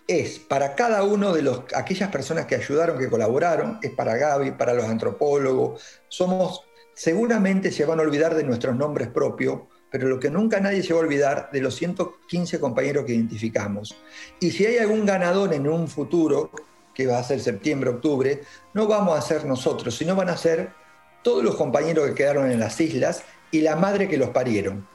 es 0.09 0.39
para 0.39 0.75
cada 0.75 1.03
uno 1.03 1.35
de 1.35 1.43
los, 1.43 1.65
aquellas 1.75 2.11
personas 2.11 2.47
que 2.47 2.55
ayudaron, 2.55 2.99
que 2.99 3.11
colaboraron, 3.11 3.79
es 3.83 3.91
para 3.91 4.17
Gaby, 4.17 4.53
para 4.53 4.73
los 4.73 4.87
antropólogos. 4.87 5.83
Somos, 6.09 6.63
seguramente 6.95 7.71
se 7.71 7.85
van 7.85 8.01
a 8.01 8.03
olvidar 8.03 8.35
de 8.35 8.43
nuestros 8.43 8.75
nombres 8.75 9.09
propios, 9.09 9.61
pero 9.91 10.09
lo 10.09 10.19
que 10.19 10.31
nunca 10.31 10.61
nadie 10.61 10.83
se 10.83 10.95
va 10.95 11.01
a 11.01 11.03
olvidar 11.03 11.51
de 11.53 11.61
los 11.61 11.77
115 11.77 12.59
compañeros 12.59 13.05
que 13.05 13.13
identificamos. 13.13 13.97
Y 14.41 14.51
si 14.51 14.65
hay 14.65 14.79
algún 14.79 15.05
ganador 15.05 15.53
en 15.53 15.69
un 15.69 15.87
futuro, 15.89 16.51
que 16.95 17.07
va 17.07 17.19
a 17.19 17.23
ser 17.23 17.41
septiembre, 17.41 17.91
octubre, 17.91 18.41
no 18.73 18.89
vamos 18.89 19.17
a 19.17 19.21
ser 19.21 19.45
nosotros, 19.45 19.95
sino 19.95 20.17
van 20.17 20.31
a 20.31 20.39
ser 20.39 20.71
todos 21.23 21.45
los 21.45 21.55
compañeros 21.55 22.09
que 22.09 22.15
quedaron 22.15 22.51
en 22.51 22.59
las 22.59 22.81
islas 22.81 23.23
y 23.51 23.61
la 23.61 23.77
madre 23.77 24.09
que 24.09 24.17
los 24.17 24.31
parieron 24.31 24.87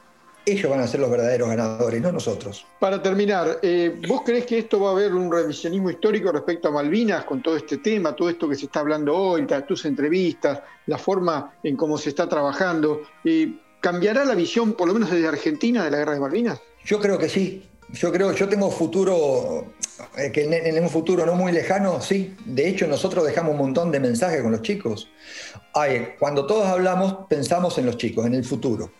ellos 0.46 0.70
van 0.70 0.80
a 0.80 0.86
ser 0.86 1.00
los 1.00 1.10
verdaderos 1.10 1.48
ganadores, 1.48 2.00
no 2.00 2.12
nosotros. 2.12 2.66
Para 2.78 3.02
terminar, 3.02 3.58
eh, 3.62 4.00
¿vos 4.06 4.22
crees 4.24 4.46
que 4.46 4.58
esto 4.58 4.80
va 4.80 4.90
a 4.90 4.92
haber 4.92 5.14
un 5.14 5.32
revisionismo 5.32 5.90
histórico 5.90 6.30
respecto 6.32 6.68
a 6.68 6.70
Malvinas 6.70 7.24
con 7.24 7.42
todo 7.42 7.56
este 7.56 7.78
tema, 7.78 8.14
todo 8.14 8.28
esto 8.28 8.48
que 8.48 8.54
se 8.54 8.66
está 8.66 8.80
hablando 8.80 9.16
hoy, 9.16 9.46
tus 9.66 9.84
entrevistas, 9.84 10.60
la 10.86 10.98
forma 10.98 11.54
en 11.62 11.76
cómo 11.76 11.96
se 11.96 12.10
está 12.10 12.28
trabajando? 12.28 13.02
Eh, 13.24 13.54
¿Cambiará 13.80 14.24
la 14.24 14.34
visión, 14.34 14.74
por 14.74 14.88
lo 14.88 14.94
menos 14.94 15.10
desde 15.10 15.28
Argentina, 15.28 15.84
de 15.84 15.90
la 15.90 15.98
guerra 15.98 16.14
de 16.14 16.20
Malvinas? 16.20 16.60
Yo 16.84 17.00
creo 17.00 17.18
que 17.18 17.28
sí. 17.28 17.68
Yo 17.92 18.10
creo, 18.10 18.32
yo 18.32 18.48
tengo 18.48 18.70
futuro, 18.70 19.66
eh, 20.16 20.32
que 20.32 20.44
en, 20.44 20.82
un 20.82 20.90
futuro 20.90 21.24
no 21.26 21.34
muy 21.34 21.52
lejano, 21.52 22.00
sí. 22.00 22.34
De 22.44 22.66
hecho, 22.66 22.86
nosotros 22.86 23.24
dejamos 23.24 23.52
un 23.52 23.58
montón 23.58 23.92
de 23.92 24.00
mensajes 24.00 24.42
con 24.42 24.52
los 24.52 24.62
chicos. 24.62 25.08
Ay, 25.74 26.14
cuando 26.18 26.46
todos 26.46 26.66
hablamos, 26.66 27.26
pensamos 27.28 27.76
en 27.78 27.86
los 27.86 27.96
chicos, 27.98 28.26
en 28.26 28.34
el 28.34 28.44
futuro 28.44 28.90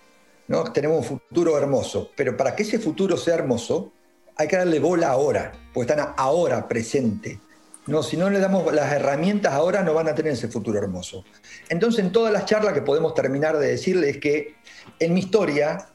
¿no? 0.48 0.64
Tenemos 0.72 0.98
un 0.98 1.04
futuro 1.18 1.56
hermoso, 1.58 2.10
pero 2.16 2.36
para 2.36 2.54
que 2.54 2.62
ese 2.62 2.78
futuro 2.78 3.16
sea 3.16 3.34
hermoso, 3.34 3.92
hay 4.36 4.48
que 4.48 4.56
darle 4.56 4.80
bola 4.80 5.08
ahora, 5.08 5.52
porque 5.72 5.92
están 5.92 6.14
ahora 6.16 6.66
presente. 6.66 7.40
No, 7.86 8.02
si 8.02 8.16
no 8.16 8.30
le 8.30 8.38
damos 8.38 8.72
las 8.72 8.92
herramientas 8.92 9.52
ahora, 9.52 9.82
no 9.82 9.92
van 9.92 10.08
a 10.08 10.14
tener 10.14 10.32
ese 10.32 10.48
futuro 10.48 10.78
hermoso. 10.78 11.24
Entonces, 11.68 12.04
en 12.04 12.12
todas 12.12 12.32
las 12.32 12.46
charlas 12.46 12.72
que 12.72 12.82
podemos 12.82 13.14
terminar 13.14 13.58
de 13.58 13.68
decirles 13.68 14.18
que 14.18 14.56
en 14.98 15.12
mi 15.12 15.20
historia, 15.20 15.86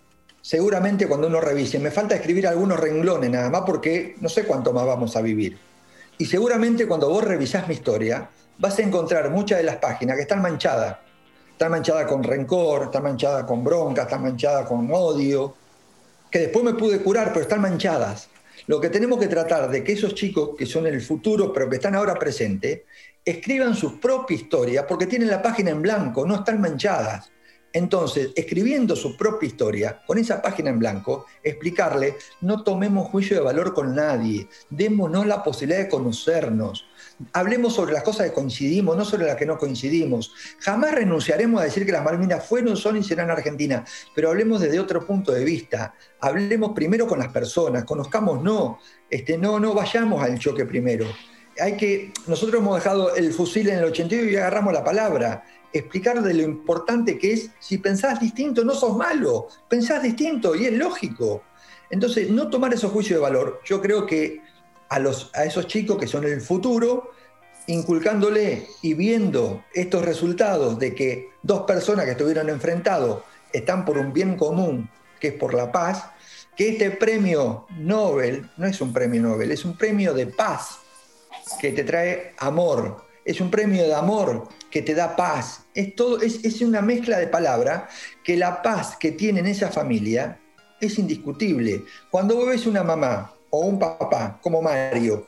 seguramente 0.42 1.08
cuando 1.08 1.28
uno 1.28 1.42
revise, 1.42 1.80
me 1.80 1.90
falta 1.90 2.16
escribir 2.16 2.48
algunos 2.48 2.80
renglones 2.80 3.32
nada 3.32 3.50
más 3.50 3.64
porque 3.66 4.16
no 4.22 4.30
sé 4.30 4.46
cuánto 4.46 4.72
más 4.72 4.86
vamos 4.86 5.16
a 5.16 5.22
vivir. 5.22 5.58
Y 6.20 6.26
seguramente 6.26 6.88
cuando 6.88 7.10
vos 7.10 7.24
revisás 7.24 7.68
mi 7.68 7.74
historia, 7.74 8.30
vas 8.60 8.78
a 8.78 8.84
encontrar 8.84 9.32
muchas 9.32 9.58
de 9.58 9.64
las 9.64 9.78
páginas 9.78 10.16
que 10.16 10.24
están 10.24 10.42
manchadas 10.42 10.98
está 11.60 11.68
manchada 11.68 12.08
con 12.08 12.24
rencor, 12.24 12.84
está 12.84 13.02
manchada 13.02 13.46
con 13.46 13.66
bronca, 13.66 14.04
está 14.04 14.18
manchada 14.18 14.64
con 14.64 14.90
odio, 14.94 15.54
que 16.32 16.40
después 16.40 16.64
me 16.64 16.74
pude 16.74 17.02
curar, 17.02 17.34
pero 17.34 17.42
están 17.42 17.60
manchadas. 17.60 18.30
Lo 18.68 18.80
que 18.80 18.90
tenemos 18.90 19.20
que 19.20 19.28
tratar 19.28 19.70
de 19.70 19.84
que 19.84 19.92
esos 19.92 20.16
chicos 20.16 20.52
que 20.58 20.66
son 20.66 20.88
el 20.88 21.02
futuro, 21.02 21.52
pero 21.52 21.70
que 21.70 21.76
están 21.76 21.96
ahora 21.96 22.16
presentes, 22.16 22.84
escriban 23.26 23.76
su 23.76 24.00
propia 24.00 24.38
historia, 24.38 24.88
porque 24.88 25.06
tienen 25.06 25.28
la 25.28 25.42
página 25.42 25.72
en 25.72 25.82
blanco, 25.82 26.26
no 26.26 26.36
están 26.36 26.62
manchadas. 26.62 27.30
Entonces, 27.74 28.30
escribiendo 28.38 28.96
su 28.96 29.18
propia 29.18 29.48
historia, 29.48 30.02
con 30.08 30.18
esa 30.18 30.42
página 30.42 30.70
en 30.70 30.80
blanco, 30.80 31.26
explicarle, 31.44 32.16
no 32.40 32.64
tomemos 32.64 33.10
juicio 33.10 33.36
de 33.36 33.44
valor 33.44 33.74
con 33.74 33.94
nadie, 33.94 34.48
démonos 34.70 35.28
la 35.28 35.44
posibilidad 35.44 35.82
de 35.82 35.90
conocernos, 35.90 36.86
hablemos 37.34 37.74
sobre 37.74 37.94
las 37.94 38.04
cosas 38.04 38.28
que 38.28 38.34
coincidimos, 38.34 38.96
no 38.96 39.06
sobre 39.06 39.28
las 39.28 39.36
que 39.36 39.46
no 39.46 39.58
coincidimos. 39.58 40.34
Jamás 40.60 40.94
renunciaremos 40.94 41.62
a 41.62 41.66
decir 41.66 41.86
que 41.86 41.92
las 41.92 42.04
Malvinas 42.04 42.46
fueron, 42.46 42.78
son 42.78 42.98
y 42.98 43.04
serán 43.04 43.30
Argentina, 43.30 43.84
pero 44.16 44.30
hablemos 44.30 44.62
desde 44.62 44.80
otro 44.80 45.06
punto 45.06 45.32
de 45.32 45.44
vista. 45.44 45.94
Hablemos 46.20 46.72
primero 46.74 47.08
con 47.08 47.20
las 47.20 47.30
personas, 47.30 47.84
conozcamos 47.84 48.42
no, 48.42 48.80
este, 49.10 49.38
no, 49.38 49.60
no 49.60 49.74
vayamos 49.74 50.24
al 50.24 50.40
choque 50.40 50.66
primero. 50.66 51.06
Hay 51.62 51.76
que, 51.76 52.14
nosotros 52.28 52.62
hemos 52.62 52.76
dejado 52.76 53.16
el 53.16 53.34
fusil 53.34 53.70
en 53.70 53.80
el 53.80 53.86
82 53.86 54.32
y 54.32 54.36
agarramos 54.38 54.74
la 54.74 54.84
palabra. 54.84 55.44
Explicar 55.72 56.22
de 56.24 56.34
lo 56.34 56.42
importante 56.42 57.18
que 57.18 57.34
es, 57.34 57.52
si 57.60 57.78
pensás 57.78 58.20
distinto, 58.20 58.64
no 58.64 58.74
sos 58.74 58.96
malo, 58.96 59.50
pensás 59.68 60.02
distinto 60.02 60.56
y 60.56 60.66
es 60.66 60.74
lógico. 60.74 61.44
Entonces, 61.90 62.30
no 62.30 62.50
tomar 62.50 62.74
esos 62.74 62.92
juicios 62.92 63.18
de 63.18 63.24
valor, 63.24 63.62
yo 63.66 63.82
creo 63.82 64.06
que 64.06 64.42
a, 64.90 65.44
esos 65.44 65.68
chicos 65.68 65.98
que 65.98 66.08
son 66.08 66.26
el 66.26 66.42
futuro, 66.42 67.12
inculcándole 67.68 68.68
y 68.82 68.96
viendo 68.96 69.64
estos 69.74 70.04
resultados 70.04 70.80
de 70.80 70.96
que 70.96 71.30
dos 71.44 71.62
personas 71.62 72.06
que 72.06 72.12
estuvieron 72.12 72.50
enfrentados 72.50 73.24
están 73.54 73.86
por 73.86 73.98
un 73.98 74.12
bien 74.12 74.36
común, 74.36 74.90
que 75.20 75.30
es 75.30 75.34
por 75.34 75.54
la 75.54 75.72
paz, 75.72 76.06
que 76.56 76.70
este 76.70 76.92
premio 76.92 77.68
Nobel 77.78 78.50
no 78.58 78.66
es 78.66 78.82
un 78.82 78.92
premio 78.92 79.22
Nobel, 79.22 79.52
es 79.52 79.64
un 79.66 79.78
premio 79.78 80.14
de 80.14 80.28
paz 80.28 80.80
que 81.62 81.72
te 81.72 81.84
trae 81.84 82.34
amor, 82.40 83.06
es 83.24 83.40
un 83.40 83.52
premio 83.52 83.84
de 83.84 83.94
amor 83.94 84.48
que 84.72 84.82
te 84.82 84.94
da 84.94 85.16
paz. 85.16 85.64
Es, 85.74 85.96
todo, 85.96 86.22
es, 86.22 86.44
es 86.44 86.62
una 86.62 86.82
mezcla 86.82 87.18
de 87.18 87.28
palabras 87.28 87.84
que 88.24 88.36
la 88.36 88.62
paz 88.62 88.96
que 88.98 89.12
tiene 89.12 89.40
en 89.40 89.48
esa 89.48 89.70
familia 89.70 90.40
es 90.82 90.98
indiscutible. 90.98 91.84
Cuando 92.10 92.36
vos 92.36 92.48
ves 92.48 92.66
una 92.66 92.84
mamá 92.84 93.34
o 93.50 93.60
un 93.60 93.80
papá 93.80 94.40
como 94.42 94.62
Mario, 94.62 95.28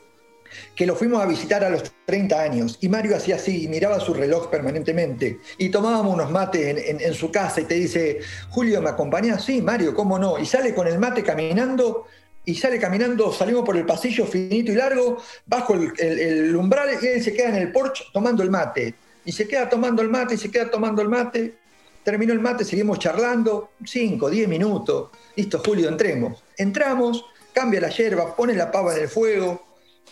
que 0.74 0.86
lo 0.86 0.94
fuimos 0.94 1.22
a 1.22 1.26
visitar 1.26 1.64
a 1.64 1.70
los 1.70 1.82
30 2.04 2.40
años 2.40 2.78
y 2.80 2.88
Mario 2.88 3.16
hacía 3.16 3.36
así 3.36 3.68
miraba 3.68 4.00
su 4.00 4.12
reloj 4.12 4.48
permanentemente 4.48 5.40
y 5.58 5.70
tomábamos 5.70 6.14
unos 6.14 6.30
mates 6.30 6.76
en, 6.88 7.14
su 7.14 7.30
casa 7.30 7.60
y 7.60 7.64
te 7.64 7.74
dice, 7.74 8.20
Julio, 8.50 8.82
¿me 8.82 8.90
acompañás? 8.90 9.44
Sí, 9.44 9.62
Mario, 9.62 9.94
¿cómo 9.94 10.18
no? 10.18 10.38
Y 10.38 10.46
sale 10.46 10.74
con 10.74 10.86
el 10.86 10.98
mate 10.98 11.22
caminando 11.22 12.06
y 12.44 12.54
sale 12.54 12.78
caminando, 12.78 13.32
salimos 13.32 13.64
por 13.64 13.76
el 13.76 13.86
pasillo 13.86 14.26
finito 14.26 14.72
y 14.72 14.74
largo, 14.74 15.22
bajo 15.46 15.74
el, 15.74 16.56
umbral 16.56 16.90
y 17.00 17.06
él 17.06 17.22
se 17.22 17.32
queda 17.32 17.50
en 17.50 17.56
el 17.56 17.72
porche 17.72 18.04
tomando 18.12 18.42
el 18.42 18.50
mate. 18.50 18.94
Y 19.24 19.30
se 19.30 19.46
queda 19.46 19.68
tomando 19.68 20.02
el 20.02 20.08
mate 20.08 20.34
y 20.34 20.38
se 20.38 20.50
queda 20.50 20.68
tomando 20.68 21.00
el 21.00 21.08
mate. 21.08 21.54
Terminó 22.02 22.32
el 22.32 22.40
mate, 22.40 22.64
seguimos 22.64 22.98
charlando, 22.98 23.70
5, 23.84 24.28
10 24.28 24.48
minutos. 24.48 25.10
Listo, 25.36 25.62
Julio, 25.64 25.88
entremos. 25.88 26.42
Entramos, 26.56 27.24
cambia 27.52 27.80
la 27.80 27.88
yerba, 27.88 28.34
pone 28.34 28.54
la 28.54 28.70
pava 28.70 28.94
en 28.94 29.02
el 29.02 29.08
fuego 29.08 29.62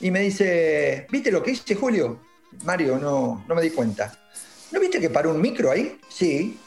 y 0.00 0.10
me 0.10 0.20
dice, 0.20 1.06
¿viste 1.10 1.30
lo 1.30 1.42
que 1.42 1.52
hice, 1.52 1.74
Julio? 1.74 2.20
Mario, 2.64 2.98
no, 2.98 3.44
no 3.46 3.54
me 3.54 3.62
di 3.62 3.70
cuenta. 3.70 4.12
¿No 4.72 4.80
viste 4.80 5.00
que 5.00 5.10
paró 5.10 5.30
un 5.30 5.40
micro 5.40 5.70
ahí? 5.70 5.98
Sí. 6.08 6.58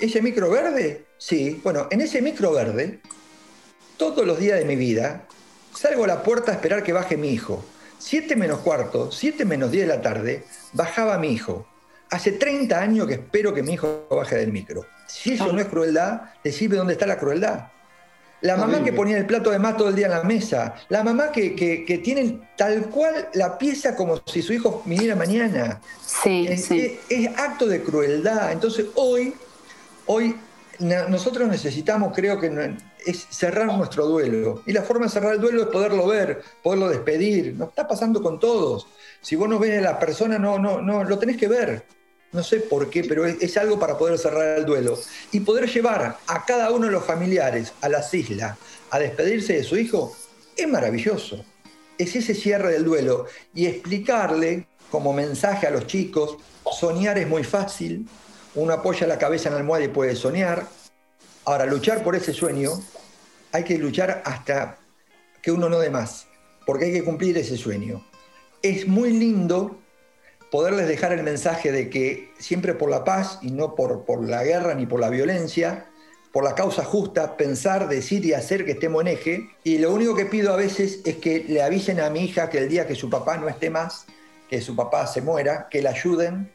¿Ese 0.00 0.20
micro 0.20 0.50
verde? 0.50 1.06
Sí. 1.18 1.60
Bueno, 1.62 1.88
en 1.90 2.00
ese 2.00 2.20
micro 2.20 2.52
verde 2.52 3.00
todos 3.96 4.26
los 4.26 4.38
días 4.38 4.58
de 4.58 4.64
mi 4.64 4.76
vida 4.76 5.26
salgo 5.74 6.04
a 6.04 6.08
la 6.08 6.22
puerta 6.22 6.52
a 6.52 6.54
esperar 6.54 6.82
que 6.82 6.92
baje 6.92 7.16
mi 7.16 7.28
hijo. 7.28 7.64
Siete 7.98 8.36
menos 8.36 8.58
cuarto, 8.60 9.10
siete 9.10 9.44
menos 9.44 9.70
diez 9.70 9.86
de 9.86 9.94
la 9.94 10.02
tarde, 10.02 10.44
bajaba 10.72 11.18
mi 11.18 11.28
hijo. 11.32 11.66
Hace 12.10 12.32
30 12.32 12.78
años 12.78 13.06
que 13.06 13.14
espero 13.14 13.54
que 13.54 13.62
mi 13.62 13.74
hijo 13.74 14.06
baje 14.10 14.36
del 14.36 14.52
micro. 14.52 14.84
Si 15.06 15.34
eso 15.34 15.52
no 15.52 15.60
es 15.60 15.66
crueldad, 15.66 16.22
decime 16.42 16.76
dónde 16.76 16.92
está 16.94 17.06
la 17.06 17.18
crueldad. 17.18 17.68
La 18.40 18.56
mamá 18.56 18.84
que 18.84 18.92
ponía 18.92 19.16
el 19.16 19.26
plato 19.26 19.50
de 19.50 19.58
más 19.58 19.76
todo 19.76 19.88
el 19.88 19.96
día 19.96 20.06
en 20.06 20.12
la 20.12 20.22
mesa. 20.22 20.74
La 20.88 21.02
mamá 21.02 21.32
que, 21.32 22.00
tiene 22.04 22.40
tal 22.56 22.86
cual 22.86 23.28
la 23.34 23.56
pieza 23.56 23.96
como 23.96 24.20
si 24.26 24.42
su 24.42 24.52
hijo 24.52 24.82
viniera 24.84 25.16
mañana. 25.16 25.80
Sí, 26.04 26.46
es, 26.48 26.66
sí. 26.66 26.98
Es, 27.08 27.26
es, 27.28 27.38
acto 27.38 27.66
de 27.66 27.82
crueldad. 27.82 28.52
Entonces 28.52 28.86
hoy, 28.94 29.34
hoy 30.06 30.36
nosotros 30.78 31.48
necesitamos, 31.48 32.12
creo 32.14 32.38
que 32.40 32.76
es 33.06 33.26
cerrar 33.30 33.66
nuestro 33.66 34.06
duelo. 34.06 34.62
Y 34.66 34.72
la 34.72 34.82
forma 34.82 35.06
de 35.06 35.12
cerrar 35.12 35.34
el 35.34 35.40
duelo 35.40 35.62
es 35.62 35.68
poderlo 35.68 36.06
ver, 36.06 36.42
poderlo 36.62 36.88
despedir. 36.88 37.54
Nos 37.54 37.68
está 37.70 37.86
pasando 37.86 38.22
con 38.22 38.38
todos. 38.38 38.86
Si 39.20 39.36
vos 39.36 39.48
no 39.48 39.58
ves 39.58 39.78
a 39.78 39.82
la 39.82 39.98
persona, 39.98 40.38
no, 40.38 40.58
no, 40.58 40.80
no, 40.80 41.04
lo 41.04 41.18
tenés 41.18 41.36
que 41.36 41.48
ver. 41.48 41.84
No 42.34 42.42
sé 42.42 42.58
por 42.58 42.90
qué, 42.90 43.04
pero 43.04 43.24
es, 43.24 43.56
algo 43.56 43.78
para 43.78 43.96
poder 43.96 44.18
cerrar 44.18 44.58
el 44.58 44.66
duelo. 44.66 44.98
Y 45.30 45.40
poder 45.40 45.72
llevar 45.72 46.18
a 46.26 46.44
cada 46.44 46.72
uno 46.72 46.86
de 46.86 46.92
los 46.92 47.04
familiares 47.04 47.72
a 47.80 47.88
las 47.88 48.12
islas 48.12 48.58
a 48.90 48.98
despedirse 48.98 49.52
de 49.52 49.62
su 49.62 49.76
hijo, 49.76 50.16
es 50.56 50.66
maravilloso. 50.66 51.44
Es 51.96 52.16
ese 52.16 52.34
cierre 52.34 52.72
del 52.72 52.84
duelo. 52.84 53.26
Y 53.54 53.66
explicarle 53.66 54.66
como 54.90 55.12
mensaje 55.12 55.68
a 55.68 55.70
los 55.70 55.86
chicos, 55.86 56.36
soñar 56.72 57.18
es 57.18 57.28
muy 57.28 57.44
fácil, 57.44 58.08
uno 58.56 58.72
apoya 58.72 59.06
la 59.06 59.18
cabeza 59.18 59.48
en 59.48 59.54
la 59.54 59.60
almohada 59.60 59.84
y 59.84 59.88
puede 59.88 60.16
soñar. 60.16 60.66
Ahora, 61.44 61.66
luchar 61.66 62.02
por 62.02 62.16
ese 62.16 62.32
sueño, 62.32 62.72
hay 63.52 63.62
que 63.62 63.78
luchar 63.78 64.22
hasta 64.24 64.78
que 65.40 65.52
uno 65.52 65.68
no 65.68 65.78
dé 65.78 65.90
más, 65.90 66.26
porque 66.66 66.86
hay 66.86 66.92
que 66.92 67.04
cumplir 67.04 67.38
ese 67.38 67.56
sueño. 67.56 68.04
Es 68.60 68.88
muy 68.88 69.12
lindo 69.12 69.78
poderles 70.54 70.86
dejar 70.86 71.12
el 71.12 71.24
mensaje 71.24 71.72
de 71.72 71.90
que 71.90 72.32
siempre 72.38 72.74
por 72.74 72.88
la 72.88 73.02
paz 73.02 73.40
y 73.42 73.50
no 73.50 73.74
por, 73.74 74.04
por 74.04 74.22
la 74.22 74.44
guerra 74.44 74.76
ni 74.76 74.86
por 74.86 75.00
la 75.00 75.10
violencia, 75.10 75.86
por 76.30 76.44
la 76.44 76.54
causa 76.54 76.84
justa, 76.84 77.36
pensar, 77.36 77.88
decir 77.88 78.24
y 78.24 78.34
hacer 78.34 78.64
que 78.64 78.70
estemos 78.70 79.00
en 79.00 79.08
eje. 79.08 79.50
Y 79.64 79.78
lo 79.78 79.92
único 79.92 80.14
que 80.14 80.26
pido 80.26 80.52
a 80.52 80.56
veces 80.56 81.00
es 81.04 81.16
que 81.16 81.44
le 81.48 81.60
avisen 81.60 81.98
a 81.98 82.08
mi 82.08 82.20
hija 82.20 82.50
que 82.50 82.58
el 82.58 82.68
día 82.68 82.86
que 82.86 82.94
su 82.94 83.10
papá 83.10 83.36
no 83.36 83.48
esté 83.48 83.68
más, 83.68 84.06
que 84.48 84.60
su 84.60 84.76
papá 84.76 85.08
se 85.08 85.22
muera, 85.22 85.66
que 85.68 85.82
la 85.82 85.90
ayuden 85.90 86.52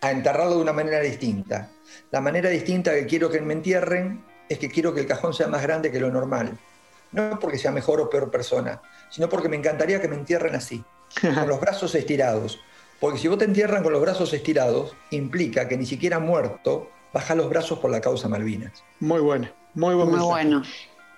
a 0.00 0.10
enterrarlo 0.10 0.54
de 0.54 0.62
una 0.62 0.72
manera 0.72 1.00
distinta. 1.00 1.68
La 2.10 2.22
manera 2.22 2.48
distinta 2.48 2.94
que 2.94 3.04
quiero 3.04 3.28
que 3.28 3.42
me 3.42 3.52
entierren 3.52 4.24
es 4.48 4.58
que 4.58 4.70
quiero 4.70 4.94
que 4.94 5.00
el 5.00 5.06
cajón 5.06 5.34
sea 5.34 5.48
más 5.48 5.60
grande 5.60 5.92
que 5.92 6.00
lo 6.00 6.10
normal. 6.10 6.56
No 7.10 7.38
porque 7.38 7.58
sea 7.58 7.70
mejor 7.70 8.00
o 8.00 8.08
peor 8.08 8.30
persona, 8.30 8.80
sino 9.10 9.28
porque 9.28 9.50
me 9.50 9.56
encantaría 9.56 10.00
que 10.00 10.08
me 10.08 10.16
entierren 10.16 10.54
así, 10.54 10.82
con 11.20 11.46
los 11.46 11.60
brazos 11.60 11.94
estirados. 11.94 12.58
Porque 13.02 13.18
si 13.18 13.26
vos 13.26 13.36
te 13.36 13.46
entierran 13.46 13.82
con 13.82 13.92
los 13.92 14.00
brazos 14.00 14.32
estirados, 14.32 14.94
implica 15.10 15.66
que 15.66 15.76
ni 15.76 15.84
siquiera 15.84 16.20
muerto 16.20 16.88
baja 17.12 17.34
los 17.34 17.50
brazos 17.50 17.80
por 17.80 17.90
la 17.90 18.00
causa 18.00 18.28
Malvinas. 18.28 18.84
Muy 19.00 19.18
bueno, 19.18 19.48
muy 19.74 19.96
buen 19.96 20.08
Muy 20.10 20.20
bueno. 20.20 20.62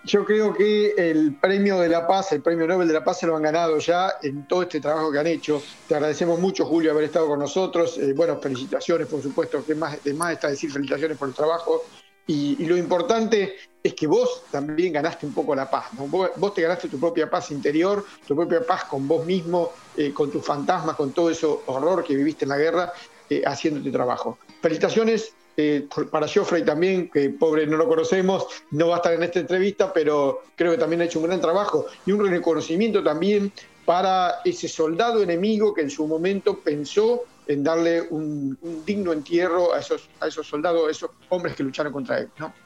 Yo 0.03 0.24
creo 0.24 0.55
que 0.55 0.95
el 0.97 1.35
premio 1.35 1.78
de 1.80 1.91
la 1.91 2.07
paz, 2.07 2.32
el 2.32 2.41
premio 2.41 2.66
Nobel 2.66 2.89
de 2.89 2.95
la 2.95 3.05
Paz, 3.05 3.18
se 3.20 3.26
lo 3.26 3.37
han 3.37 3.43
ganado 3.43 3.78
ya 3.80 4.14
en 4.22 4.49
todo 4.49 4.62
este 4.62 4.80
trabajo 4.80 5.12
que 5.12 5.18
han 5.18 5.26
hecho. 5.26 5.62
Te 5.87 5.95
agradecemos 5.95 6.41
mucho, 6.41 6.64
Julio, 6.64 6.91
haber 6.91 7.05
estado 7.05 7.26
con 7.26 7.39
nosotros. 7.39 7.99
Eh, 7.99 8.14
bueno, 8.14 8.41
felicitaciones, 8.41 9.07
por 9.07 9.20
supuesto, 9.20 9.62
que 9.62 9.74
más, 9.74 10.03
de 10.03 10.14
más 10.14 10.32
está 10.32 10.49
decir 10.49 10.72
felicitaciones 10.72 11.18
por 11.18 11.28
el 11.28 11.35
trabajo. 11.35 11.85
Y, 12.26 12.64
lo 12.64 12.78
importante 12.78 13.57
es 13.85 13.93
que 13.93 14.07
vos 14.07 14.45
también 14.51 14.95
ganaste 14.95 15.26
un 15.26 15.35
poco 15.35 15.55
la 15.55 15.70
paz. 15.70 15.91
Vos, 15.93 16.55
te 16.55 16.62
ganaste 16.62 16.89
tu 16.89 16.99
propia 16.99 17.28
paz 17.28 17.51
interior, 17.51 18.03
tu 18.26 18.35
propia 18.35 18.66
paz 18.66 18.85
con 18.85 19.07
vos 19.07 19.26
mismo, 19.26 19.72
eh, 19.95 20.11
con 20.11 20.30
tus 20.30 20.43
fantasmas, 20.43 20.97
con 20.97 21.12
todo 21.12 21.28
ese 21.28 21.47
horror 21.66 22.03
que 22.03 22.16
viviste 22.16 22.47
en 22.47 22.49
la 22.49 22.57
guerra, 22.57 22.93
eh, 23.28 23.43
haciendo 23.45 23.82
tu 23.82 23.93
trabajo. 23.93 24.39
Felicitaciones 24.62 25.35
eh, 25.59 25.87
para 26.11 26.26
Geoffrey 26.26 26.64
también, 26.64 27.11
que 27.11 27.28
pobre 27.28 27.66
no 27.66 27.76
lo 27.76 27.87
conocemos, 27.87 28.47
no 28.70 28.89
va 28.89 28.95
a 28.95 28.97
estar 28.97 29.12
en 29.12 29.22
esta 29.22 29.41
entrevista, 29.41 29.93
pero 29.93 30.45
creo 30.57 30.72
que 30.72 30.78
también 30.78 31.03
ha 31.03 31.05
hecho 31.05 31.20
un 31.20 31.26
gran 31.26 31.43
trabajo 31.43 31.85
y 32.07 32.12
un 32.12 32.26
reconocimiento 32.26 33.05
también 33.05 33.53
para 33.85 34.37
ese 34.47 34.66
soldado 34.66 35.22
enemigo 35.22 35.74
que 35.74 35.82
en 35.82 35.91
su 35.91 36.07
momento 36.07 36.59
pensó 36.59 37.24
en 37.47 37.62
darle 37.62 38.01
un, 38.01 38.57
digno 38.87 39.12
entierro 39.12 39.74
a 39.74 39.80
esos, 39.80 40.09
a 40.20 40.28
esos 40.28 40.47
soldados, 40.47 40.89
a 40.89 40.91
esos 40.91 41.11
hombres 41.28 41.55
que 41.55 41.62
lucharon 41.62 41.93
contra 41.93 42.20
él. 42.20 42.30
¿no? 42.39 42.64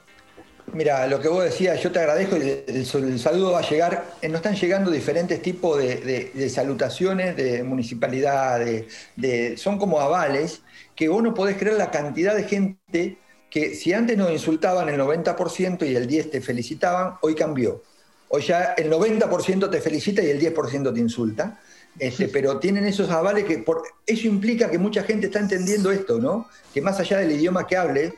Mira, 0.72 1.06
lo 1.06 1.20
que 1.20 1.28
vos 1.28 1.44
decías, 1.44 1.82
yo 1.82 1.90
te 1.92 1.98
agradezco, 1.98 2.36
el, 2.36 2.64
el, 2.66 3.18
saludo 3.18 3.52
va 3.52 3.60
a 3.60 3.68
llegar, 3.68 4.12
eh, 4.20 4.28
nos 4.28 4.38
están 4.38 4.54
llegando 4.54 4.90
diferentes 4.90 5.40
tipos 5.40 5.78
de, 5.78 6.50
salutaciones 6.50 7.36
de 7.36 7.62
municipalidad, 7.62 8.60
de, 8.60 9.56
son 9.56 9.78
como 9.78 10.00
avales, 10.00 10.62
que 10.94 11.08
vos 11.08 11.22
no 11.22 11.34
podés 11.34 11.56
creer 11.56 11.76
la 11.76 11.90
cantidad 11.90 12.34
de 12.34 12.44
gente 12.44 13.18
que 13.50 13.74
si 13.74 13.92
antes 13.92 14.16
nos 14.16 14.30
insultaban 14.30 14.88
el 14.88 15.00
90% 15.00 15.88
y 15.88 15.96
el 15.96 16.08
10% 16.08 16.30
te 16.30 16.40
felicitaban, 16.40 17.14
hoy 17.22 17.34
cambió. 17.34 17.82
Hoy 18.28 18.42
ya 18.42 18.74
el 18.76 18.90
90% 18.90 19.70
te 19.70 19.80
felicita 19.80 20.22
y 20.22 20.30
el 20.30 20.40
10% 20.40 20.92
te 20.92 21.00
insulta. 21.00 21.60
Este, 21.98 22.28
pero 22.28 22.58
tienen 22.58 22.84
esos 22.86 23.10
avales 23.10 23.44
que 23.44 23.58
por, 23.58 23.82
eso 24.06 24.26
implica 24.26 24.70
que 24.70 24.78
mucha 24.78 25.02
gente 25.02 25.26
está 25.26 25.40
entendiendo 25.40 25.90
esto, 25.90 26.18
¿no? 26.18 26.46
Que 26.72 26.82
más 26.82 27.00
allá 27.00 27.18
del 27.18 27.32
idioma 27.32 27.66
que 27.66 27.76
hable, 27.76 28.14